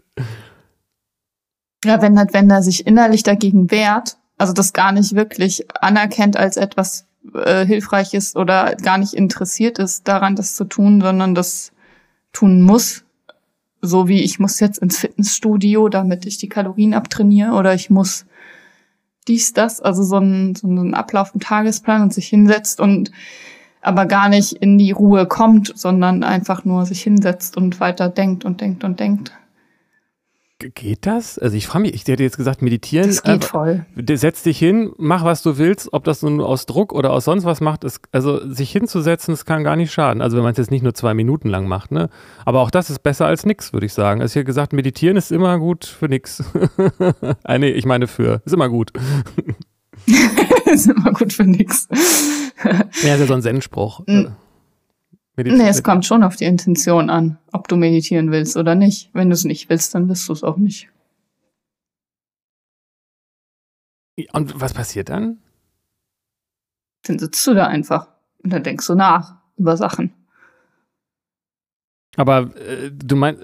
Ja, 1.84 2.02
wenn, 2.02 2.16
wenn 2.16 2.50
er 2.50 2.62
sich 2.62 2.86
innerlich 2.86 3.22
dagegen 3.22 3.70
wehrt, 3.70 4.18
also 4.36 4.52
das 4.52 4.72
gar 4.72 4.92
nicht 4.92 5.14
wirklich 5.14 5.66
anerkennt 5.82 6.36
als 6.36 6.56
etwas 6.56 7.06
äh, 7.34 7.64
Hilfreiches 7.64 8.36
oder 8.36 8.74
gar 8.76 8.98
nicht 8.98 9.14
interessiert 9.14 9.78
ist 9.78 10.08
daran, 10.08 10.36
das 10.36 10.54
zu 10.54 10.64
tun, 10.64 11.00
sondern 11.00 11.34
das 11.34 11.72
tun 12.32 12.62
muss, 12.62 13.04
so 13.82 14.08
wie 14.08 14.22
ich 14.22 14.38
muss 14.38 14.60
jetzt 14.60 14.78
ins 14.78 14.98
Fitnessstudio, 14.98 15.88
damit 15.88 16.26
ich 16.26 16.38
die 16.38 16.48
Kalorien 16.48 16.94
abtrainiere 16.94 17.52
oder 17.52 17.74
ich 17.74 17.90
muss 17.90 18.26
dies, 19.28 19.52
das, 19.52 19.80
also 19.80 20.02
so 20.02 20.18
ein, 20.18 20.54
so 20.54 20.66
ein 20.66 20.94
Ablauf 20.94 21.34
im 21.34 21.40
Tagesplan 21.40 22.02
und 22.02 22.14
sich 22.14 22.28
hinsetzt 22.28 22.80
und 22.80 23.10
aber 23.82 24.06
gar 24.06 24.28
nicht 24.28 24.52
in 24.52 24.76
die 24.76 24.92
Ruhe 24.92 25.26
kommt, 25.26 25.72
sondern 25.74 26.22
einfach 26.22 26.64
nur 26.64 26.84
sich 26.84 27.02
hinsetzt 27.02 27.56
und 27.56 27.80
weiter 27.80 28.08
denkt 28.08 28.44
und 28.44 28.60
denkt 28.60 28.84
und 28.84 29.00
denkt. 29.00 29.32
Geht 30.74 31.06
das? 31.06 31.38
Also 31.38 31.56
ich 31.56 31.66
frage 31.66 31.82
mich, 31.82 31.94
ich 31.94 32.06
hätte 32.06 32.22
jetzt 32.22 32.36
gesagt, 32.36 32.60
meditieren. 32.60 33.06
Das 33.06 33.22
geht 33.22 33.44
voll. 33.44 33.86
Setz 34.12 34.42
dich 34.42 34.58
hin, 34.58 34.92
mach 34.98 35.24
was 35.24 35.42
du 35.42 35.56
willst, 35.56 35.92
ob 35.92 36.04
das 36.04 36.22
nun 36.22 36.40
aus 36.40 36.66
Druck 36.66 36.92
oder 36.92 37.12
aus 37.12 37.24
sonst 37.24 37.44
was 37.44 37.62
macht. 37.62 37.82
Ist, 37.82 38.02
also 38.12 38.46
sich 38.46 38.70
hinzusetzen, 38.70 39.32
das 39.32 39.46
kann 39.46 39.64
gar 39.64 39.76
nicht 39.76 39.90
schaden. 39.90 40.20
Also 40.20 40.36
wenn 40.36 40.44
man 40.44 40.52
es 40.52 40.58
jetzt 40.58 40.70
nicht 40.70 40.82
nur 40.82 40.92
zwei 40.92 41.14
Minuten 41.14 41.48
lang 41.48 41.66
macht, 41.66 41.92
ne? 41.92 42.10
Aber 42.44 42.60
auch 42.60 42.70
das 42.70 42.90
ist 42.90 43.02
besser 43.02 43.24
als 43.26 43.46
nichts, 43.46 43.72
würde 43.72 43.86
ich 43.86 43.94
sagen. 43.94 44.20
Also 44.20 44.32
ich 44.32 44.36
hätte 44.36 44.44
gesagt, 44.44 44.74
meditieren 44.74 45.16
ist 45.16 45.32
immer 45.32 45.58
gut 45.58 45.86
für 45.86 46.08
nichts. 46.08 46.44
ah, 47.44 47.58
nee, 47.58 47.70
ich 47.70 47.86
meine 47.86 48.06
für, 48.06 48.42
ist 48.44 48.52
immer 48.52 48.68
gut. 48.68 48.92
ist 50.66 50.88
immer 50.88 51.12
gut 51.12 51.32
für 51.32 51.44
nichts. 51.44 51.88
ja, 52.62 53.14
ist 53.14 53.20
ja 53.20 53.26
so 53.26 53.34
ein 53.34 53.42
Zen-Spruch. 53.42 54.02
Meditieren. 55.40 55.64
Nee, 55.64 55.70
es 55.70 55.82
kommt 55.82 56.04
schon 56.04 56.22
auf 56.22 56.36
die 56.36 56.44
Intention 56.44 57.08
an, 57.08 57.38
ob 57.50 57.66
du 57.66 57.76
meditieren 57.76 58.30
willst 58.30 58.58
oder 58.58 58.74
nicht. 58.74 59.08
Wenn 59.14 59.30
du 59.30 59.34
es 59.34 59.44
nicht 59.44 59.70
willst, 59.70 59.94
dann 59.94 60.08
wirst 60.08 60.28
du 60.28 60.34
es 60.34 60.42
auch 60.42 60.58
nicht. 60.58 60.90
Und 64.32 64.60
was 64.60 64.74
passiert 64.74 65.08
dann? 65.08 65.38
Dann 67.06 67.18
sitzt 67.18 67.46
du 67.46 67.54
da 67.54 67.68
einfach 67.68 68.08
und 68.42 68.52
dann 68.52 68.62
denkst 68.62 68.86
du 68.86 68.94
nach 68.94 69.36
über 69.56 69.78
Sachen. 69.78 70.12
Aber 72.16 72.54
äh, 72.56 72.90
du 72.92 73.16
meinst, 73.16 73.42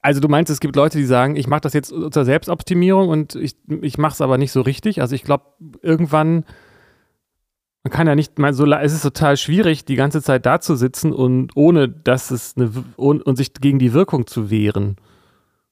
also 0.00 0.20
du 0.20 0.28
meinst, 0.28 0.50
es 0.50 0.60
gibt 0.60 0.74
Leute, 0.74 0.96
die 0.96 1.04
sagen, 1.04 1.36
ich 1.36 1.48
mache 1.48 1.60
das 1.60 1.74
jetzt 1.74 1.88
zur 1.88 2.24
Selbstoptimierung 2.24 3.10
und 3.10 3.34
ich, 3.34 3.56
ich 3.82 3.98
mache 3.98 4.14
es 4.14 4.22
aber 4.22 4.38
nicht 4.38 4.52
so 4.52 4.62
richtig. 4.62 5.02
Also 5.02 5.14
ich 5.14 5.22
glaube, 5.22 5.44
irgendwann 5.82 6.44
man 7.88 7.96
kann 7.96 8.06
ja 8.06 8.14
nicht 8.14 8.38
mal 8.38 8.52
so, 8.52 8.66
es 8.66 8.92
ist 8.92 9.00
total 9.00 9.38
schwierig, 9.38 9.86
die 9.86 9.96
ganze 9.96 10.20
Zeit 10.20 10.44
da 10.44 10.60
zu 10.60 10.76
sitzen 10.76 11.10
und 11.10 11.52
ohne 11.54 11.88
dass 11.88 12.30
es 12.30 12.52
eine, 12.54 12.70
und, 12.96 13.22
und 13.22 13.36
sich 13.36 13.54
gegen 13.54 13.78
die 13.78 13.94
Wirkung 13.94 14.26
zu 14.26 14.50
wehren. 14.50 14.96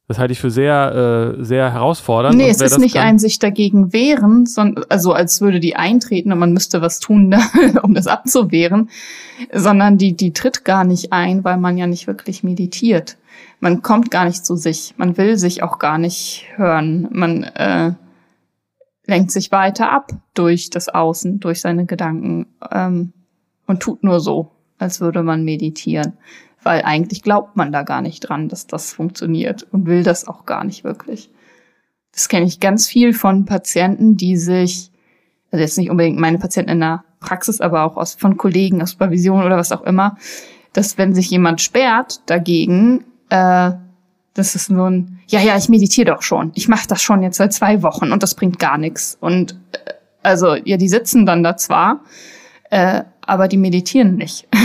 Das 0.09 0.19
halte 0.19 0.33
ich 0.33 0.41
für 0.41 0.51
sehr, 0.51 1.35
äh, 1.39 1.45
sehr 1.45 1.71
herausfordernd. 1.75 2.35
Nee, 2.35 2.49
es 2.49 2.62
ist 2.62 2.79
nicht 2.79 2.97
ein 2.97 3.19
sich 3.19 3.39
dagegen 3.39 3.93
wehren, 3.93 4.47
sondern, 4.47 4.87
also 4.89 5.12
als 5.12 5.43
würde 5.43 5.61
die 5.61 5.77
eintreten 5.77 6.33
und 6.33 6.39
man 6.39 6.55
müsste 6.55 6.81
was 6.81 7.01
tun, 7.01 7.35
um 7.83 7.93
das 7.93 8.07
abzuwehren, 8.07 8.89
sondern 9.53 9.99
die, 9.99 10.14
die 10.14 10.33
tritt 10.33 10.64
gar 10.64 10.85
nicht 10.85 11.12
ein, 11.12 11.45
weil 11.45 11.59
man 11.59 11.77
ja 11.77 11.87
nicht 11.87 12.07
wirklich 12.07 12.43
meditiert. 12.43 13.19
Man 13.61 13.83
kommt 13.83 14.11
gar 14.11 14.25
nicht 14.25 14.47
zu 14.47 14.57
sich. 14.57 14.95
Man 14.97 15.19
will 15.19 15.37
sich 15.37 15.62
auch 15.62 15.79
gar 15.79 15.99
nicht 15.99 16.47
hören. 16.57 17.09
Man, 17.11 17.43
äh, 17.43 17.93
lenkt 19.07 19.31
sich 19.31 19.53
weiter 19.53 19.93
ab 19.93 20.13
durch 20.35 20.71
das 20.71 20.89
Außen, 20.89 21.41
durch 21.41 21.61
seine 21.61 21.87
Gedanken 21.87 22.47
ähm, 22.71 23.13
und 23.67 23.81
tut 23.81 24.03
nur 24.03 24.21
so, 24.21 24.53
als 24.79 25.01
würde 25.01 25.23
man 25.23 25.45
meditieren. 25.45 26.15
Weil 26.63 26.83
eigentlich 26.83 27.23
glaubt 27.23 27.57
man 27.57 27.71
da 27.73 27.83
gar 27.83 28.03
nicht 28.03 28.21
dran, 28.21 28.49
dass 28.49 28.67
das 28.67 28.93
funktioniert 28.93 29.63
und 29.71 29.87
will 29.87 30.03
das 30.03 30.27
auch 30.27 30.47
gar 30.47 30.65
nicht 30.65 30.83
wirklich. 30.83 31.31
Das 32.13 32.29
kenne 32.29 32.47
ich 32.47 32.61
ganz 32.61 32.89
viel 32.89 33.13
von 33.13 33.45
Patienten, 33.45 34.17
die 34.17 34.37
sich, 34.37 34.91
also 35.51 35.63
jetzt 35.63 35.79
nicht 35.79 35.91
unbedingt 35.91 36.19
meine 36.19 36.39
Patienten 36.39 36.71
in 36.71 36.81
der 36.81 37.05
Praxis, 37.21 37.61
aber 37.61 37.85
auch 37.85 37.97
aus, 37.97 38.15
von 38.15 38.37
Kollegen 38.37 38.83
aus 38.83 38.93
Supervision 38.93 39.45
oder 39.45 39.57
was 39.57 39.73
auch 39.73 39.83
immer, 39.83 40.17
dass 40.73 40.99
wenn 40.99 41.15
sich 41.15 41.31
jemand 41.31 41.61
sperrt 41.61 42.23
dagegen, 42.27 43.05
äh, 43.29 43.73
das 44.37 44.55
ist 44.55 44.70
nur 44.70 44.91
ein, 44.91 45.20
ja, 45.28 45.41
ja, 45.41 45.57
ich 45.57 45.68
meditiere 45.68 46.12
doch 46.12 46.22
schon. 46.22 46.53
Ich 46.55 46.68
mache 46.68 46.87
das 46.89 47.03
schon 47.03 47.22
jetzt 47.22 47.39
seit 47.39 47.53
zwei 47.53 47.82
Wochen 47.82 48.12
und 48.12 48.22
das 48.22 48.34
bringt 48.34 48.59
gar 48.59 48.78
nichts. 48.78 49.16
Und 49.20 49.53
äh, 49.72 49.93
also, 50.22 50.55
ja, 50.55 50.76
die 50.76 50.89
sitzen 50.89 51.26
dann 51.26 51.43
da 51.43 51.57
zwar, 51.57 52.01
äh, 52.70 53.03
aber 53.22 53.49
die 53.49 53.59
meditieren 53.59 54.16
nicht. 54.16 54.49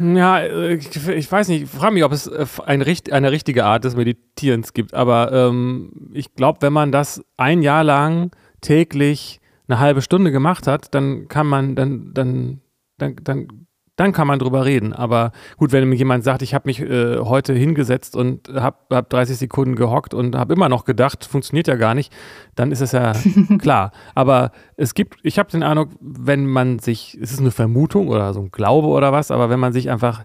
Ja, 0.00 0.40
äh, 0.40 0.74
ich, 0.74 1.30
weiß 1.30 1.48
nicht, 1.48 1.62
ich 1.62 1.70
frage 1.70 1.94
mich, 1.94 2.02
ob 2.02 2.10
es 2.10 2.26
äh, 2.26 2.46
ein, 2.66 2.82
eine 2.82 3.30
richtige 3.30 3.64
Art 3.64 3.84
des 3.84 3.94
Meditierens 3.94 4.72
gibt, 4.72 4.92
aber 4.92 5.32
ähm, 5.32 6.10
ich 6.12 6.34
glaube, 6.34 6.62
wenn 6.62 6.72
man 6.72 6.90
das 6.90 7.22
ein 7.36 7.62
Jahr 7.62 7.84
lang 7.84 8.32
täglich 8.60 9.40
eine 9.68 9.78
halbe 9.78 10.02
Stunde 10.02 10.32
gemacht 10.32 10.66
hat, 10.66 10.94
dann 10.94 11.28
kann 11.28 11.46
man, 11.46 11.76
dann, 11.76 12.12
dann, 12.12 12.60
dann, 12.98 13.16
dann 13.22 13.63
dann 13.96 14.12
kann 14.12 14.26
man 14.26 14.38
drüber 14.38 14.64
reden. 14.64 14.92
Aber 14.92 15.32
gut, 15.56 15.72
wenn 15.72 15.88
mir 15.88 15.94
jemand 15.94 16.24
sagt, 16.24 16.42
ich 16.42 16.54
habe 16.54 16.68
mich 16.68 16.80
äh, 16.80 17.18
heute 17.18 17.52
hingesetzt 17.52 18.16
und 18.16 18.48
habe 18.48 18.76
hab 18.90 19.10
30 19.10 19.36
Sekunden 19.36 19.76
gehockt 19.76 20.14
und 20.14 20.36
habe 20.36 20.54
immer 20.54 20.68
noch 20.68 20.84
gedacht, 20.84 21.24
funktioniert 21.24 21.68
ja 21.68 21.76
gar 21.76 21.94
nicht, 21.94 22.12
dann 22.54 22.72
ist 22.72 22.80
es 22.80 22.92
ja 22.92 23.12
klar. 23.58 23.92
Aber 24.14 24.50
es 24.76 24.94
gibt, 24.94 25.18
ich 25.22 25.38
habe 25.38 25.50
den 25.50 25.62
Eindruck, 25.62 25.90
wenn 26.00 26.46
man 26.46 26.78
sich, 26.78 27.16
es 27.20 27.32
ist 27.32 27.40
eine 27.40 27.52
Vermutung 27.52 28.08
oder 28.08 28.34
so 28.34 28.40
ein 28.40 28.50
Glaube 28.50 28.88
oder 28.88 29.12
was, 29.12 29.30
aber 29.30 29.50
wenn 29.50 29.60
man 29.60 29.72
sich 29.72 29.90
einfach 29.90 30.24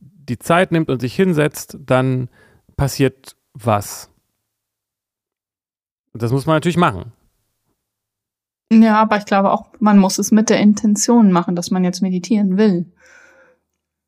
die 0.00 0.38
Zeit 0.38 0.72
nimmt 0.72 0.90
und 0.90 1.00
sich 1.00 1.14
hinsetzt, 1.14 1.78
dann 1.80 2.28
passiert 2.76 3.36
was. 3.54 4.10
Das 6.12 6.32
muss 6.32 6.46
man 6.46 6.56
natürlich 6.56 6.76
machen. 6.76 7.12
Ja, 8.70 9.00
aber 9.00 9.16
ich 9.16 9.24
glaube 9.24 9.50
auch, 9.50 9.66
man 9.80 9.98
muss 9.98 10.18
es 10.18 10.30
mit 10.30 10.50
der 10.50 10.60
Intention 10.60 11.32
machen, 11.32 11.56
dass 11.56 11.70
man 11.70 11.84
jetzt 11.84 12.02
meditieren 12.02 12.58
will. 12.58 12.86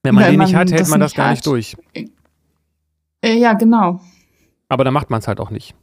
Wenn 0.02 0.14
man 0.14 0.24
Wenn 0.24 0.32
den 0.32 0.40
nicht 0.40 0.54
hat, 0.54 0.70
hält 0.70 0.88
man 0.88 1.00
das 1.00 1.14
gar 1.14 1.26
hat. 1.26 1.32
nicht 1.32 1.46
durch. 1.46 1.76
Äh, 3.22 3.34
ja, 3.34 3.52
genau. 3.52 4.00
Aber 4.68 4.84
dann 4.84 4.94
macht 4.94 5.10
man 5.10 5.20
es 5.20 5.28
halt 5.28 5.40
auch 5.40 5.50
nicht. 5.50 5.74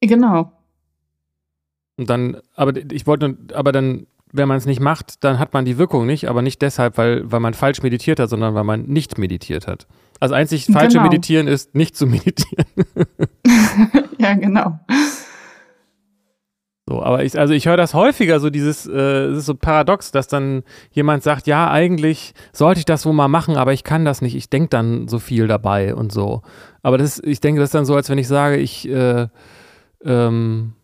Genau. 0.00 0.52
Und 1.96 2.10
dann, 2.10 2.38
aber 2.54 2.74
ich 2.92 3.06
wollte, 3.06 3.36
aber 3.52 3.72
dann, 3.72 4.06
wenn 4.32 4.48
man 4.48 4.56
es 4.56 4.66
nicht 4.66 4.80
macht, 4.80 5.22
dann 5.22 5.38
hat 5.38 5.52
man 5.52 5.64
die 5.64 5.78
Wirkung 5.78 6.06
nicht, 6.06 6.28
aber 6.28 6.42
nicht 6.42 6.60
deshalb, 6.62 6.98
weil, 6.98 7.30
weil 7.30 7.40
man 7.40 7.54
falsch 7.54 7.82
meditiert 7.82 8.18
hat, 8.18 8.30
sondern 8.30 8.54
weil 8.54 8.64
man 8.64 8.82
nicht 8.84 9.18
meditiert 9.18 9.66
hat. 9.66 9.86
Also 10.18 10.34
einzig 10.34 10.66
falsche 10.66 10.98
genau. 10.98 11.04
Meditieren 11.04 11.46
ist, 11.46 11.74
nicht 11.74 11.96
zu 11.96 12.06
meditieren. 12.06 12.66
ja, 14.18 14.34
genau. 14.34 14.80
So, 16.94 17.02
aber 17.02 17.24
ich, 17.24 17.36
also 17.36 17.54
ich 17.54 17.66
höre 17.66 17.76
das 17.76 17.92
häufiger, 17.92 18.38
so 18.38 18.50
dieses, 18.50 18.86
äh, 18.86 19.24
es 19.24 19.38
ist 19.38 19.46
so 19.46 19.56
paradox, 19.56 20.12
dass 20.12 20.28
dann 20.28 20.62
jemand 20.92 21.24
sagt, 21.24 21.48
ja, 21.48 21.68
eigentlich 21.68 22.34
sollte 22.52 22.78
ich 22.78 22.84
das 22.84 23.04
wohl 23.04 23.12
mal 23.12 23.26
machen, 23.26 23.56
aber 23.56 23.72
ich 23.72 23.82
kann 23.82 24.04
das 24.04 24.22
nicht, 24.22 24.36
ich 24.36 24.48
denke 24.48 24.68
dann 24.68 25.08
so 25.08 25.18
viel 25.18 25.48
dabei 25.48 25.96
und 25.96 26.12
so. 26.12 26.42
Aber 26.82 26.96
das, 26.96 27.18
ich 27.18 27.40
denke, 27.40 27.60
das 27.60 27.68
ist 27.68 27.74
dann 27.74 27.84
so, 27.84 27.96
als 27.96 28.10
wenn 28.10 28.18
ich 28.18 28.28
sage, 28.28 28.58
ich, 28.58 28.88
äh, 28.88 29.26
ähm, 30.04 30.74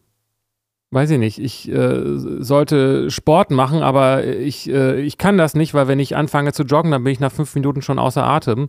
weiß 0.90 1.10
ich 1.10 1.18
nicht, 1.18 1.38
ich 1.38 1.70
äh, 1.70 2.02
sollte 2.40 3.08
Sport 3.12 3.52
machen, 3.52 3.82
aber 3.82 4.24
ich, 4.24 4.68
äh, 4.68 5.00
ich 5.00 5.16
kann 5.16 5.38
das 5.38 5.54
nicht, 5.54 5.74
weil 5.74 5.86
wenn 5.86 6.00
ich 6.00 6.16
anfange 6.16 6.52
zu 6.52 6.64
joggen, 6.64 6.90
dann 6.90 7.04
bin 7.04 7.12
ich 7.12 7.20
nach 7.20 7.30
fünf 7.30 7.54
Minuten 7.54 7.82
schon 7.82 8.00
außer 8.00 8.24
Atem. 8.26 8.68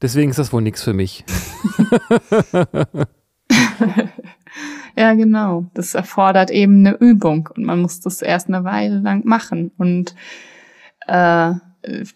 Deswegen 0.00 0.30
ist 0.30 0.40
das 0.40 0.52
wohl 0.52 0.62
nichts 0.62 0.82
für 0.82 0.94
mich. 0.94 1.24
ja, 4.96 5.14
genau. 5.14 5.66
Das 5.74 5.94
erfordert 5.94 6.50
eben 6.50 6.86
eine 6.86 6.96
Übung 6.96 7.48
und 7.54 7.64
man 7.64 7.80
muss 7.80 8.00
das 8.00 8.22
erst 8.22 8.48
eine 8.48 8.64
Weile 8.64 8.98
lang 8.98 9.24
machen. 9.24 9.70
Und 9.78 10.14
äh, 11.06 11.54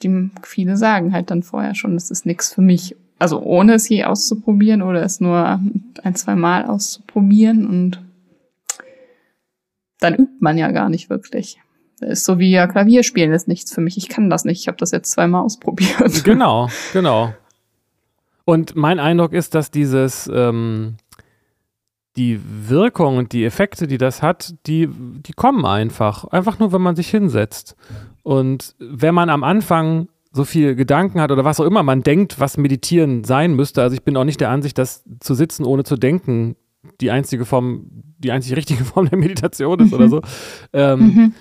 die, 0.02 0.30
viele 0.42 0.76
sagen 0.76 1.12
halt 1.12 1.30
dann 1.30 1.42
vorher 1.42 1.74
schon, 1.74 1.94
das 1.94 2.10
ist 2.10 2.26
nichts 2.26 2.52
für 2.52 2.62
mich. 2.62 2.96
Also 3.18 3.40
ohne 3.40 3.74
es 3.74 3.88
je 3.88 4.04
auszuprobieren 4.04 4.82
oder 4.82 5.02
es 5.02 5.20
nur 5.20 5.60
ein, 6.02 6.14
zwei 6.14 6.34
Mal 6.34 6.66
auszuprobieren 6.66 7.66
und 7.66 8.00
dann 10.00 10.14
übt 10.14 10.34
man 10.40 10.58
ja 10.58 10.70
gar 10.70 10.90
nicht 10.90 11.08
wirklich. 11.08 11.58
Das 11.98 12.10
ist 12.10 12.24
so 12.26 12.38
wie 12.38 12.50
ja 12.50 12.66
Klavierspielen 12.66 13.32
ist 13.32 13.48
nichts 13.48 13.72
für 13.72 13.80
mich. 13.80 13.96
Ich 13.96 14.10
kann 14.10 14.28
das 14.28 14.44
nicht. 14.44 14.60
Ich 14.60 14.68
habe 14.68 14.76
das 14.76 14.90
jetzt 14.90 15.10
zweimal 15.12 15.42
ausprobiert. 15.42 16.24
Genau, 16.24 16.68
genau. 16.92 17.32
Und 18.44 18.76
mein 18.76 19.00
Eindruck 19.00 19.32
ist, 19.32 19.54
dass 19.54 19.70
dieses 19.70 20.30
ähm, 20.32 20.96
die 22.16 22.40
Wirkung 22.68 23.18
und 23.18 23.32
die 23.32 23.44
Effekte, 23.44 23.86
die 23.86 23.98
das 23.98 24.22
hat, 24.22 24.54
die, 24.66 24.88
die 24.88 25.32
kommen 25.32 25.64
einfach. 25.64 26.24
Einfach 26.24 26.58
nur, 26.58 26.72
wenn 26.72 26.82
man 26.82 26.96
sich 26.96 27.10
hinsetzt. 27.10 27.76
Und 28.22 28.74
wenn 28.78 29.14
man 29.14 29.28
am 29.28 29.44
Anfang 29.44 30.08
so 30.32 30.44
viel 30.44 30.74
Gedanken 30.74 31.20
hat 31.20 31.30
oder 31.30 31.44
was 31.44 31.60
auch 31.60 31.64
immer 31.64 31.82
man 31.82 32.02
denkt, 32.02 32.38
was 32.38 32.58
Meditieren 32.58 33.24
sein 33.24 33.54
müsste. 33.54 33.82
Also 33.82 33.94
ich 33.94 34.02
bin 34.02 34.16
auch 34.16 34.24
nicht 34.24 34.40
der 34.40 34.50
Ansicht, 34.50 34.78
dass 34.78 35.04
zu 35.20 35.34
sitzen 35.34 35.64
ohne 35.64 35.82
zu 35.82 35.96
denken 35.96 36.56
die 37.00 37.10
einzige 37.10 37.44
Form, 37.44 37.86
die 38.18 38.30
einzig 38.30 38.54
richtige 38.56 38.84
Form 38.84 39.08
der 39.08 39.18
Meditation 39.18 39.80
ist 39.80 39.88
mhm. 39.90 39.94
oder 39.94 40.08
so. 40.08 40.20
Ähm, 40.72 41.00
mhm. 41.00 41.34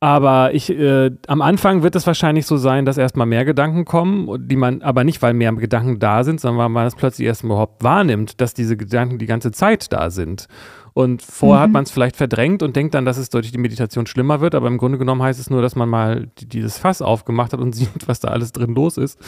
Aber 0.00 0.54
ich, 0.54 0.70
äh, 0.70 1.10
am 1.26 1.42
Anfang 1.42 1.82
wird 1.82 1.96
es 1.96 2.06
wahrscheinlich 2.06 2.46
so 2.46 2.56
sein, 2.56 2.84
dass 2.84 2.98
erstmal 2.98 3.26
mehr 3.26 3.44
Gedanken 3.44 3.84
kommen, 3.84 4.46
die 4.46 4.54
man, 4.54 4.80
aber 4.82 5.02
nicht, 5.02 5.20
weil 5.22 5.34
mehr 5.34 5.52
Gedanken 5.54 5.98
da 5.98 6.22
sind, 6.22 6.40
sondern 6.40 6.58
weil 6.58 6.68
man 6.68 6.86
es 6.86 6.94
plötzlich 6.94 7.26
erstmal 7.26 7.56
überhaupt 7.56 7.82
wahrnimmt, 7.82 8.40
dass 8.40 8.54
diese 8.54 8.76
Gedanken 8.76 9.18
die 9.18 9.26
ganze 9.26 9.50
Zeit 9.50 9.92
da 9.92 10.10
sind. 10.10 10.46
Und 10.94 11.22
vorher 11.22 11.58
mhm. 11.58 11.62
hat 11.62 11.70
man 11.72 11.84
es 11.84 11.90
vielleicht 11.90 12.16
verdrängt 12.16 12.62
und 12.62 12.76
denkt 12.76 12.94
dann, 12.94 13.04
dass 13.04 13.18
es 13.18 13.28
durch 13.30 13.50
die 13.50 13.58
Meditation 13.58 14.06
schlimmer 14.06 14.40
wird, 14.40 14.54
aber 14.54 14.68
im 14.68 14.78
Grunde 14.78 14.98
genommen 14.98 15.22
heißt 15.22 15.40
es 15.40 15.50
nur, 15.50 15.62
dass 15.62 15.74
man 15.74 15.88
mal 15.88 16.28
die, 16.38 16.46
dieses 16.46 16.78
Fass 16.78 17.02
aufgemacht 17.02 17.52
hat 17.52 17.60
und 17.60 17.72
sieht, 17.74 18.06
was 18.06 18.20
da 18.20 18.28
alles 18.28 18.52
drin 18.52 18.74
los 18.76 18.98
ist. 18.98 19.18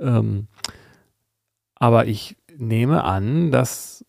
Ähm, 0.00 0.48
aber 1.74 2.06
ich 2.06 2.38
nehme 2.56 3.04
an, 3.04 3.50
dass 3.50 4.04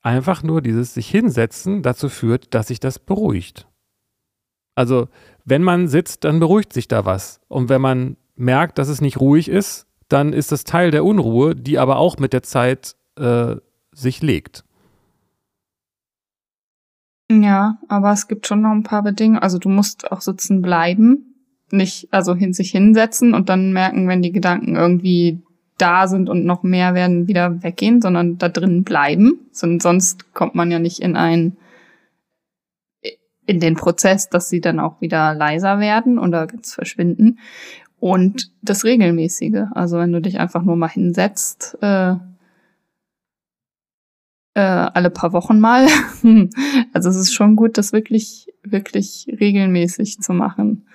einfach 0.00 0.44
nur 0.44 0.62
dieses 0.62 0.94
sich 0.94 1.08
hinsetzen 1.08 1.82
dazu 1.82 2.08
führt, 2.08 2.54
dass 2.54 2.68
sich 2.68 2.78
das 2.78 3.00
beruhigt. 3.00 3.66
Also, 4.74 5.08
wenn 5.44 5.62
man 5.62 5.88
sitzt, 5.88 6.24
dann 6.24 6.40
beruhigt 6.40 6.72
sich 6.72 6.88
da 6.88 7.04
was. 7.04 7.40
Und 7.48 7.68
wenn 7.68 7.80
man 7.80 8.16
merkt, 8.36 8.78
dass 8.78 8.88
es 8.88 9.00
nicht 9.00 9.20
ruhig 9.20 9.48
ist, 9.48 9.86
dann 10.08 10.32
ist 10.32 10.52
das 10.52 10.64
Teil 10.64 10.90
der 10.90 11.04
Unruhe, 11.04 11.54
die 11.54 11.78
aber 11.78 11.98
auch 11.98 12.18
mit 12.18 12.32
der 12.32 12.42
Zeit 12.42 12.96
äh, 13.16 13.56
sich 13.92 14.22
legt. 14.22 14.64
Ja, 17.30 17.78
aber 17.86 18.12
es 18.12 18.26
gibt 18.26 18.46
schon 18.46 18.62
noch 18.62 18.72
ein 18.72 18.82
paar 18.82 19.04
Bedingungen. 19.04 19.42
Also 19.42 19.58
du 19.58 19.68
musst 19.68 20.10
auch 20.10 20.20
sitzen 20.20 20.62
bleiben, 20.62 21.34
nicht 21.70 22.08
also 22.10 22.34
hin 22.34 22.52
sich 22.52 22.72
hinsetzen 22.72 23.34
und 23.34 23.48
dann 23.48 23.72
merken, 23.72 24.08
wenn 24.08 24.22
die 24.22 24.32
Gedanken 24.32 24.74
irgendwie 24.74 25.40
da 25.78 26.08
sind 26.08 26.28
und 26.28 26.44
noch 26.44 26.64
mehr 26.64 26.94
werden 26.94 27.28
wieder 27.28 27.62
weggehen, 27.62 28.02
sondern 28.02 28.36
da 28.38 28.48
drin 28.48 28.82
bleiben. 28.82 29.38
Sonst 29.52 30.34
kommt 30.34 30.56
man 30.56 30.70
ja 30.72 30.80
nicht 30.80 30.98
in 30.98 31.16
ein 31.16 31.56
in 33.46 33.60
den 33.60 33.74
Prozess, 33.74 34.28
dass 34.28 34.48
sie 34.48 34.60
dann 34.60 34.80
auch 34.80 35.00
wieder 35.00 35.34
leiser 35.34 35.80
werden 35.80 36.18
oder 36.18 36.46
ganz 36.46 36.74
verschwinden. 36.74 37.38
Und 37.98 38.50
das 38.62 38.84
Regelmäßige. 38.84 39.66
Also 39.72 39.98
wenn 39.98 40.12
du 40.12 40.20
dich 40.20 40.38
einfach 40.40 40.62
nur 40.62 40.76
mal 40.76 40.88
hinsetzt, 40.88 41.76
äh, 41.82 42.14
äh, 44.54 44.60
alle 44.60 45.10
paar 45.10 45.32
Wochen 45.32 45.60
mal. 45.60 45.86
also 46.92 47.08
es 47.08 47.16
ist 47.16 47.34
schon 47.34 47.56
gut, 47.56 47.78
das 47.78 47.92
wirklich, 47.92 48.52
wirklich 48.62 49.26
regelmäßig 49.40 50.20
zu 50.20 50.32
machen, 50.32 50.86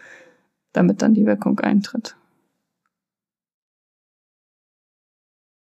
damit 0.74 1.02
dann 1.02 1.14
die 1.14 1.26
Wirkung 1.26 1.60
eintritt. 1.60 2.16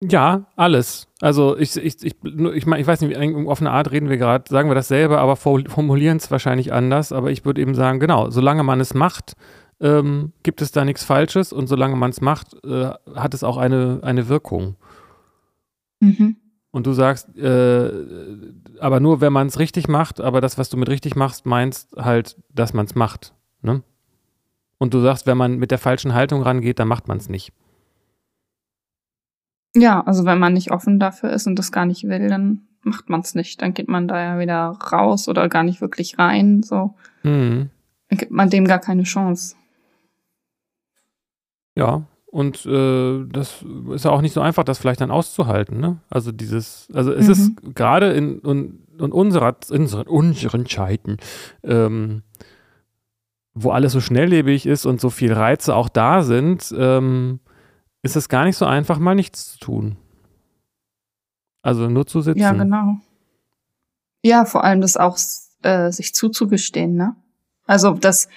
Ja, 0.03 0.47
alles. 0.57 1.07
Also 1.21 1.57
ich, 1.57 1.77
ich, 1.77 2.03
ich, 2.03 2.15
ich, 2.25 2.67
mein, 2.67 2.81
ich 2.81 2.87
weiß 2.87 3.01
nicht, 3.03 3.17
auf 3.47 3.61
eine 3.61 3.71
Art 3.71 3.93
reden 3.93 4.09
wir 4.09 4.17
gerade, 4.17 4.45
sagen 4.49 4.69
wir 4.69 4.75
dasselbe, 4.75 5.19
aber 5.19 5.37
formulieren 5.37 6.17
es 6.17 6.31
wahrscheinlich 6.31 6.73
anders. 6.73 7.13
Aber 7.13 7.31
ich 7.31 7.45
würde 7.45 7.61
eben 7.61 7.75
sagen, 7.75 8.01
genau, 8.01 8.29
solange 8.31 8.65
man 8.65 8.81
es 8.81 8.95
macht, 8.95 9.35
ähm, 9.81 10.33
gibt 10.43 10.61
es 10.61 10.73
da 10.73 10.85
nichts 10.85 11.05
Falsches 11.05 11.53
und 11.53 11.69
solange 11.69 11.95
man 11.95 12.11
es 12.11 12.21
macht, 12.21 12.57
äh, 12.65 12.91
hat 13.15 13.35
es 13.35 13.45
auch 13.45 13.59
eine, 13.59 14.01
eine 14.03 14.29
Wirkung. 14.29 14.77
Mhm. 16.01 16.37
Und 16.73 16.87
du 16.87 16.93
sagst, 16.93 17.37
äh, 17.37 17.91
aber 18.81 18.99
nur 18.99 19.21
wenn 19.21 19.33
man 19.33 19.47
es 19.47 19.59
richtig 19.61 19.87
macht, 19.89 20.21
aber 20.21 20.41
das, 20.41 20.59
was 20.59 20.69
du 20.69 20.77
mit 20.77 20.89
richtig 20.89 21.15
machst, 21.15 21.47
meinst 21.47 21.95
halt, 21.97 22.37
dass 22.53 22.73
man 22.73 22.87
es 22.87 22.95
macht. 22.97 23.35
Ne? 23.61 23.83
Und 24.79 24.95
du 24.95 25.01
sagst, 25.01 25.27
wenn 25.27 25.37
man 25.37 25.59
mit 25.59 25.71
der 25.71 25.79
falschen 25.79 26.15
Haltung 26.15 26.43
rangeht, 26.43 26.81
dann 26.81 26.89
macht 26.89 27.07
man 27.07 27.19
es 27.19 27.29
nicht. 27.29 27.53
Ja, 29.75 30.01
also 30.03 30.25
wenn 30.25 30.39
man 30.39 30.53
nicht 30.53 30.71
offen 30.71 31.01
dafür 31.01 31.31
ist 31.31 31.47
und 31.47 31.59
das 31.59 31.73
gar 31.73 31.87
nicht 31.87 32.05
will, 32.05 32.29
dann 32.29 32.63
macht 32.83 33.09
man 33.09 33.21
es 33.21 33.35
nicht. 33.35 33.63
Dann 33.63 33.75
geht 33.75 33.89
man 33.89 34.09
da 34.09 34.23
ja 34.23 34.39
wieder 34.39 34.77
raus 34.93 35.29
oder 35.29 35.49
gar 35.49 35.63
nicht 35.63 35.81
wirklich 35.81 36.19
rein. 36.19 36.63
So. 36.63 36.95
Mhm. 37.23 37.71
Dann 38.09 38.19
gibt 38.19 38.33
man 38.33 38.51
dem 38.51 38.67
gar 38.67 38.81
keine 38.81 39.05
Chance. 39.05 39.57
Ja, 41.75 42.03
und 42.33 42.65
äh, 42.65 43.25
das 43.27 43.63
ist 43.95 44.07
ja 44.07 44.11
auch 44.11 44.23
nicht 44.23 44.33
so 44.33 44.41
einfach, 44.41 44.65
das 44.65 44.79
vielleicht 44.79 45.03
dann 45.03 45.11
auszuhalten. 45.11 45.81
Ne? 45.81 45.99
Also 46.09 46.33
dieses, 46.33 46.89
also 46.95 47.13
es 47.13 47.27
mhm. 47.27 47.33
ist 47.33 47.75
gerade 47.75 48.13
in, 48.13 48.41
in, 48.41 48.79
in, 48.99 49.13
unserer, 49.13 49.55
in 49.71 49.87
unseren 49.87 50.67
Zeiten, 50.67 51.19
ähm, 51.63 52.23
wo 53.53 53.71
alles 53.71 53.93
so 53.93 54.01
schnelllebig 54.01 54.65
ist 54.65 54.87
und 54.87 54.99
so 54.99 55.11
viel 55.11 55.33
Reize 55.33 55.77
auch 55.77 55.91
da 55.91 56.23
sind, 56.23 56.75
ähm, 56.77 57.41
ist 58.03 58.17
es 58.17 58.29
gar 58.29 58.45
nicht 58.45 58.57
so 58.57 58.67
einfach, 58.67 58.99
mal 58.99 59.15
nichts 59.15 59.53
zu 59.53 59.59
tun. 59.59 59.97
Also 61.63 61.89
nur 61.89 62.07
zu 62.07 62.21
sitzen. 62.21 62.41
Ja, 62.41 62.53
genau. 62.53 62.97
Ja, 64.23 64.45
vor 64.45 64.65
allem 64.65 64.81
das 64.81 64.97
auch 64.97 65.19
äh, 65.63 65.91
sich 65.91 66.15
zuzugestehen, 66.15 66.95
ne? 66.95 67.17
Also 67.67 67.93
das 67.93 68.29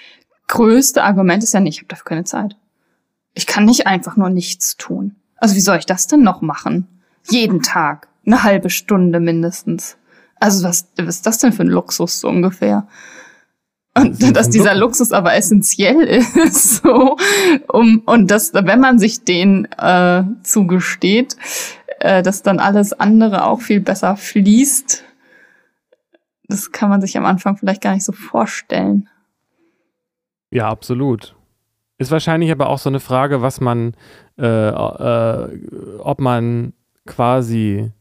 größte 0.47 1.03
Argument 1.03 1.43
ist 1.43 1.53
ja 1.53 1.59
nicht, 1.59 1.75
ich 1.75 1.79
habe 1.81 1.87
dafür 1.87 2.05
keine 2.05 2.23
Zeit. 2.23 2.55
Ich 3.33 3.47
kann 3.47 3.65
nicht 3.65 3.87
einfach 3.87 4.15
nur 4.15 4.29
nichts 4.29 4.77
tun. 4.77 5.15
Also 5.37 5.55
wie 5.55 5.61
soll 5.61 5.77
ich 5.77 5.85
das 5.85 6.07
denn 6.07 6.21
noch 6.21 6.41
machen? 6.41 6.87
Jeden 7.27 7.61
Tag. 7.61 8.07
Eine 8.25 8.43
halbe 8.43 8.69
Stunde 8.69 9.19
mindestens. 9.19 9.97
Also 10.39 10.67
was, 10.67 10.87
was 10.97 11.17
ist 11.17 11.25
das 11.25 11.39
denn 11.39 11.53
für 11.53 11.63
ein 11.63 11.67
Luxus 11.67 12.19
so 12.19 12.29
ungefähr? 12.29 12.87
Und 13.97 14.21
das 14.21 14.33
dass 14.33 14.49
dieser 14.49 14.75
Luxus 14.75 15.11
aber 15.11 15.35
essentiell 15.35 16.01
ist, 16.35 16.83
so, 16.83 17.17
um, 17.67 18.03
und 18.05 18.29
dass, 18.29 18.53
wenn 18.53 18.79
man 18.79 18.99
sich 18.99 19.23
den 19.23 19.65
äh, 19.77 20.23
zugesteht, 20.43 21.37
äh, 21.99 22.21
dass 22.21 22.43
dann 22.43 22.59
alles 22.59 22.93
andere 22.93 23.45
auch 23.45 23.61
viel 23.61 23.79
besser 23.79 24.17
fließt, 24.17 25.03
das 26.47 26.71
kann 26.71 26.89
man 26.89 27.01
sich 27.01 27.17
am 27.17 27.25
Anfang 27.25 27.57
vielleicht 27.57 27.81
gar 27.81 27.93
nicht 27.93 28.05
so 28.05 28.11
vorstellen. 28.11 29.09
Ja, 30.51 30.69
absolut. 30.69 31.35
Ist 31.97 32.11
wahrscheinlich 32.11 32.51
aber 32.51 32.69
auch 32.69 32.77
so 32.77 32.89
eine 32.89 32.99
Frage, 32.99 33.41
was 33.41 33.61
man, 33.61 33.95
äh, 34.37 34.45
äh, 34.45 35.99
ob 35.99 36.19
man 36.19 36.73
quasi 37.05 37.91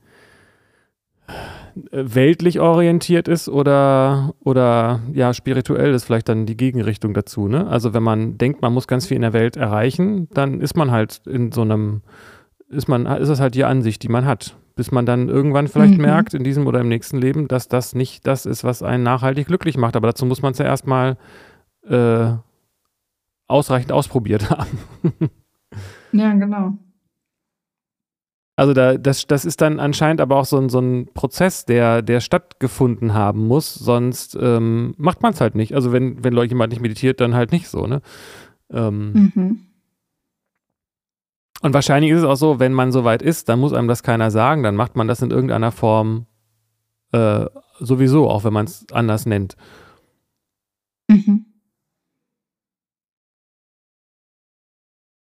weltlich 1.91 2.61
orientiert 2.61 3.29
ist 3.29 3.49
oder, 3.49 4.35
oder 4.41 5.01
ja, 5.13 5.35
spirituell 5.35 5.93
ist 5.95 6.05
vielleicht 6.05 6.29
dann 6.29 6.47
die 6.47 6.57
Gegenrichtung 6.57 7.15
dazu. 7.15 7.49
Ne? 7.49 7.67
Also 7.67 7.95
wenn 7.95 8.03
man 8.03 8.39
denkt, 8.39 8.63
man 8.63 8.73
muss 8.73 8.87
ganz 8.87 9.07
viel 9.07 9.17
in 9.17 9.23
der 9.23 9.33
Welt 9.33 9.57
erreichen, 9.57 10.29
dann 10.31 10.61
ist 10.61 10.77
man 10.77 10.91
halt 10.91 11.23
in 11.27 11.53
so 11.53 11.63
einem, 11.63 12.03
ist 12.69 12.89
man, 12.89 13.07
ist 13.07 13.29
das 13.29 13.41
halt 13.41 13.55
die 13.55 13.65
Ansicht, 13.65 14.03
die 14.03 14.09
man 14.09 14.25
hat. 14.25 14.57
Bis 14.77 14.91
man 14.91 15.07
dann 15.07 15.29
irgendwann 15.29 15.69
vielleicht 15.69 15.99
mhm. 15.99 16.03
merkt, 16.03 16.35
in 16.35 16.43
diesem 16.43 16.67
oder 16.67 16.81
im 16.81 16.89
nächsten 16.89 17.19
Leben, 17.19 17.47
dass 17.47 17.69
das 17.69 17.95
nicht 17.95 18.27
das 18.27 18.45
ist, 18.45 18.65
was 18.65 18.83
einen 18.83 19.05
nachhaltig 19.05 19.47
glücklich 19.47 19.77
macht. 19.77 19.95
Aber 19.95 20.09
dazu 20.09 20.27
muss 20.27 20.43
man 20.43 20.51
es 20.51 20.59
ja 20.59 20.65
erstmal 20.65 21.17
äh, 21.89 22.33
ausreichend 23.47 23.93
ausprobiert 23.93 24.51
haben. 24.51 24.79
ja, 26.13 26.33
genau. 26.33 26.79
Also 28.57 28.73
da, 28.73 28.97
das, 28.97 29.27
das 29.27 29.45
ist 29.45 29.61
dann 29.61 29.81
anscheinend 29.81 30.21
aber 30.21 30.37
auch 30.37 30.45
so 30.45 30.59
ein, 30.59 30.69
so 30.69 30.79
ein 30.79 31.09
Prozess, 31.13 31.65
der, 31.65 32.03
der 32.03 32.21
stattgefunden 32.21 33.13
haben 33.13 33.47
muss, 33.49 33.75
sonst 33.75 34.39
ähm, 34.41 34.95
macht 34.97 35.23
man 35.23 35.33
es 35.33 35.41
halt 35.41 35.57
nicht. 35.57 35.75
Also 35.75 35.93
wenn, 35.93 36.23
wenn 36.23 36.33
Leute 36.33 36.51
jemand 36.51 36.71
nicht 36.71 36.83
meditiert, 36.83 37.21
dann 37.21 37.35
halt 37.35 37.51
nicht 37.51 37.69
so, 37.69 37.87
ne? 37.87 38.01
Ähm, 38.71 39.33
mhm. 39.35 39.61
Und 41.63 41.75
wahrscheinlich 41.75 42.13
ist 42.13 42.19
es 42.19 42.25
auch 42.25 42.37
so, 42.37 42.61
wenn 42.61 42.73
man 42.75 42.93
so 42.93 43.05
weit 43.05 43.23
ist, 43.23 43.49
dann 43.49 43.59
muss 43.59 43.73
einem 43.73 43.89
das 43.89 44.03
keiner 44.03 44.31
sagen, 44.31 44.63
dann 44.63 44.77
macht 44.77 44.97
man 44.97 45.09
das 45.09 45.23
in 45.23 45.31
irgendeiner 45.31 45.73
Form 45.73 46.27
äh, 47.13 47.47
sowieso, 47.81 48.29
auch 48.29 48.45
wenn 48.45 48.53
man 48.53 48.67
es 48.67 48.87
anders 48.93 49.27
nennt. 49.27 49.57
Mhm. 51.09 51.47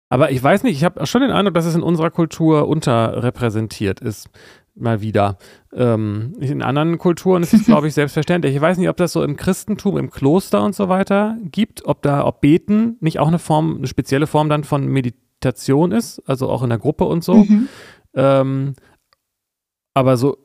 Aber 0.09 0.31
ich 0.31 0.41
weiß 0.41 0.63
nicht, 0.63 0.77
ich 0.77 0.83
habe 0.83 1.05
schon 1.05 1.21
den 1.21 1.31
Eindruck, 1.31 1.53
dass 1.55 1.65
es 1.65 1.75
in 1.75 1.83
unserer 1.83 2.11
Kultur 2.11 2.67
unterrepräsentiert 2.67 3.99
ist. 3.99 4.29
Mal 4.73 5.01
wieder. 5.01 5.37
Ähm, 5.73 6.33
in 6.39 6.61
anderen 6.61 6.97
Kulturen 6.97 7.43
ist 7.43 7.53
es, 7.53 7.65
glaube 7.65 7.87
ich, 7.87 7.93
selbstverständlich. 7.93 8.55
Ich 8.55 8.61
weiß 8.61 8.77
nicht, 8.77 8.89
ob 8.89 8.97
das 8.97 9.11
so 9.11 9.23
im 9.23 9.35
Christentum, 9.35 9.97
im 9.97 10.11
Kloster 10.11 10.63
und 10.63 10.75
so 10.75 10.87
weiter 10.87 11.37
gibt, 11.43 11.85
ob 11.85 12.01
da, 12.03 12.25
ob 12.25 12.41
Beten 12.41 12.97
nicht 12.99 13.19
auch 13.19 13.27
eine 13.27 13.39
Form, 13.39 13.77
eine 13.77 13.87
spezielle 13.87 14.27
Form 14.27 14.49
dann 14.49 14.63
von 14.63 14.85
Meditation 14.87 15.91
ist, 15.91 16.21
also 16.25 16.49
auch 16.49 16.63
in 16.63 16.69
der 16.69 16.79
Gruppe 16.79 17.05
und 17.05 17.23
so. 17.23 17.35
Mhm. 17.35 17.67
Ähm, 18.13 18.73
aber 19.93 20.15
so 20.15 20.37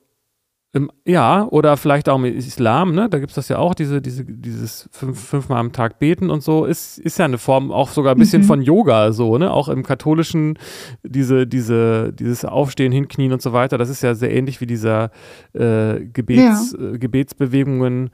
im, 0.75 0.91
ja, 1.05 1.45
oder 1.49 1.77
vielleicht 1.77 2.09
auch 2.09 2.17
im 2.17 2.25
Islam, 2.25 2.95
ne? 2.95 3.09
Da 3.11 3.19
gibt 3.19 3.31
es 3.33 3.35
das 3.35 3.49
ja 3.51 3.59
auch, 3.59 3.75
diese, 3.75 4.01
diese, 4.01 4.25
dieses 4.25 4.89
fünf, 4.91 5.21
fünfmal 5.23 5.59
am 5.59 5.73
Tag 5.73 5.99
beten 5.99 6.31
und 6.31 6.43
so, 6.43 6.65
ist, 6.65 6.99
ist 6.99 7.19
ja 7.19 7.27
eine 7.27 7.37
Form 7.37 7.71
auch 7.71 7.91
sogar 7.91 8.15
ein 8.15 8.19
bisschen 8.19 8.41
Mhm. 8.43 8.47
von 8.47 8.63
Yoga, 8.63 9.13
so, 9.13 9.37
ne? 9.37 9.51
Auch 9.53 9.69
im 9.69 9.83
katholischen, 9.83 10.59
diese, 11.03 11.47
diese, 11.47 12.13
dieses 12.15 12.47
Aufstehen, 12.47 12.91
Hinknien 12.91 13.33
und 13.35 13.43
so 13.43 13.53
weiter, 13.53 13.77
das 13.77 13.91
ist 13.91 14.03
ja 14.03 14.15
sehr 14.15 14.33
ähnlich 14.35 14.63
wie 14.63 14.67
dieser 14.67 15.11
äh, 15.53 16.01
Gebets, 16.07 16.73
äh, 16.75 16.99
Gebetsbewegungen. 16.99 18.09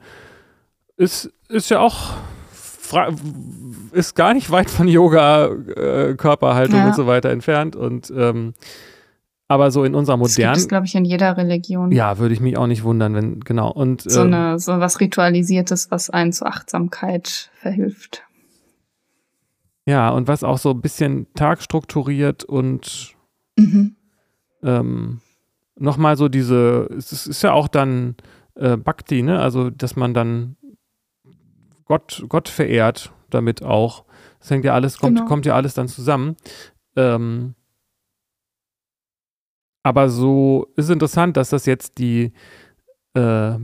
Ist, 0.97 1.31
ist 1.47 1.69
ja 1.69 1.79
auch 1.79 2.11
ist 3.91 4.15
gar 4.15 4.33
nicht 4.33 4.49
weit 4.51 4.69
von 4.69 4.87
Yoga, 4.87 5.45
äh, 5.47 6.15
Körperhaltung 6.15 6.79
Ja. 6.79 6.87
und 6.87 6.95
so 6.95 7.05
weiter 7.05 7.29
entfernt. 7.29 7.75
Und 7.75 8.11
ähm, 8.15 8.53
aber 9.49 9.71
so 9.71 9.83
in 9.83 9.95
unserer 9.95 10.17
Das 10.17 10.29
modernen 10.37 10.55
es, 10.57 10.67
glaube 10.69 10.85
ich, 10.85 10.95
in 10.95 11.03
jeder 11.03 11.35
Religion. 11.35 11.91
ja, 11.91 12.17
würde 12.19 12.33
ich 12.33 12.39
mich 12.39 12.55
auch 12.57 12.67
nicht 12.67 12.83
wundern, 12.83 13.13
wenn, 13.15 13.39
genau. 13.41 13.69
Und 13.71 14.03
So, 14.03 14.21
ähm, 14.21 14.33
eine, 14.33 14.59
so 14.59 14.79
was 14.79 14.99
Ritualisiertes, 15.01 15.91
was 15.91 16.09
einen 16.09 16.31
zur 16.31 16.47
Achtsamkeit 16.47 17.49
verhilft. 17.55 18.23
ja, 19.85 20.09
und 20.09 20.27
was 20.27 20.43
auch 20.43 20.57
so 20.59 20.71
ein 20.71 20.81
bisschen 20.81 21.27
tagstrukturiert 21.33 22.43
und 22.45 23.15
Mhm. 23.57 23.95
ähm, 24.63 25.19
nochmal 25.75 26.15
so 26.15 26.29
diese, 26.29 26.87
es 26.97 27.11
ist, 27.11 27.27
ist 27.27 27.41
ja 27.41 27.51
auch 27.53 27.67
dann 27.67 28.15
äh, 28.55 28.77
Bhakti, 28.77 29.21
ne? 29.23 29.39
Also, 29.39 29.69
dass 29.69 29.95
man 29.95 30.13
dann 30.13 30.55
Gott, 31.85 32.23
Gott 32.29 32.49
verehrt 32.49 33.11
damit 33.31 33.63
auch. 33.63 34.05
Das 34.39 34.51
hängt 34.51 34.63
ja 34.63 34.73
alles, 34.73 34.99
kommt, 34.99 35.17
Genau. 35.17 35.27
kommt 35.27 35.45
ja 35.45 35.55
alles 35.55 35.73
dann 35.73 35.87
zusammen. 35.87 36.35
Ähm, 36.95 37.55
aber 39.83 40.09
so 40.09 40.67
ist 40.75 40.89
interessant, 40.89 41.37
dass 41.37 41.49
das 41.49 41.65
jetzt 41.65 41.97
die 41.97 42.33
äh, 43.13 43.57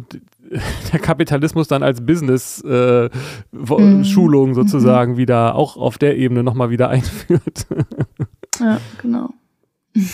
der 0.94 1.00
Kapitalismus 1.02 1.68
dann 1.68 1.84
als 1.84 2.06
Business-Schulung 2.06 3.10
äh, 3.12 3.96
Mhm. 3.96 4.04
Schulung 4.04 4.54
sozusagen 4.54 5.18
wieder 5.18 5.56
auch 5.56 5.76
auf 5.78 5.98
der 5.98 6.18
Ebene 6.18 6.44
nochmal 6.44 6.70
wieder 6.70 6.90
einführt. 6.96 7.68
Ja, 8.60 8.80
genau. 9.02 9.30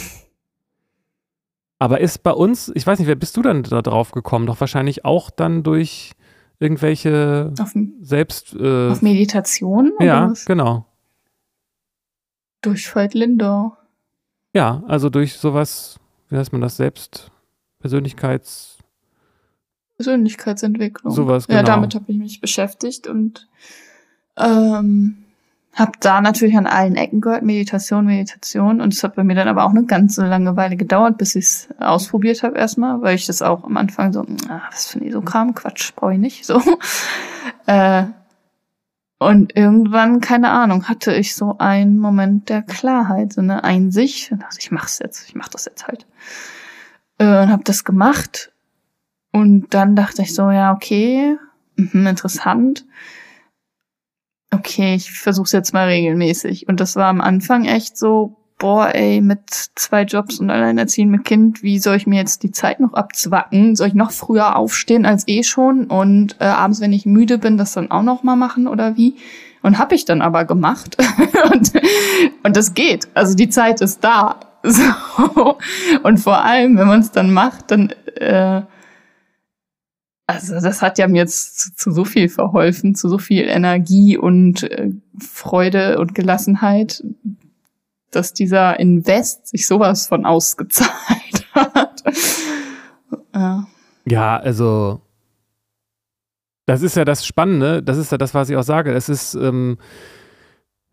Aber 1.80 2.00
ist 2.00 2.22
bei 2.22 2.32
uns, 2.32 2.72
ich 2.76 2.86
weiß 2.86 3.00
nicht, 3.00 3.08
wer 3.08 3.16
bist 3.16 3.36
du 3.38 3.42
dann 3.42 3.64
da 3.64 3.82
drauf 3.82 4.12
gekommen? 4.12 4.46
Doch 4.46 4.60
wahrscheinlich 4.60 5.04
auch 5.04 5.32
dann 5.32 5.64
durch 5.64 6.12
irgendwelche 6.60 7.54
Auf, 7.60 7.74
selbst. 8.02 8.54
Äh, 8.54 8.90
auf 8.90 9.02
Meditation? 9.02 9.92
oder 9.98 10.06
ja, 10.06 10.34
genau. 10.46 10.86
Durch 12.62 12.96
Veit 12.96 13.16
Lindau. 13.16 13.76
Ja, 14.54 14.84
also 14.88 15.10
durch 15.10 15.38
sowas, 15.38 16.00
wie 16.30 16.38
heißt 16.38 16.52
man 16.52 16.62
das, 16.62 16.78
selbst 16.78 17.32
Persönlichkeits. 17.80 18.78
Persönlichkeitsentwicklung. 19.98 21.14
Sowas, 21.14 21.48
Ja, 21.48 21.62
genau. 21.62 21.74
damit 21.76 21.96
habe 21.96 22.06
ich 22.08 22.18
mich 22.18 22.42
beschäftigt 22.42 23.08
und 23.08 23.48
ähm, 24.38 25.18
habe 25.74 25.92
da 26.02 26.20
natürlich 26.22 26.58
an 26.58 26.68
allen 26.68 26.96
Ecken 26.96 27.22
gehört, 27.22 27.44
Meditation, 27.44 28.06
Meditation. 28.06 28.82
Und 28.82 28.94
es 28.94 29.04
hat 29.04 29.16
bei 29.16 29.24
mir 29.24 29.36
dann 29.36 29.48
aber 29.48 29.64
auch 29.64 29.70
eine 29.70 29.86
ganze 29.86 30.26
lange 30.28 30.58
Weile 30.58 30.76
gedauert, 30.76 31.18
bis 31.18 31.36
ich 31.36 31.46
es 31.46 31.70
ausprobiert 31.80 32.44
habe 32.44 32.58
erstmal, 32.58 33.02
weil 33.02 33.16
ich 33.16 33.26
das 33.26 33.42
auch 33.42 33.64
am 33.64 33.78
Anfang 33.78 34.12
so, 34.12 34.26
ah, 34.50 34.62
was 34.70 34.88
für 34.88 35.00
ein 35.00 35.12
so 35.12 35.22
Kram, 35.22 35.56
Quatsch, 35.56 35.94
brauche 35.96 36.14
ich 36.14 36.20
nicht. 36.20 36.46
So. 36.46 36.62
Äh, 37.68 38.06
und 39.22 39.56
irgendwann, 39.56 40.20
keine 40.20 40.50
Ahnung, 40.50 40.90
hatte 40.90 41.14
ich 41.14 41.36
so 41.36 41.56
einen 41.60 42.00
Moment 42.00 42.50
der 42.50 42.64
Klarheit, 42.64 43.34
so 43.34 43.42
eine 43.42 43.64
Einsicht. 43.64 44.32
Und 44.32 44.42
dachte, 44.42 44.58
ich 44.60 44.72
mach's 44.72 44.98
jetzt, 44.98 45.28
ich 45.28 45.36
mach 45.36 45.48
das 45.48 45.66
jetzt 45.66 45.86
halt. 45.86 46.08
Äh, 47.20 47.44
und 47.44 47.52
habe 47.52 47.64
das 47.64 47.84
gemacht. 47.84 48.52
Und 49.32 49.76
dann 49.76 49.96
dachte 49.96 50.24
ich 50.24 50.34
so, 50.34 50.50
ja, 50.50 50.74
okay, 50.74 51.38
mhm, 51.76 52.08
interessant. 52.08 52.88
Okay, 54.50 54.96
ich 54.96 55.12
versuch's 55.12 55.52
jetzt 55.52 55.72
mal 55.72 55.86
regelmäßig. 55.86 56.68
Und 56.68 56.80
das 56.80 56.96
war 56.96 57.06
am 57.06 57.22
Anfang 57.22 57.66
echt 57.66 58.00
so, 58.00 58.41
boah, 58.62 58.94
ey, 58.94 59.22
mit 59.22 59.40
zwei 59.50 60.04
Jobs 60.04 60.40
und 60.40 60.52
alleinerziehend 60.52 61.12
mit 61.12 61.26
Kind, 61.26 61.64
wie 61.64 61.80
soll 61.80 61.96
ich 61.96 62.06
mir 62.06 62.20
jetzt 62.20 62.44
die 62.44 62.52
Zeit 62.52 62.80
noch 62.80 62.94
abzwacken? 62.94 63.76
Soll 63.76 63.88
ich 63.88 63.96
noch 63.96 64.12
früher 64.12 64.56
aufstehen 64.56 65.08
als 65.08 65.28
eh 65.28 65.42
schon 65.42 65.88
und 65.88 66.36
äh, 66.40 66.44
abends, 66.44 66.80
wenn 66.80 66.94
ich 66.94 67.08
müde 67.08 67.40
bin, 67.40 67.58
das 67.58 67.74
dann 67.74 67.90
auch 67.90 68.04
noch 68.04 68.22
mal 68.22 68.36
machen 68.36 68.68
oder 68.68 68.96
wie? 68.98 69.16
Und 69.64 69.80
hab 69.80 69.92
ich 69.92 70.06
dann 70.06 70.22
aber 70.22 70.46
gemacht. 70.46 70.96
und, 71.52 71.74
und 72.44 72.56
das 72.56 72.76
geht. 72.76 73.08
Also 73.16 73.34
die 73.36 73.50
Zeit 73.50 73.82
ist 73.82 74.04
da. 74.04 74.40
So. 74.64 75.58
Und 76.04 76.20
vor 76.20 76.46
allem, 76.46 76.78
wenn 76.78 76.88
man 76.88 77.00
es 77.00 77.10
dann 77.10 77.34
macht, 77.34 77.72
dann 77.72 77.92
äh, 78.18 78.62
also 80.28 80.60
das 80.62 80.84
hat 80.84 81.00
ja 81.00 81.08
mir 81.08 81.18
jetzt 81.18 81.60
zu, 81.60 81.76
zu 81.76 81.92
so 81.92 82.06
viel 82.06 82.30
verholfen, 82.30 82.94
zu 82.94 83.10
so 83.10 83.18
viel 83.18 83.46
Energie 83.46 84.18
und 84.18 84.62
äh, 84.62 84.92
Freude 85.18 85.98
und 85.98 86.14
Gelassenheit, 86.14 87.04
dass 88.12 88.34
dieser 88.34 88.80
Invest 88.80 89.48
sich 89.48 89.68
sowas 89.68 90.08
von 90.08 90.26
ausgezahlt 90.26 90.92
hat. 91.54 92.04
ja. 93.34 93.68
Ja, 94.06 94.38
also. 94.38 95.02
Das 96.68 96.82
ist 96.84 96.96
ja 96.96 97.06
das 97.06 97.26
Spannende, 97.26 97.82
das 97.84 97.98
ist 97.98 98.12
ja 98.12 98.18
das, 98.18 98.34
was 98.34 98.50
ich 98.50 98.56
auch 98.56 98.64
sage. 98.64 98.94
Es 98.94 99.10
ist, 99.10 99.34
ähm, 99.36 99.78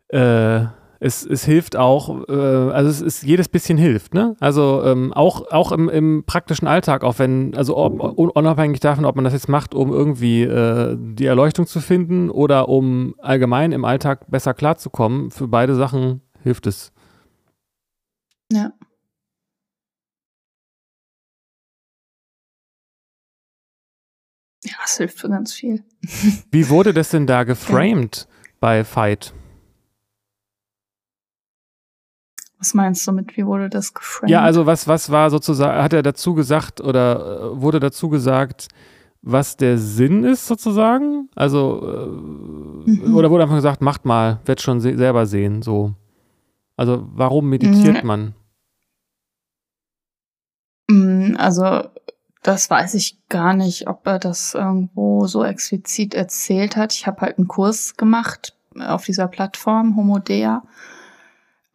äh, 0.08 0.64
es, 1.00 1.24
es 1.24 1.44
hilft 1.44 1.76
auch, 1.76 2.26
äh, 2.28 2.32
also 2.32 2.88
es 2.90 3.00
ist 3.00 3.22
jedes 3.22 3.48
bisschen 3.48 3.78
hilft, 3.78 4.14
ne? 4.14 4.34
Also 4.40 4.82
ähm, 4.84 5.12
auch, 5.12 5.48
auch 5.52 5.70
im, 5.70 5.88
im 5.88 6.24
praktischen 6.26 6.66
Alltag, 6.66 7.04
auch 7.04 7.18
wenn, 7.20 7.54
also 7.56 7.76
ob, 7.76 8.18
un- 8.18 8.30
unabhängig 8.30 8.80
davon, 8.80 9.04
ob 9.04 9.14
man 9.14 9.24
das 9.24 9.34
jetzt 9.34 9.48
macht, 9.48 9.74
um 9.74 9.92
irgendwie 9.92 10.42
äh, 10.42 10.96
die 10.98 11.26
Erleuchtung 11.26 11.66
zu 11.66 11.80
finden 11.80 12.30
oder 12.30 12.68
um 12.68 13.14
allgemein 13.18 13.70
im 13.70 13.84
Alltag 13.84 14.28
besser 14.30 14.54
klarzukommen, 14.54 15.30
für 15.30 15.46
beide 15.46 15.76
Sachen 15.76 16.22
hilft 16.42 16.66
es. 16.66 16.92
Ja. 18.52 18.72
Ja, 24.64 24.74
es 24.84 24.96
hilft 24.96 25.20
für 25.20 25.28
ganz 25.28 25.52
viel. 25.52 25.84
Wie 26.50 26.68
wurde 26.68 26.92
das 26.92 27.10
denn 27.10 27.26
da 27.26 27.44
geframed 27.44 28.26
bei 28.60 28.84
Fight? 28.84 29.32
Was 32.58 32.74
meinst 32.74 33.06
du 33.06 33.12
mit, 33.12 33.36
wie 33.36 33.46
wurde 33.46 33.68
das 33.70 33.94
geframed? 33.94 34.30
Ja, 34.30 34.42
also 34.42 34.66
was, 34.66 34.88
was 34.88 35.10
war 35.10 35.30
sozusagen, 35.30 35.80
hat 35.80 35.92
er 35.92 36.02
dazu 36.02 36.34
gesagt 36.34 36.80
oder 36.80 37.52
äh, 37.52 37.62
wurde 37.62 37.78
dazu 37.78 38.08
gesagt, 38.08 38.66
was 39.22 39.56
der 39.56 39.78
Sinn 39.78 40.24
ist 40.24 40.46
sozusagen? 40.48 41.28
Also, 41.36 41.80
äh, 41.86 42.06
Mhm. 42.90 43.14
oder 43.14 43.30
wurde 43.30 43.44
einfach 43.44 43.56
gesagt, 43.56 43.80
macht 43.80 44.04
mal, 44.04 44.40
wird 44.44 44.60
schon 44.60 44.80
se 44.80 44.96
selber 44.96 45.26
sehen, 45.26 45.62
so. 45.62 45.94
Also, 46.76 47.06
warum 47.12 47.48
meditiert 47.48 48.02
Mhm. 48.02 48.06
man? 48.08 48.34
Mm, 50.90 51.27
Also, 51.38 51.84
das 52.42 52.70
weiß 52.70 52.94
ich 52.94 53.18
gar 53.28 53.54
nicht, 53.54 53.88
ob 53.88 54.06
er 54.06 54.18
das 54.18 54.54
irgendwo 54.54 55.26
so 55.26 55.44
explizit 55.44 56.14
erzählt 56.14 56.76
hat. 56.76 56.92
Ich 56.92 57.06
habe 57.06 57.20
halt 57.20 57.38
einen 57.38 57.48
Kurs 57.48 57.96
gemacht 57.96 58.54
auf 58.78 59.04
dieser 59.04 59.28
Plattform, 59.28 59.96
Homodea. 59.96 60.62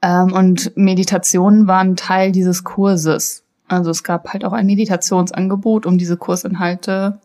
Ähm, 0.02 0.34
und 0.34 0.76
Meditationen 0.76 1.68
waren 1.68 1.96
Teil 1.96 2.32
dieses 2.32 2.64
Kurses. 2.64 3.44
Also 3.68 3.92
es 3.92 4.04
gab 4.04 4.32
halt 4.34 4.46
auch 4.46 4.54
ein 4.54 4.66
Meditationsangebot, 4.66 5.86
um 5.86 5.98
diese 5.98 6.18
Kursinhalte 6.18 7.20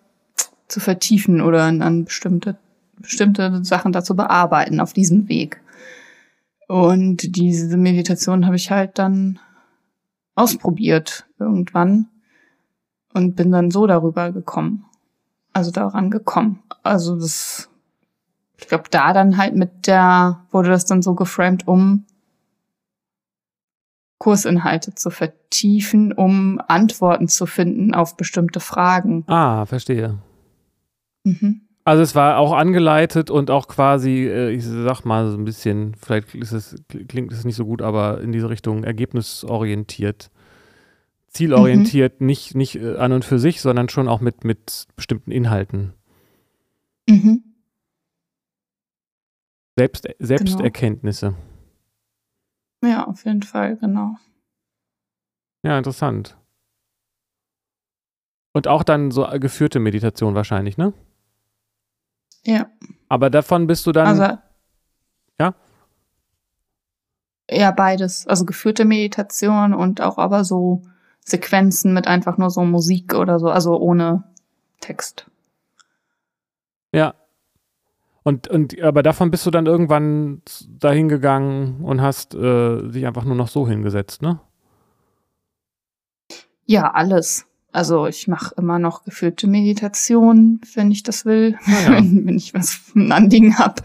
zu 0.69 0.81
vertiefen 0.81 1.41
oder 1.41 1.65
an, 1.65 2.05
bestimmte, 2.05 2.57
bestimmte 2.97 3.65
Sachen 3.65 3.93
dazu 3.93 4.15
bearbeiten 4.15 4.81
auf 4.81 4.93
diesem 4.93 5.29
Weg. 5.29 5.61
Und 6.69 7.37
diese 7.37 7.77
Meditation 7.77 8.47
habe 8.47 8.57
ich 8.57 8.71
halt 8.71 8.99
dann 8.99 9.39
ausprobiert 10.35 11.27
irgendwann 11.39 12.09
und 13.15 13.37
bin 13.37 13.51
dann 13.51 13.71
so 13.71 13.87
darüber 13.87 14.33
gekommen. 14.33 14.85
Also 15.53 15.71
daran 15.71 16.11
gekommen. 16.11 16.63
Also 16.83 17.17
das, 17.17 17.69
ich 18.57 18.69
glaube, 18.69 18.85
da 18.91 19.13
dann 19.13 19.37
halt 19.37 19.57
mit 19.57 19.87
der, 19.87 20.45
wurde 20.51 20.69
das 20.69 20.85
dann 20.85 21.03
so 21.03 21.15
geframed 21.15 21.67
um, 21.67 22.05
Kursinhalte 24.19 24.95
zu 24.95 25.11
vertiefen, 25.11 26.13
um 26.13 26.61
Antworten 26.67 27.29
zu 27.29 27.47
finden 27.47 27.95
auf 27.95 28.17
bestimmte 28.17 28.61
Fragen. 28.61 29.25
Ah, 29.29 29.65
verstehe. 29.65 30.19
Mhm. 31.25 31.63
Also 31.85 32.03
es 32.03 32.15
war 32.15 32.37
auch 32.37 32.53
angeleitet 32.53 33.31
und 33.31 33.51
auch 33.51 33.67
quasi, 33.67 34.27
äh, 34.27 34.51
ich 34.51 34.65
sag 34.67 35.05
mal 35.05 35.31
so 35.31 35.39
ein 35.39 35.45
bisschen, 35.45 35.95
vielleicht 35.95 36.35
ist 36.35 36.53
es, 36.53 36.77
klingt 37.09 37.33
es 37.33 37.45
nicht 37.45 37.57
so 37.57 37.65
gut, 37.65 37.81
aber 37.81 38.21
in 38.21 38.33
diese 38.33 38.51
Richtung 38.51 38.85
ergebnisorientiert, 38.85 40.31
zielorientiert, 41.29 42.21
mhm. 42.21 42.27
nicht, 42.27 42.55
nicht 42.55 42.77
äh, 42.77 42.97
an 42.97 43.13
und 43.13 43.25
für 43.25 43.39
sich, 43.39 43.61
sondern 43.61 43.89
schon 43.89 44.09
auch 44.09 44.21
mit, 44.21 44.45
mit 44.45 44.87
bestimmten 44.97 45.31
Inhalten. 45.31 45.95
Mhm. 47.09 47.43
Selbst, 49.77 50.09
Selbsterkenntnisse. 50.19 51.35
Genau. 52.81 52.93
Ja, 52.93 53.07
auf 53.07 53.25
jeden 53.25 53.43
Fall, 53.43 53.77
genau. 53.77 54.17
Ja, 55.63 55.77
interessant. 55.79 56.37
Und 58.53 58.67
auch 58.67 58.83
dann 58.83 59.11
so 59.11 59.27
geführte 59.39 59.79
Meditation 59.79 60.35
wahrscheinlich, 60.35 60.79
ne? 60.79 60.93
Ja. 62.45 62.71
Aber 63.09 63.31
davon 63.31 63.67
bist 63.67 63.87
du 63.87 63.93
dann. 63.93 64.07
Also, 64.07 64.39
ja? 65.41 65.55
Ja, 67.51 67.71
beides. 67.71 68.27
Also 68.27 68.45
geführte 68.45 68.85
Meditation 68.85 69.75
und 69.75 70.01
auch 70.01 70.19
aber 70.19 70.45
so 70.45 70.83
Sequenzen 71.29 71.95
mit 71.95 72.07
einfach 72.07 72.39
nur 72.39 72.51
so 72.51 72.65
Musik 72.65 73.15
oder 73.15 73.39
so, 73.39 73.49
also 73.49 73.77
ohne 73.79 74.25
Text. 74.81 75.31
Ja. 76.93 77.15
Und, 78.23 78.49
und 78.49 78.81
aber 78.83 79.03
davon 79.03 79.31
bist 79.31 79.47
du 79.47 79.51
dann 79.51 79.67
irgendwann 79.67 80.43
dahin 80.69 81.09
gegangen 81.09 81.81
und 81.83 82.03
hast 82.03 82.35
äh, 82.35 82.83
dich 82.89 83.07
einfach 83.07 83.25
nur 83.25 83.37
noch 83.37 83.49
so 83.49 83.67
hingesetzt, 83.67 84.23
ne? 84.23 84.41
Ja, 86.67 86.91
alles. 86.91 87.47
Also 87.73 88.07
ich 88.07 88.29
mache 88.29 88.55
immer 88.57 88.79
noch 88.79 89.05
geführte 89.05 89.47
Meditation, 89.47 90.61
wenn 90.75 90.91
ich 90.91 91.03
das 91.03 91.25
will, 91.25 91.57
ah, 91.65 91.71
ja. 91.83 91.91
wenn, 91.97 92.37
ich 92.37 92.53
was 92.55 92.81
ein 92.95 93.13
Anliegen 93.13 93.59
habe. 93.59 93.83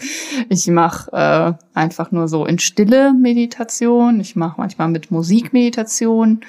Ich 0.50 0.68
mache 0.68 1.12
äh, 1.12 1.54
einfach 1.74 2.12
nur 2.12 2.28
so 2.28 2.46
in 2.46 2.60
Stille 2.60 3.14
Meditation. 3.14 4.20
Ich 4.20 4.36
mache 4.36 4.60
manchmal 4.60 4.90
mit 4.90 5.12
Musik 5.12 5.54
Meditation, 5.54 6.42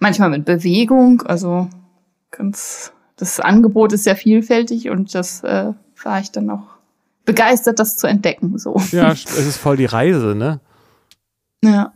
manchmal 0.00 0.30
mit 0.30 0.44
Bewegung. 0.44 1.22
Also 1.22 1.68
ganz, 2.32 2.92
das 3.16 3.38
Angebot 3.38 3.92
ist 3.92 4.04
sehr 4.04 4.16
vielfältig 4.16 4.90
und 4.90 5.14
das 5.14 5.44
äh, 5.44 5.72
war 6.02 6.20
ich 6.20 6.32
dann 6.32 6.50
auch 6.50 6.66
begeistert, 7.24 7.78
das 7.78 7.96
zu 7.96 8.08
entdecken. 8.08 8.58
So. 8.58 8.76
Ja, 8.90 9.12
es 9.12 9.24
ist 9.38 9.58
voll 9.58 9.76
die 9.76 9.84
Reise, 9.84 10.34
ne? 10.34 10.60
Ja. 11.62 11.92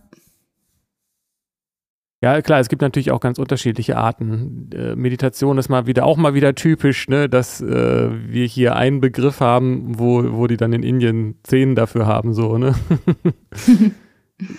Ja, 2.22 2.40
klar, 2.40 2.58
es 2.58 2.70
gibt 2.70 2.80
natürlich 2.80 3.10
auch 3.10 3.20
ganz 3.20 3.38
unterschiedliche 3.38 3.98
Arten. 3.98 4.70
Äh, 4.72 4.96
Meditation 4.96 5.58
ist 5.58 5.68
mal 5.68 5.86
wieder 5.86 6.06
auch 6.06 6.16
mal 6.16 6.32
wieder 6.32 6.54
typisch, 6.54 7.06
ne, 7.06 7.28
dass 7.28 7.60
äh, 7.60 8.10
wir 8.30 8.46
hier 8.46 8.76
einen 8.76 9.02
Begriff 9.02 9.40
haben, 9.40 9.98
wo, 9.98 10.32
wo 10.32 10.46
die 10.46 10.56
dann 10.56 10.72
in 10.72 10.82
Indien 10.82 11.38
zehn 11.42 11.74
dafür 11.74 12.06
haben, 12.06 12.32
so, 12.32 12.56
ne? 12.56 12.74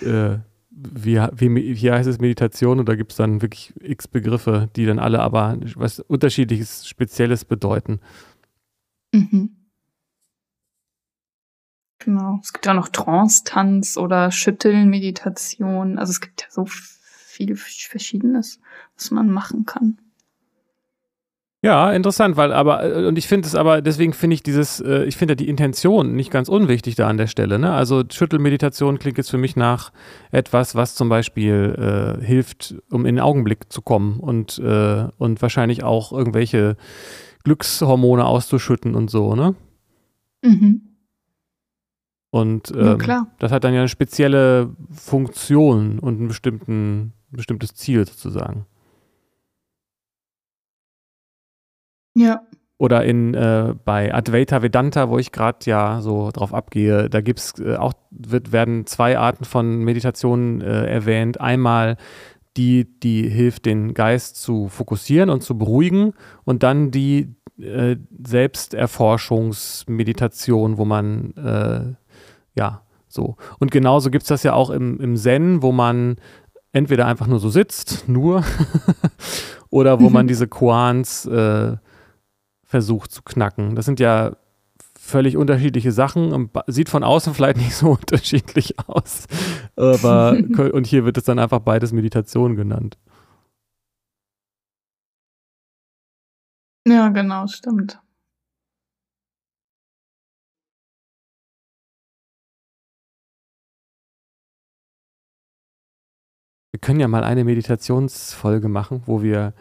äh, 0.00 0.38
wie, 0.76 1.18
wie, 1.32 1.74
hier 1.74 1.94
heißt 1.94 2.08
es 2.08 2.18
Meditation 2.18 2.78
und 2.78 2.88
da 2.88 2.96
gibt 2.96 3.12
es 3.12 3.16
dann 3.16 3.40
wirklich 3.40 3.72
x 3.80 4.06
Begriffe, 4.08 4.68
die 4.76 4.84
dann 4.84 4.98
alle 4.98 5.20
aber 5.20 5.58
was 5.74 6.00
unterschiedliches, 6.00 6.86
Spezielles 6.86 7.44
bedeuten. 7.44 8.00
Mhm. 9.12 9.56
Genau. 11.98 12.38
Es 12.42 12.52
gibt 12.52 12.68
auch 12.68 12.74
noch 12.74 12.88
Trance-Tanz 12.88 13.96
oder 13.96 14.30
Schütteln-Meditation. 14.30 15.98
Also 15.98 16.10
es 16.10 16.20
gibt 16.20 16.42
ja 16.42 16.48
so 16.50 16.66
viel 16.66 17.56
Verschiedenes, 17.56 18.60
was 18.96 19.10
man 19.10 19.30
machen 19.30 19.64
kann. 19.64 19.98
Ja, 21.62 21.90
interessant, 21.90 22.36
weil 22.36 22.52
aber, 22.52 22.84
äh, 22.84 23.06
und 23.06 23.16
ich 23.18 23.26
finde 23.26 23.48
es 23.48 23.54
aber, 23.54 23.80
deswegen 23.80 24.12
finde 24.12 24.34
ich 24.34 24.42
dieses, 24.42 24.80
äh, 24.80 25.04
ich 25.04 25.16
finde 25.16 25.32
ja 25.32 25.36
die 25.36 25.48
Intention 25.48 26.14
nicht 26.14 26.30
ganz 26.30 26.48
unwichtig 26.48 26.94
da 26.94 27.08
an 27.08 27.16
der 27.16 27.26
Stelle. 27.26 27.58
Ne? 27.58 27.72
Also 27.72 28.04
Schüttelmeditation 28.08 28.98
klingt 28.98 29.18
jetzt 29.18 29.30
für 29.30 29.38
mich 29.38 29.56
nach 29.56 29.90
etwas, 30.30 30.74
was 30.74 30.94
zum 30.94 31.08
Beispiel 31.08 32.18
äh, 32.20 32.24
hilft, 32.24 32.76
um 32.90 33.06
in 33.06 33.16
den 33.16 33.24
Augenblick 33.24 33.72
zu 33.72 33.82
kommen 33.82 34.20
und, 34.20 34.58
äh, 34.58 35.08
und 35.16 35.42
wahrscheinlich 35.42 35.82
auch 35.82 36.12
irgendwelche 36.12 36.76
Glückshormone 37.44 38.24
auszuschütten 38.24 38.94
und 38.94 39.10
so, 39.10 39.34
ne? 39.34 39.54
Mhm. 40.42 40.82
Und 42.30 42.70
ähm, 42.76 42.98
ja, 43.06 43.26
das 43.38 43.50
hat 43.50 43.64
dann 43.64 43.72
ja 43.72 43.80
eine 43.80 43.88
spezielle 43.88 44.76
Funktion 44.90 45.98
und 45.98 46.20
ein 46.20 47.12
bestimmtes 47.30 47.74
Ziel 47.74 48.06
sozusagen. 48.06 48.66
Ja. 52.16 52.40
Oder 52.78 53.04
in 53.04 53.34
äh, 53.34 53.74
bei 53.84 54.12
Advaita 54.12 54.60
Vedanta, 54.60 55.08
wo 55.08 55.18
ich 55.18 55.32
gerade 55.32 55.58
ja 55.64 56.00
so 56.02 56.30
drauf 56.30 56.52
abgehe, 56.52 57.08
da 57.08 57.22
gibt 57.22 57.38
es 57.38 57.54
äh, 57.58 57.76
auch, 57.76 57.94
wird, 58.10 58.52
werden 58.52 58.86
zwei 58.86 59.18
Arten 59.18 59.44
von 59.44 59.78
Meditationen 59.78 60.60
äh, 60.60 60.86
erwähnt. 60.86 61.40
Einmal 61.40 61.96
die, 62.56 62.86
die 63.00 63.28
hilft, 63.28 63.66
den 63.66 63.94
Geist 63.94 64.36
zu 64.36 64.68
fokussieren 64.68 65.30
und 65.30 65.42
zu 65.42 65.56
beruhigen 65.56 66.12
und 66.44 66.62
dann 66.62 66.90
die 66.90 67.34
äh, 67.58 67.96
Selbsterforschungsmeditation, 68.26 70.76
wo 70.76 70.84
man 70.84 71.32
äh, 71.36 71.94
ja 72.58 72.82
so. 73.08 73.36
Und 73.58 73.70
genauso 73.70 74.10
gibt 74.10 74.24
es 74.24 74.28
das 74.28 74.42
ja 74.42 74.52
auch 74.52 74.68
im, 74.70 75.00
im 75.00 75.16
Zen, 75.16 75.62
wo 75.62 75.72
man 75.72 76.16
entweder 76.72 77.06
einfach 77.06 77.26
nur 77.26 77.38
so 77.38 77.48
sitzt, 77.48 78.06
nur, 78.08 78.44
oder 79.70 80.00
wo 80.00 80.10
man 80.10 80.26
diese 80.26 80.46
Koans 80.46 81.24
äh, 81.26 81.76
versucht 82.66 83.12
zu 83.12 83.22
knacken. 83.22 83.76
Das 83.76 83.86
sind 83.86 84.00
ja 84.00 84.36
völlig 84.98 85.36
unterschiedliche 85.36 85.92
Sachen. 85.92 86.50
Sieht 86.66 86.88
von 86.88 87.04
außen 87.04 87.32
vielleicht 87.34 87.56
nicht 87.64 87.74
so 87.74 87.90
unterschiedlich 87.92 88.78
aus. 88.88 89.26
Aber, 89.76 90.32
und 90.72 90.86
hier 90.86 91.04
wird 91.04 91.16
es 91.16 91.24
dann 91.24 91.38
einfach 91.38 91.60
beides 91.60 91.92
Meditation 91.92 92.56
genannt. 92.56 92.98
Ja, 96.86 97.08
genau, 97.08 97.46
stimmt. 97.48 98.00
Wir 106.72 106.80
können 106.80 107.00
ja 107.00 107.08
mal 107.08 107.24
eine 107.24 107.42
Meditationsfolge 107.44 108.68
machen, 108.68 109.02
wo 109.06 109.22
wir 109.22 109.54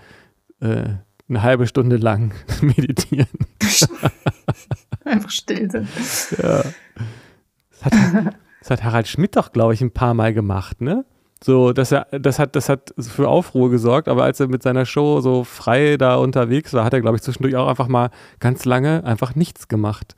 äh, 0.59 0.95
eine 1.30 1.41
halbe 1.41 1.67
Stunde 1.67 1.97
lang 1.97 2.34
meditieren. 2.61 3.28
Einfach 5.05 5.30
still 5.30 5.69
sind. 5.69 5.88
Ja. 6.41 6.63
Das 7.71 7.86
hat, 7.86 7.93
das 8.59 8.69
hat 8.71 8.84
Harald 8.84 9.07
Schmidt 9.07 9.36
doch, 9.36 9.51
glaube 9.51 9.73
ich, 9.73 9.82
ein 9.82 9.91
paar 9.91 10.13
Mal 10.13 10.34
gemacht, 10.34 10.82
ne? 10.82 11.05
So, 11.43 11.73
dass 11.73 11.91
er, 11.91 12.07
das 12.11 12.39
hat, 12.39 12.55
das 12.55 12.69
hat 12.69 12.93
für 12.97 13.28
Aufruhr 13.28 13.69
gesorgt, 13.69 14.07
aber 14.07 14.23
als 14.23 14.39
er 14.39 14.47
mit 14.47 14.63
seiner 14.63 14.86
Show 14.86 15.21
so 15.21 15.43
frei 15.43 15.97
da 15.97 16.15
unterwegs 16.15 16.73
war, 16.73 16.86
hat 16.86 16.93
er, 16.93 17.01
glaube 17.01 17.17
ich, 17.17 17.23
zwischendurch 17.23 17.55
auch 17.55 17.67
einfach 17.67 17.88
mal 17.88 18.09
ganz 18.39 18.65
lange 18.65 19.03
einfach 19.03 19.36
nichts 19.36 19.67
gemacht. 19.67 20.15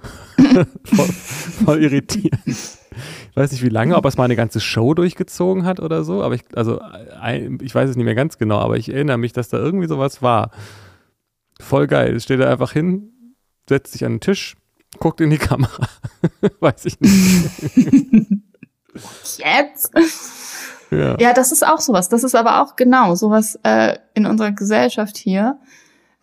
voll, 0.84 1.08
voll 1.64 1.82
irritierend 1.84 2.79
ich 3.30 3.36
weiß 3.36 3.52
nicht 3.52 3.62
wie 3.62 3.68
lange, 3.68 3.96
ob 3.96 4.04
er 4.04 4.08
es 4.08 4.16
mal 4.16 4.24
eine 4.24 4.36
ganze 4.36 4.60
Show 4.60 4.94
durchgezogen 4.94 5.64
hat 5.64 5.80
oder 5.80 6.04
so, 6.04 6.22
aber 6.22 6.34
ich, 6.34 6.42
also, 6.54 6.80
ich 7.60 7.74
weiß 7.74 7.90
es 7.90 7.96
nicht 7.96 8.04
mehr 8.04 8.14
ganz 8.14 8.38
genau, 8.38 8.58
aber 8.58 8.76
ich 8.76 8.92
erinnere 8.92 9.18
mich, 9.18 9.32
dass 9.32 9.48
da 9.48 9.58
irgendwie 9.58 9.88
sowas 9.88 10.22
war. 10.22 10.50
Voll 11.60 11.86
geil. 11.86 12.18
Steht 12.20 12.40
da 12.40 12.50
einfach 12.50 12.72
hin, 12.72 13.12
setzt 13.68 13.92
sich 13.92 14.04
an 14.04 14.14
den 14.14 14.20
Tisch, 14.20 14.56
guckt 14.98 15.20
in 15.20 15.30
die 15.30 15.38
Kamera. 15.38 15.88
weiß 16.60 16.86
ich 16.86 17.00
nicht. 17.00 17.10
Jetzt? 19.38 19.92
Ja. 20.90 21.16
ja, 21.20 21.32
das 21.32 21.52
ist 21.52 21.64
auch 21.64 21.78
sowas. 21.78 22.08
Das 22.08 22.24
ist 22.24 22.34
aber 22.34 22.62
auch 22.62 22.74
genau 22.74 23.14
sowas 23.14 23.58
äh, 23.62 23.96
in 24.14 24.26
unserer 24.26 24.50
Gesellschaft 24.50 25.16
hier. 25.16 25.58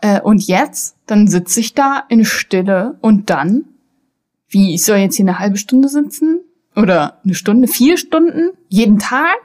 Äh, 0.01 0.22
und 0.22 0.45
jetzt, 0.45 0.97
dann 1.05 1.28
sitze 1.28 1.59
ich 1.59 1.74
da 1.74 2.03
in 2.09 2.26
Stille 2.26 2.97
und 3.01 3.30
dann, 3.30 3.65
wie, 4.49 4.76
ich 4.76 4.84
soll 4.84 4.97
jetzt 4.97 5.15
hier 5.15 5.26
eine 5.26 5.39
halbe 5.39 5.57
Stunde 5.57 5.88
sitzen? 5.88 6.41
Oder 6.78 7.17
eine 7.23 7.34
Stunde, 7.34 7.67
vier 7.67 7.97
Stunden? 7.97 8.51
Jeden 8.69 8.99
Tag? 8.99 9.38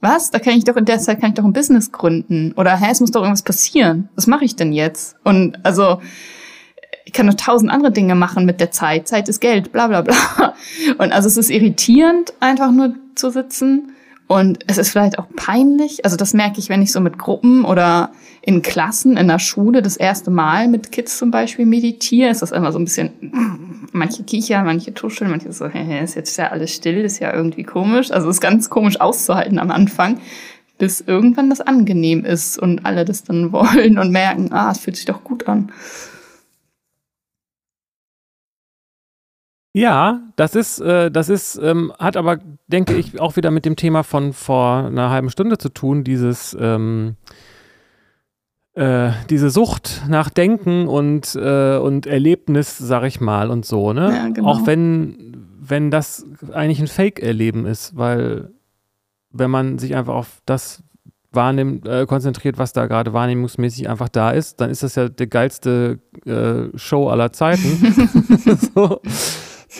Was? 0.00 0.30
Da 0.30 0.38
kann 0.38 0.54
ich 0.54 0.64
doch 0.64 0.76
in 0.76 0.86
der 0.86 0.98
Zeit 0.98 1.20
kann 1.20 1.30
ich 1.30 1.34
doch 1.36 1.44
ein 1.44 1.52
Business 1.52 1.92
gründen. 1.92 2.52
Oder 2.56 2.76
hä, 2.76 2.88
es 2.90 3.00
muss 3.00 3.12
doch 3.12 3.20
irgendwas 3.20 3.42
passieren. 3.42 4.08
Was 4.16 4.26
mache 4.26 4.44
ich 4.44 4.56
denn 4.56 4.72
jetzt? 4.72 5.16
Und 5.22 5.64
also 5.64 6.00
ich 7.04 7.12
kann 7.12 7.26
noch 7.26 7.34
tausend 7.34 7.70
andere 7.70 7.92
Dinge 7.92 8.14
machen 8.14 8.44
mit 8.44 8.60
der 8.60 8.70
Zeit. 8.70 9.06
Zeit 9.06 9.28
ist 9.28 9.40
Geld, 9.40 9.72
bla 9.72 9.86
bla 9.86 10.02
bla. 10.02 10.54
Und 10.98 11.12
also 11.12 11.28
es 11.28 11.36
ist 11.36 11.50
irritierend, 11.50 12.32
einfach 12.40 12.72
nur 12.72 12.94
zu 13.14 13.30
sitzen. 13.30 13.92
Und 14.30 14.60
es 14.68 14.78
ist 14.78 14.90
vielleicht 14.90 15.18
auch 15.18 15.26
peinlich. 15.34 16.04
Also 16.04 16.16
das 16.16 16.34
merke 16.34 16.60
ich, 16.60 16.68
wenn 16.68 16.82
ich 16.82 16.92
so 16.92 17.00
mit 17.00 17.18
Gruppen 17.18 17.64
oder 17.64 18.12
in 18.42 18.62
Klassen 18.62 19.16
in 19.16 19.26
der 19.26 19.40
Schule 19.40 19.82
das 19.82 19.96
erste 19.96 20.30
Mal 20.30 20.68
mit 20.68 20.92
Kids 20.92 21.18
zum 21.18 21.32
Beispiel 21.32 21.66
meditiere. 21.66 22.30
Ist 22.30 22.40
das 22.40 22.52
immer 22.52 22.70
so 22.70 22.78
ein 22.78 22.84
bisschen, 22.84 23.10
manche 23.90 24.22
kichern, 24.22 24.66
manche 24.66 24.94
tuscheln, 24.94 25.32
manche 25.32 25.52
so, 25.52 25.66
hey, 25.66 26.04
ist 26.04 26.14
jetzt 26.14 26.36
ja 26.36 26.46
alles 26.46 26.72
still, 26.72 26.98
ist 26.98 27.18
ja 27.18 27.34
irgendwie 27.34 27.64
komisch. 27.64 28.12
Also 28.12 28.28
es 28.28 28.36
ist 28.36 28.40
ganz 28.40 28.70
komisch 28.70 29.00
auszuhalten 29.00 29.58
am 29.58 29.72
Anfang, 29.72 30.20
bis 30.78 31.00
irgendwann 31.00 31.50
das 31.50 31.60
angenehm 31.60 32.24
ist 32.24 32.56
und 32.56 32.86
alle 32.86 33.04
das 33.04 33.24
dann 33.24 33.50
wollen 33.52 33.98
und 33.98 34.12
merken, 34.12 34.52
ah, 34.52 34.70
es 34.70 34.78
fühlt 34.78 34.94
sich 34.94 35.06
doch 35.06 35.24
gut 35.24 35.48
an. 35.48 35.72
Ja, 39.72 40.20
das 40.36 40.56
ist, 40.56 40.80
äh, 40.80 41.10
das 41.10 41.28
ist, 41.28 41.56
ähm, 41.62 41.92
hat 41.98 42.16
aber, 42.16 42.38
denke 42.66 42.96
ich, 42.96 43.20
auch 43.20 43.36
wieder 43.36 43.50
mit 43.50 43.64
dem 43.64 43.76
Thema 43.76 44.02
von 44.02 44.32
vor 44.32 44.86
einer 44.86 45.10
halben 45.10 45.30
Stunde 45.30 45.58
zu 45.58 45.68
tun, 45.68 46.02
dieses, 46.02 46.56
ähm, 46.58 47.14
äh, 48.74 49.10
diese 49.28 49.50
Sucht 49.50 50.02
nach 50.08 50.28
Denken 50.30 50.88
und, 50.88 51.36
äh, 51.36 51.76
und 51.76 52.06
Erlebnis, 52.06 52.78
sag 52.78 53.04
ich 53.04 53.20
mal, 53.20 53.50
und 53.50 53.64
so, 53.64 53.92
ne? 53.92 54.12
Ja, 54.12 54.28
genau. 54.28 54.48
Auch 54.48 54.66
wenn, 54.66 55.36
wenn 55.60 55.92
das 55.92 56.26
eigentlich 56.52 56.80
ein 56.80 56.88
Fake-Erleben 56.88 57.64
ist, 57.64 57.96
weil 57.96 58.50
wenn 59.30 59.50
man 59.50 59.78
sich 59.78 59.94
einfach 59.94 60.14
auf 60.14 60.42
das 60.46 60.82
wahrnimmt, 61.30 61.86
äh, 61.86 62.06
konzentriert, 62.06 62.58
was 62.58 62.72
da 62.72 62.86
gerade 62.86 63.12
wahrnehmungsmäßig 63.12 63.88
einfach 63.88 64.08
da 64.08 64.32
ist, 64.32 64.60
dann 64.60 64.70
ist 64.70 64.82
das 64.82 64.96
ja 64.96 65.08
die 65.08 65.28
geilste 65.28 66.00
äh, 66.26 66.76
Show 66.76 67.08
aller 67.08 67.32
Zeiten. 67.32 67.94
so. 68.74 69.00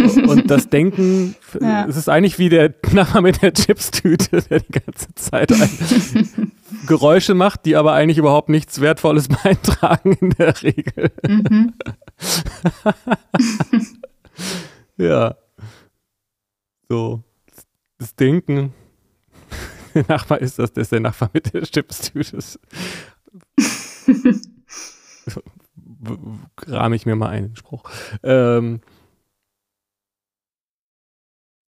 Und 0.29 0.51
das 0.51 0.69
Denken, 0.69 1.35
ja. 1.61 1.87
es 1.87 1.97
ist 1.97 2.09
eigentlich 2.09 2.39
wie 2.39 2.49
der 2.49 2.69
Knapper 2.83 3.21
mit 3.21 3.43
der 3.43 3.53
Chipstüte, 3.53 4.43
der 4.43 4.61
die 4.61 4.73
ganze 4.73 5.15
Zeit 5.15 5.53
Geräusche 6.87 7.35
macht, 7.35 7.67
die 7.67 7.77
aber 7.77 7.93
eigentlich 7.93 8.19
überhaupt 8.19 8.49
nichts 8.49 8.81
Wertvolles 8.81 9.29
beitragen 9.29 10.13
in 10.21 10.31
der 10.31 10.63
Regel. 10.63 11.11
Mhm. 11.27 11.75
ja. 14.97 15.37
So. 16.89 17.23
Das 17.99 18.15
Denken. 18.15 18.73
Der 19.95 20.05
Nachbar 20.09 20.41
ist 20.41 20.59
das, 20.59 20.73
der 20.73 20.83
ist 20.83 20.93
der 20.93 21.01
Nachbar 21.01 21.31
mit 21.33 21.53
der 21.53 21.63
Chipstüte. 21.63 22.39
Rahme 26.67 26.97
ich 26.97 27.07
mir 27.07 27.17
mal 27.17 27.29
einen 27.29 27.57
Spruch. 27.57 27.83
Ähm, 28.23 28.81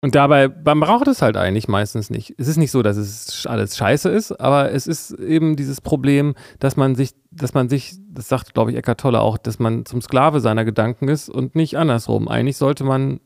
und 0.03 0.14
dabei, 0.14 0.48
man 0.48 0.80
braucht 0.80 1.09
es 1.09 1.20
halt 1.20 1.36
eigentlich 1.36 1.68
meistens 1.68 2.09
nicht. 2.09 2.34
Es 2.38 2.48
ist 2.48 2.57
nicht 2.57 2.70
so, 2.70 2.82
dass 2.82 2.96
es 2.96 3.46
alles 3.46 3.76
scheiße 3.76 4.09
ist, 4.09 4.32
aber 4.32 4.72
es 4.72 4.86
ist 4.86 5.11
eben 5.11 5.57
dieses 5.57 5.82
Problem, 5.82 6.34
dass 6.59 6.78
man 6.78 6.94
sich, 6.94 7.11
dass 7.30 7.53
man 7.53 7.68
sich, 7.68 7.96
das 8.11 8.28
sagt, 8.28 8.55
glaube 8.55 8.70
ich, 8.70 8.78
Eckart 8.78 9.01
Tolle 9.01 9.20
auch, 9.20 9.36
dass 9.36 9.59
man 9.59 9.84
zum 9.84 10.01
Sklave 10.01 10.40
seiner 10.40 10.64
Gedanken 10.64 11.09
ist 11.09 11.28
und 11.28 11.55
nicht 11.55 11.76
andersrum. 11.76 12.28
Eigentlich 12.28 12.57
sollte 12.57 12.82
man 12.84 13.20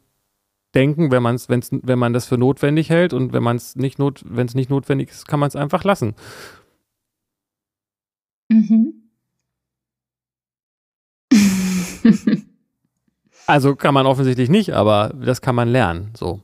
denken, 0.75 1.13
wenn 1.13 1.23
man 1.23 1.37
es, 1.37 1.49
wenn 1.49 1.99
man 1.99 2.13
das 2.13 2.27
für 2.27 2.39
notwendig 2.39 2.91
hält 2.91 3.13
und 3.13 3.33
wenn 3.33 3.45
man 3.45 3.57
es 3.57 3.77
nicht 3.77 4.01
not, 4.01 4.25
wenn 4.27 4.49
es 4.49 4.55
nicht 4.57 4.71
notwendig 4.71 5.11
ist, 5.11 5.29
kann 5.29 5.39
man 5.39 5.49
es 5.49 5.55
einfach 5.55 5.85
lassen. 5.85 6.15
Mhm. 8.51 8.95
also 13.47 13.77
kann 13.77 13.95
man 13.95 14.07
offensichtlich 14.07 14.49
nicht, 14.49 14.75
aber 14.75 15.15
das 15.15 15.41
kann 15.41 15.55
man 15.55 15.69
lernen, 15.69 16.11
so. 16.17 16.43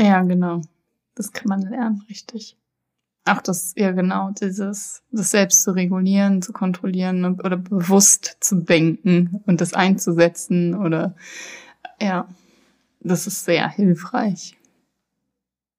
Ja, 0.00 0.22
genau. 0.22 0.62
Das 1.14 1.32
kann 1.32 1.48
man 1.48 1.60
lernen, 1.60 2.02
richtig. 2.08 2.56
Ach, 3.26 3.42
das, 3.42 3.74
ja 3.76 3.92
genau, 3.92 4.30
dieses, 4.30 5.02
das 5.12 5.30
selbst 5.30 5.62
zu 5.62 5.72
regulieren, 5.72 6.40
zu 6.40 6.52
kontrollieren 6.52 7.38
oder 7.40 7.58
bewusst 7.58 8.38
zu 8.40 8.56
denken 8.56 9.42
und 9.46 9.60
das 9.60 9.74
einzusetzen 9.74 10.74
oder, 10.74 11.14
ja, 12.00 12.26
das 13.00 13.26
ist 13.26 13.44
sehr 13.44 13.68
hilfreich. 13.68 14.56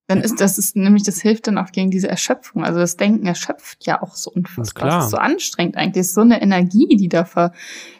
Dann 0.07 0.21
ist, 0.21 0.41
das 0.41 0.57
ist 0.57 0.75
nämlich, 0.75 1.03
das 1.03 1.21
hilft 1.21 1.47
dann 1.47 1.57
auch 1.57 1.71
gegen 1.71 1.89
diese 1.89 2.09
Erschöpfung. 2.09 2.65
Also 2.65 2.79
das 2.79 2.97
Denken 2.97 3.25
erschöpft 3.25 3.85
ja 3.85 4.01
auch 4.01 4.15
so 4.15 4.29
unfassbar. 4.29 4.89
Das 4.89 5.05
ist 5.05 5.11
so 5.11 5.17
anstrengend 5.17 5.77
eigentlich. 5.77 6.01
Das 6.01 6.07
ist 6.07 6.15
so 6.15 6.21
eine 6.21 6.41
Energie, 6.41 6.97
die 6.97 7.07
da 7.07 7.23
ver, 7.23 7.53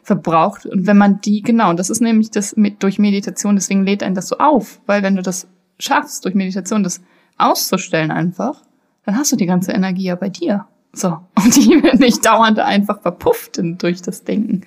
verbraucht. 0.03 0.65
Und 0.65 0.87
wenn 0.87 0.97
man 0.97 1.21
die, 1.21 1.41
genau, 1.41 1.71
das 1.73 1.89
ist 1.89 2.01
nämlich 2.01 2.29
das 2.29 2.57
mit, 2.57 2.83
durch 2.83 2.99
Meditation, 2.99 3.55
deswegen 3.55 3.85
lädt 3.85 4.03
einen 4.03 4.15
das 4.15 4.27
so 4.27 4.39
auf. 4.39 4.81
Weil 4.87 5.03
wenn 5.03 5.15
du 5.15 5.21
das 5.21 5.47
schaffst, 5.83 6.25
durch 6.25 6.35
Meditation 6.35 6.83
das 6.83 7.01
auszustellen 7.37 8.11
einfach, 8.11 8.61
dann 9.05 9.17
hast 9.17 9.31
du 9.31 9.35
die 9.35 9.45
ganze 9.45 9.71
Energie 9.71 10.05
ja 10.05 10.15
bei 10.15 10.29
dir. 10.29 10.65
So. 10.93 11.07
Und 11.43 11.55
die 11.55 11.81
wird 11.83 11.99
nicht 11.99 12.25
dauernd 12.25 12.59
einfach 12.59 13.01
verpufft 13.01 13.59
durch 13.61 14.01
das 14.01 14.23
Denken. 14.23 14.61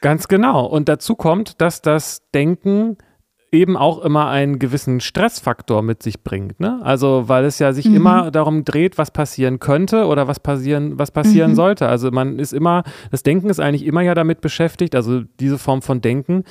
Ganz 0.00 0.28
genau. 0.28 0.64
Und 0.64 0.88
dazu 0.88 1.16
kommt, 1.16 1.60
dass 1.60 1.82
das 1.82 2.22
Denken 2.32 2.96
eben 3.50 3.76
auch 3.76 4.04
immer 4.04 4.28
einen 4.28 4.58
gewissen 4.58 5.00
Stressfaktor 5.00 5.82
mit 5.82 6.02
sich 6.02 6.22
bringt. 6.22 6.60
Ne? 6.60 6.80
Also, 6.82 7.28
weil 7.28 7.44
es 7.44 7.58
ja 7.58 7.72
sich 7.72 7.86
mhm. 7.86 7.96
immer 7.96 8.30
darum 8.30 8.64
dreht, 8.64 8.98
was 8.98 9.10
passieren 9.10 9.58
könnte 9.58 10.06
oder 10.06 10.28
was 10.28 10.40
passieren, 10.40 10.98
was 10.98 11.10
passieren 11.10 11.52
mhm. 11.52 11.56
sollte. 11.56 11.88
Also, 11.88 12.10
man 12.10 12.38
ist 12.38 12.52
immer, 12.52 12.82
das 13.10 13.22
Denken 13.22 13.48
ist 13.48 13.60
eigentlich 13.60 13.86
immer 13.86 14.02
ja 14.02 14.14
damit 14.14 14.40
beschäftigt, 14.40 14.94
also 14.94 15.22
diese 15.40 15.58
Form 15.58 15.80
von 15.80 16.00
Denken, 16.00 16.44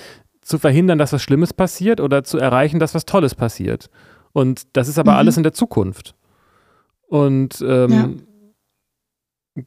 zu 0.48 0.60
verhindern, 0.60 0.98
dass 0.98 1.14
was 1.14 1.22
Schlimmes 1.22 1.54
passiert 1.54 2.00
oder 2.00 2.24
zu 2.24 2.38
erreichen, 2.38 2.80
dass 2.80 2.96
was 2.96 3.06
Tolles 3.06 3.36
passiert. 3.36 3.90
Und 4.32 4.76
das 4.78 4.88
ist 4.88 5.00
aber 5.00 5.14
mhm. 5.14 5.18
alles 5.18 5.38
in 5.38 5.44
der 5.44 5.54
Zukunft. 5.54 6.16
Und 7.08 7.64
ähm, 7.68 8.22
ja. 9.56 9.64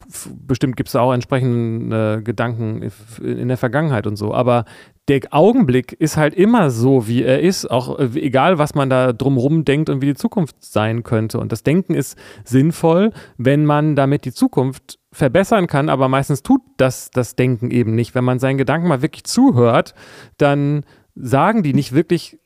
bestimmt 0.46 0.76
gibt 0.76 0.88
es 0.88 0.96
auch 0.96 1.12
entsprechende 1.12 2.18
äh, 2.18 2.22
Gedanken 2.22 2.90
in 3.20 3.48
der 3.48 3.56
Vergangenheit 3.56 4.06
und 4.06 4.16
so. 4.16 4.32
Aber 4.32 4.64
der 5.08 5.20
Augenblick 5.32 5.92
ist 5.92 6.16
halt 6.16 6.34
immer 6.34 6.70
so, 6.70 7.08
wie 7.08 7.24
er 7.24 7.40
ist, 7.40 7.70
auch 7.70 7.98
äh, 7.98 8.08
egal, 8.14 8.58
was 8.58 8.74
man 8.74 8.88
da 8.88 9.12
drumherum 9.12 9.64
denkt 9.64 9.90
und 9.90 10.00
wie 10.00 10.06
die 10.06 10.14
Zukunft 10.14 10.56
sein 10.60 11.02
könnte. 11.02 11.40
Und 11.40 11.52
das 11.52 11.62
Denken 11.62 11.94
ist 11.94 12.16
sinnvoll, 12.44 13.12
wenn 13.36 13.66
man 13.66 13.96
damit 13.96 14.24
die 14.24 14.32
Zukunft 14.32 14.99
verbessern 15.12 15.66
kann, 15.66 15.88
aber 15.88 16.08
meistens 16.08 16.42
tut 16.42 16.62
das 16.76 17.10
das 17.10 17.34
Denken 17.34 17.70
eben 17.70 17.94
nicht. 17.94 18.14
Wenn 18.14 18.24
man 18.24 18.38
seinen 18.38 18.58
Gedanken 18.58 18.88
mal 18.88 19.02
wirklich 19.02 19.24
zuhört, 19.24 19.94
dann 20.38 20.84
sagen 21.14 21.62
die 21.62 21.74
nicht 21.74 21.92
wirklich 21.92 22.38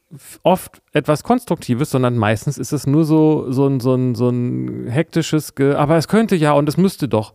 oft 0.42 0.82
etwas 0.92 1.24
Konstruktives, 1.24 1.90
sondern 1.90 2.16
meistens 2.16 2.56
ist 2.58 2.72
es 2.72 2.86
nur 2.86 3.04
so, 3.04 3.50
so, 3.50 3.66
ein, 3.66 3.80
so, 3.80 3.94
ein, 3.94 4.14
so 4.14 4.28
ein 4.28 4.86
hektisches, 4.88 5.54
Ge 5.54 5.74
aber 5.74 5.96
es 5.96 6.08
könnte 6.08 6.36
ja 6.36 6.52
und 6.52 6.68
es 6.68 6.76
müsste 6.76 7.08
doch 7.08 7.34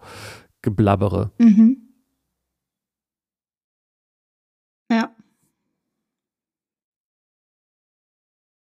Geblabbere. 0.62 1.32
Mhm. 1.38 1.90
Ja. 4.92 5.14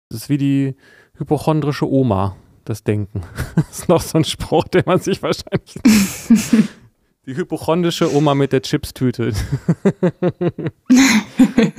Das 0.09 0.21
ist 0.21 0.29
wie 0.29 0.37
die 0.37 0.75
hypochondrische 1.17 1.89
Oma 1.89 2.35
das 2.69 2.83
Denken. 2.83 3.21
Das 3.55 3.79
ist 3.79 3.89
noch 3.89 4.01
so 4.01 4.17
ein 4.17 4.23
Spruch, 4.23 4.67
den 4.67 4.83
man 4.85 4.99
sich 4.99 5.21
wahrscheinlich. 5.21 5.75
Die 7.25 7.35
hypochondrische 7.35 8.13
Oma 8.15 8.35
mit 8.35 8.53
der 8.53 8.61
Chipstüte. 8.61 9.33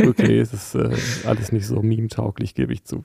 okay, 0.07 0.41
es 0.41 0.53
ist 0.53 0.74
äh, 0.74 0.95
alles 1.24 1.53
nicht 1.53 1.66
so 1.66 1.80
meme-tauglich, 1.80 2.55
gebe 2.55 2.74
ich 2.74 2.84
zu. 2.84 3.05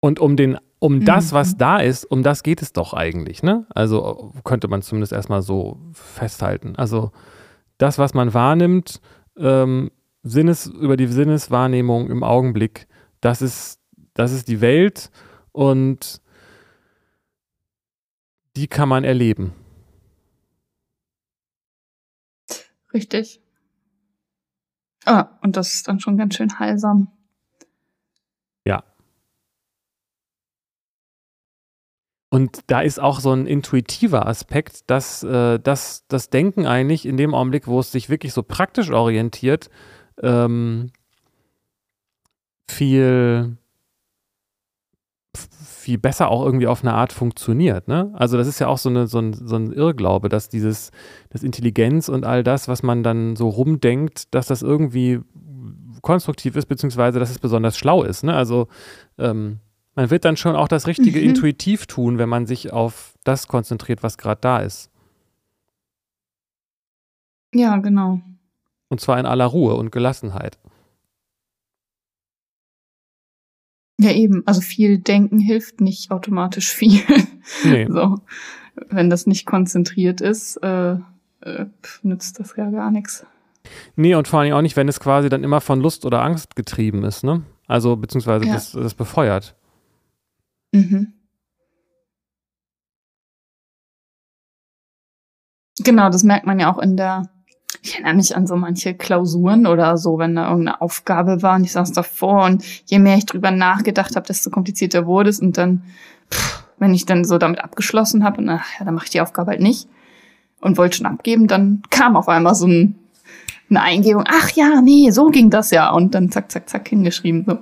Und 0.00 0.20
um 0.20 0.36
den, 0.36 0.58
um 0.78 1.04
das, 1.04 1.32
was 1.32 1.54
mhm. 1.54 1.58
da 1.58 1.78
ist, 1.78 2.04
um 2.04 2.22
das 2.22 2.44
geht 2.44 2.62
es 2.62 2.72
doch 2.72 2.94
eigentlich, 2.94 3.42
ne? 3.42 3.66
Also 3.70 4.32
könnte 4.44 4.68
man 4.68 4.82
zumindest 4.82 5.12
erstmal 5.12 5.42
so 5.42 5.80
festhalten. 5.92 6.76
Also 6.76 7.10
das, 7.78 7.98
was 7.98 8.14
man 8.14 8.32
wahrnimmt, 8.32 9.00
ähm, 9.38 9.90
Sinnes, 10.22 10.66
über 10.66 10.96
die 10.96 11.06
Sinneswahrnehmung 11.06 12.10
im 12.10 12.22
Augenblick, 12.22 12.86
das 13.20 13.42
ist, 13.42 13.80
das 14.14 14.32
ist 14.32 14.48
die 14.48 14.60
Welt 14.60 15.10
und 15.52 16.20
die 18.56 18.66
kann 18.66 18.88
man 18.88 19.04
erleben. 19.04 19.52
Richtig. 22.92 23.40
Ah, 25.04 25.38
und 25.42 25.56
das 25.56 25.74
ist 25.74 25.86
dann 25.86 26.00
schon 26.00 26.16
ganz 26.16 26.34
schön 26.34 26.58
heilsam. 26.58 27.12
Ja. 28.64 28.82
Und 32.36 32.64
da 32.66 32.82
ist 32.82 33.00
auch 33.00 33.20
so 33.20 33.32
ein 33.32 33.46
intuitiver 33.46 34.26
Aspekt, 34.26 34.90
dass, 34.90 35.22
äh, 35.22 35.58
dass 35.58 36.04
das 36.06 36.28
Denken 36.28 36.66
eigentlich 36.66 37.06
in 37.06 37.16
dem 37.16 37.34
Augenblick, 37.34 37.66
wo 37.66 37.80
es 37.80 37.90
sich 37.90 38.10
wirklich 38.10 38.34
so 38.34 38.42
praktisch 38.42 38.90
orientiert, 38.90 39.70
ähm, 40.22 40.90
viel 42.70 43.56
viel 45.34 45.96
besser 45.96 46.28
auch 46.30 46.44
irgendwie 46.44 46.66
auf 46.66 46.82
eine 46.82 46.92
Art 46.92 47.14
funktioniert. 47.14 47.88
Ne? 47.88 48.12
Also 48.12 48.36
das 48.36 48.46
ist 48.46 48.58
ja 48.58 48.66
auch 48.66 48.76
so, 48.76 48.90
eine, 48.90 49.06
so, 49.06 49.18
ein, 49.18 49.32
so 49.32 49.56
ein 49.56 49.72
Irrglaube, 49.72 50.28
dass 50.28 50.50
dieses, 50.50 50.90
das 51.30 51.42
Intelligenz 51.42 52.10
und 52.10 52.26
all 52.26 52.44
das, 52.44 52.68
was 52.68 52.82
man 52.82 53.02
dann 53.02 53.36
so 53.36 53.48
rumdenkt, 53.48 54.34
dass 54.34 54.46
das 54.46 54.60
irgendwie 54.60 55.20
konstruktiv 56.02 56.54
ist, 56.54 56.66
beziehungsweise 56.66 57.18
dass 57.18 57.30
es 57.30 57.38
besonders 57.38 57.78
schlau 57.78 58.02
ist. 58.02 58.24
Ne? 58.24 58.34
Also 58.34 58.68
ähm, 59.16 59.60
man 59.96 60.10
wird 60.10 60.24
dann 60.24 60.36
schon 60.36 60.54
auch 60.54 60.68
das 60.68 60.86
Richtige 60.86 61.18
mhm. 61.18 61.30
intuitiv 61.30 61.86
tun, 61.86 62.18
wenn 62.18 62.28
man 62.28 62.46
sich 62.46 62.72
auf 62.72 63.14
das 63.24 63.48
konzentriert, 63.48 64.02
was 64.02 64.18
gerade 64.18 64.40
da 64.40 64.58
ist. 64.58 64.90
Ja, 67.54 67.78
genau. 67.78 68.20
Und 68.88 69.00
zwar 69.00 69.18
in 69.18 69.26
aller 69.26 69.46
Ruhe 69.46 69.74
und 69.74 69.90
Gelassenheit. 69.90 70.58
Ja, 73.98 74.12
eben. 74.12 74.46
Also 74.46 74.60
viel 74.60 74.98
denken 74.98 75.38
hilft 75.38 75.80
nicht 75.80 76.10
automatisch 76.10 76.72
viel. 76.72 77.02
Nee. 77.62 77.86
So. 77.88 78.16
Wenn 78.88 79.08
das 79.08 79.28
nicht 79.28 79.46
konzentriert 79.46 80.20
ist, 80.20 80.56
äh, 80.64 80.94
äh, 81.42 81.66
nützt 82.02 82.40
das 82.40 82.56
ja 82.56 82.68
gar 82.70 82.90
nichts. 82.90 83.24
Nee, 83.94 84.16
und 84.16 84.26
vor 84.26 84.40
allem 84.40 84.52
auch 84.52 84.62
nicht, 84.62 84.74
wenn 84.74 84.88
es 84.88 84.98
quasi 84.98 85.28
dann 85.28 85.44
immer 85.44 85.60
von 85.60 85.80
Lust 85.80 86.04
oder 86.04 86.22
Angst 86.24 86.56
getrieben 86.56 87.04
ist, 87.04 87.22
ne? 87.22 87.44
Also, 87.68 87.94
beziehungsweise 87.94 88.46
ja. 88.46 88.54
das, 88.54 88.72
das 88.72 88.94
befeuert. 88.94 89.54
Mhm. 90.76 91.12
Genau, 95.78 96.08
das 96.10 96.22
merkt 96.22 96.46
man 96.46 96.58
ja 96.58 96.72
auch 96.72 96.78
in 96.78 96.96
der 96.96 97.28
ich 97.82 97.94
erinnere 97.94 98.14
mich 98.14 98.36
an 98.36 98.46
so 98.46 98.56
manche 98.56 98.94
Klausuren 98.94 99.66
oder 99.66 99.96
so, 99.96 100.18
wenn 100.18 100.34
da 100.34 100.48
irgendeine 100.48 100.80
Aufgabe 100.80 101.42
war 101.42 101.56
und 101.56 101.64
ich 101.64 101.72
saß 101.72 101.92
davor 101.92 102.44
und 102.44 102.64
je 102.86 102.98
mehr 102.98 103.16
ich 103.16 103.26
drüber 103.26 103.50
nachgedacht 103.50 104.16
habe, 104.16 104.26
desto 104.26 104.50
komplizierter 104.50 105.06
wurde 105.06 105.30
es 105.30 105.40
und 105.40 105.56
dann, 105.56 105.82
pff, 106.30 106.64
wenn 106.78 106.94
ich 106.94 107.06
dann 107.06 107.24
so 107.24 107.38
damit 107.38 107.62
abgeschlossen 107.62 108.24
habe 108.24 108.38
und 108.38 108.48
ach 108.48 108.66
ja, 108.78 108.84
dann 108.84 108.94
mache 108.94 109.06
ich 109.06 109.10
die 109.10 109.20
Aufgabe 109.20 109.52
halt 109.52 109.60
nicht 109.60 109.88
und 110.60 110.78
wollte 110.78 110.96
schon 110.96 111.06
abgeben, 111.06 111.46
dann 111.46 111.82
kam 111.90 112.16
auf 112.16 112.28
einmal 112.28 112.54
so 112.54 112.66
ein, 112.66 112.96
eine 113.70 113.82
Eingebung, 113.82 114.24
ach 114.26 114.50
ja, 114.50 114.80
nee, 114.80 115.10
so 115.10 115.30
ging 115.30 115.50
das 115.50 115.70
ja 115.70 115.90
und 115.90 116.14
dann 116.14 116.30
zack, 116.30 116.50
zack, 116.50 116.68
zack 116.68 116.88
hingeschrieben. 116.88 117.44
So. 117.46 117.58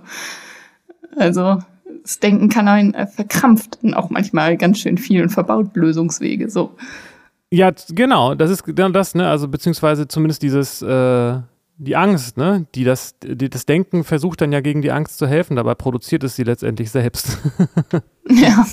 Also 1.16 1.58
das 2.04 2.20
Denken 2.20 2.50
kann 2.50 2.68
einen 2.68 2.94
äh, 2.94 3.06
verkrampft 3.06 3.78
auch 3.94 4.10
manchmal 4.10 4.56
ganz 4.58 4.78
schön 4.78 4.98
viel 4.98 5.22
und 5.22 5.30
verbaut 5.30 5.74
Lösungswege. 5.74 6.50
So. 6.50 6.76
Ja, 7.50 7.72
genau, 7.88 8.34
das 8.34 8.50
ist 8.50 8.64
genau 8.64 8.90
das, 8.90 9.14
ne? 9.14 9.26
Also 9.28 9.48
beziehungsweise 9.48 10.06
zumindest 10.06 10.42
dieses, 10.42 10.82
äh, 10.82 11.40
die 11.78 11.96
Angst, 11.96 12.36
ne? 12.36 12.66
Die 12.74 12.84
das, 12.84 13.18
die, 13.20 13.48
das 13.48 13.64
Denken 13.64 14.04
versucht 14.04 14.42
dann 14.42 14.52
ja 14.52 14.60
gegen 14.60 14.82
die 14.82 14.92
Angst 14.92 15.16
zu 15.16 15.26
helfen, 15.26 15.56
dabei 15.56 15.74
produziert 15.74 16.24
es 16.24 16.36
sie 16.36 16.44
letztendlich 16.44 16.90
selbst. 16.90 17.38
ja. 18.28 18.66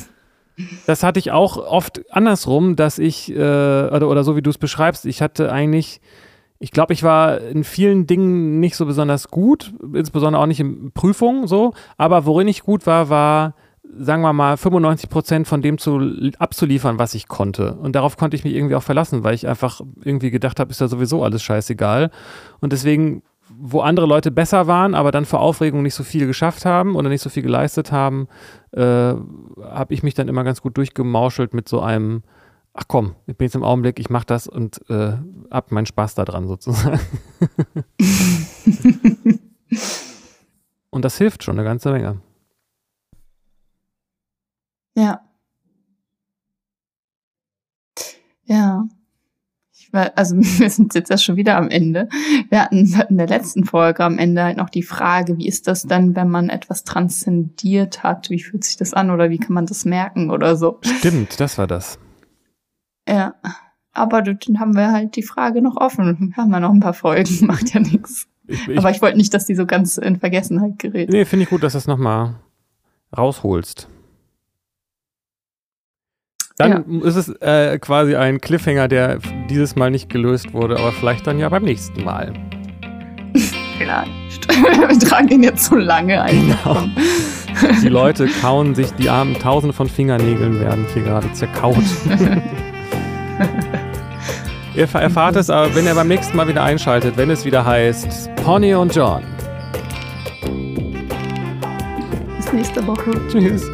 Das 0.85 1.01
hatte 1.01 1.19
ich 1.19 1.31
auch 1.31 1.55
oft 1.55 2.01
andersrum, 2.11 2.75
dass 2.75 2.99
ich, 2.99 3.31
äh, 3.31 3.35
oder, 3.35 4.09
oder 4.09 4.25
so 4.25 4.35
wie 4.35 4.41
du 4.41 4.49
es 4.49 4.57
beschreibst, 4.57 5.05
ich 5.05 5.21
hatte 5.21 5.53
eigentlich, 5.53 6.01
ich 6.61 6.71
glaube, 6.71 6.93
ich 6.93 7.01
war 7.01 7.41
in 7.41 7.63
vielen 7.63 8.05
Dingen 8.05 8.59
nicht 8.59 8.75
so 8.75 8.85
besonders 8.85 9.29
gut, 9.29 9.73
insbesondere 9.93 10.41
auch 10.41 10.47
nicht 10.47 10.59
in 10.59 10.91
Prüfungen 10.91 11.47
so, 11.47 11.73
aber 11.97 12.27
worin 12.27 12.47
ich 12.47 12.61
gut 12.61 12.85
war, 12.85 13.09
war 13.09 13.55
sagen 13.97 14.21
wir 14.21 14.31
mal, 14.31 14.57
95 14.57 15.09
Prozent 15.09 15.47
von 15.47 15.61
dem 15.61 15.77
zu, 15.77 16.31
abzuliefern, 16.37 16.99
was 16.99 17.13
ich 17.13 17.27
konnte. 17.27 17.73
Und 17.73 17.95
darauf 17.95 18.15
konnte 18.15 18.37
ich 18.37 18.43
mich 18.43 18.53
irgendwie 18.53 18.75
auch 18.75 18.83
verlassen, 18.83 19.23
weil 19.23 19.33
ich 19.33 19.47
einfach 19.47 19.81
irgendwie 20.03 20.31
gedacht 20.31 20.59
habe, 20.59 20.71
ist 20.71 20.79
ja 20.79 20.87
sowieso 20.87 21.23
alles 21.23 21.43
scheißegal. 21.43 22.11
Und 22.61 22.71
deswegen, 22.71 23.23
wo 23.49 23.81
andere 23.81 24.05
Leute 24.05 24.31
besser 24.31 24.67
waren, 24.67 24.95
aber 24.95 25.11
dann 25.11 25.25
vor 25.25 25.41
Aufregung 25.41 25.81
nicht 25.81 25.95
so 25.95 26.03
viel 26.03 26.25
geschafft 26.25 26.63
haben 26.63 26.95
oder 26.95 27.09
nicht 27.09 27.21
so 27.21 27.29
viel 27.29 27.43
geleistet 27.43 27.91
haben, 27.91 28.27
äh, 28.71 28.81
habe 28.81 29.87
ich 29.89 30.03
mich 30.03 30.13
dann 30.13 30.29
immer 30.29 30.43
ganz 30.43 30.61
gut 30.61 30.77
durchgemauschelt 30.77 31.53
mit 31.53 31.67
so 31.67 31.81
einem, 31.81 32.23
ach 32.73 32.87
komm, 32.87 33.15
ich 33.27 33.37
bin 33.37 33.45
jetzt 33.45 33.55
im 33.55 33.63
Augenblick, 33.63 33.99
ich 33.99 34.09
mache 34.09 34.25
das 34.25 34.47
und 34.47 34.81
äh, 34.89 35.13
hab 35.49 35.71
meinen 35.71 35.85
Spaß 35.85 36.15
daran 36.15 36.47
sozusagen. 36.47 36.99
und 40.89 41.05
das 41.05 41.17
hilft 41.17 41.43
schon 41.43 41.57
eine 41.57 41.67
ganze 41.67 41.91
Menge. 41.91 42.21
Ja. 44.95 45.21
Ja. 48.45 48.85
Ich 49.73 49.91
war, 49.93 50.11
also 50.15 50.35
wir 50.37 50.69
sind 50.69 50.93
jetzt 50.95 51.09
ja 51.09 51.17
schon 51.17 51.35
wieder 51.35 51.57
am 51.57 51.69
Ende. 51.69 52.07
Wir 52.49 52.61
hatten 52.61 52.93
in 53.09 53.17
der 53.17 53.27
letzten 53.27 53.65
Folge 53.65 54.03
am 54.03 54.17
Ende 54.17 54.43
halt 54.43 54.57
noch 54.57 54.69
die 54.69 54.83
Frage, 54.83 55.37
wie 55.37 55.47
ist 55.47 55.67
das 55.67 55.83
denn, 55.83 56.15
wenn 56.15 56.29
man 56.29 56.49
etwas 56.49 56.83
transzendiert 56.83 58.03
hat? 58.03 58.29
Wie 58.29 58.41
fühlt 58.41 58.63
sich 58.63 58.77
das 58.77 58.93
an 58.93 59.11
oder 59.11 59.29
wie 59.29 59.39
kann 59.39 59.53
man 59.53 59.65
das 59.65 59.85
merken 59.85 60.31
oder 60.31 60.55
so? 60.55 60.79
Stimmt, 60.81 61.39
das 61.39 61.57
war 61.57 61.67
das. 61.67 61.99
Ja. 63.07 63.35
Aber 63.93 64.21
dann 64.21 64.59
haben 64.59 64.75
wir 64.75 64.91
halt 64.91 65.15
die 65.15 65.23
Frage 65.23 65.61
noch 65.61 65.75
offen. 65.77 66.33
Wir 66.33 66.37
haben 66.37 66.51
ja 66.51 66.59
noch 66.59 66.71
ein 66.71 66.79
paar 66.79 66.93
Folgen, 66.93 67.37
macht 67.47 67.73
ja 67.73 67.79
nichts. 67.79 68.27
Aber 68.75 68.91
ich 68.91 69.01
wollte 69.01 69.17
nicht, 69.17 69.33
dass 69.33 69.45
die 69.45 69.55
so 69.55 69.65
ganz 69.65 69.97
in 69.97 70.19
Vergessenheit 70.19 70.79
gerät. 70.79 71.09
Nee, 71.09 71.25
finde 71.25 71.43
ich 71.43 71.49
gut, 71.49 71.63
dass 71.63 71.73
du 71.73 71.77
es 71.77 71.87
nochmal 71.87 72.35
rausholst. 73.17 73.87
Dann 76.57 76.71
ja. 76.71 77.07
ist 77.07 77.15
es 77.15 77.29
äh, 77.41 77.79
quasi 77.79 78.15
ein 78.15 78.39
Cliffhanger, 78.39 78.87
der 78.87 79.19
dieses 79.49 79.75
Mal 79.75 79.89
nicht 79.89 80.09
gelöst 80.09 80.53
wurde, 80.53 80.77
aber 80.77 80.91
vielleicht 80.91 81.25
dann 81.27 81.39
ja 81.39 81.49
beim 81.49 81.63
nächsten 81.63 82.03
Mal. 82.03 82.33
Vielleicht. 83.77 84.47
Wir 84.47 84.99
tragen 84.99 85.29
ihn 85.29 85.43
jetzt 85.43 85.65
so 85.65 85.75
lange 85.75 86.21
ein. 86.21 86.55
Genau. 86.63 86.83
Die 87.81 87.87
Leute 87.87 88.27
kauen 88.27 88.75
sich 88.75 88.91
die 88.91 89.09
armen 89.09 89.33
Tausende 89.35 89.73
von 89.73 89.89
Fingernägeln 89.89 90.59
werden 90.59 90.85
hier 90.93 91.03
gerade 91.03 91.31
zerkaut. 91.33 91.83
Ihr 94.75 94.87
erfahrt 94.93 95.35
es 95.35 95.49
aber, 95.49 95.73
wenn 95.75 95.85
ihr 95.85 95.93
beim 95.93 96.07
nächsten 96.07 96.37
Mal 96.37 96.47
wieder 96.47 96.63
einschaltet, 96.63 97.17
wenn 97.17 97.29
es 97.29 97.43
wieder 97.43 97.65
heißt 97.65 98.33
Pony 98.37 98.73
und 98.73 98.95
John. 98.95 99.23
Bis 102.37 102.53
nächste 102.53 102.87
Woche. 102.87 103.11
Tschüss. 103.27 103.69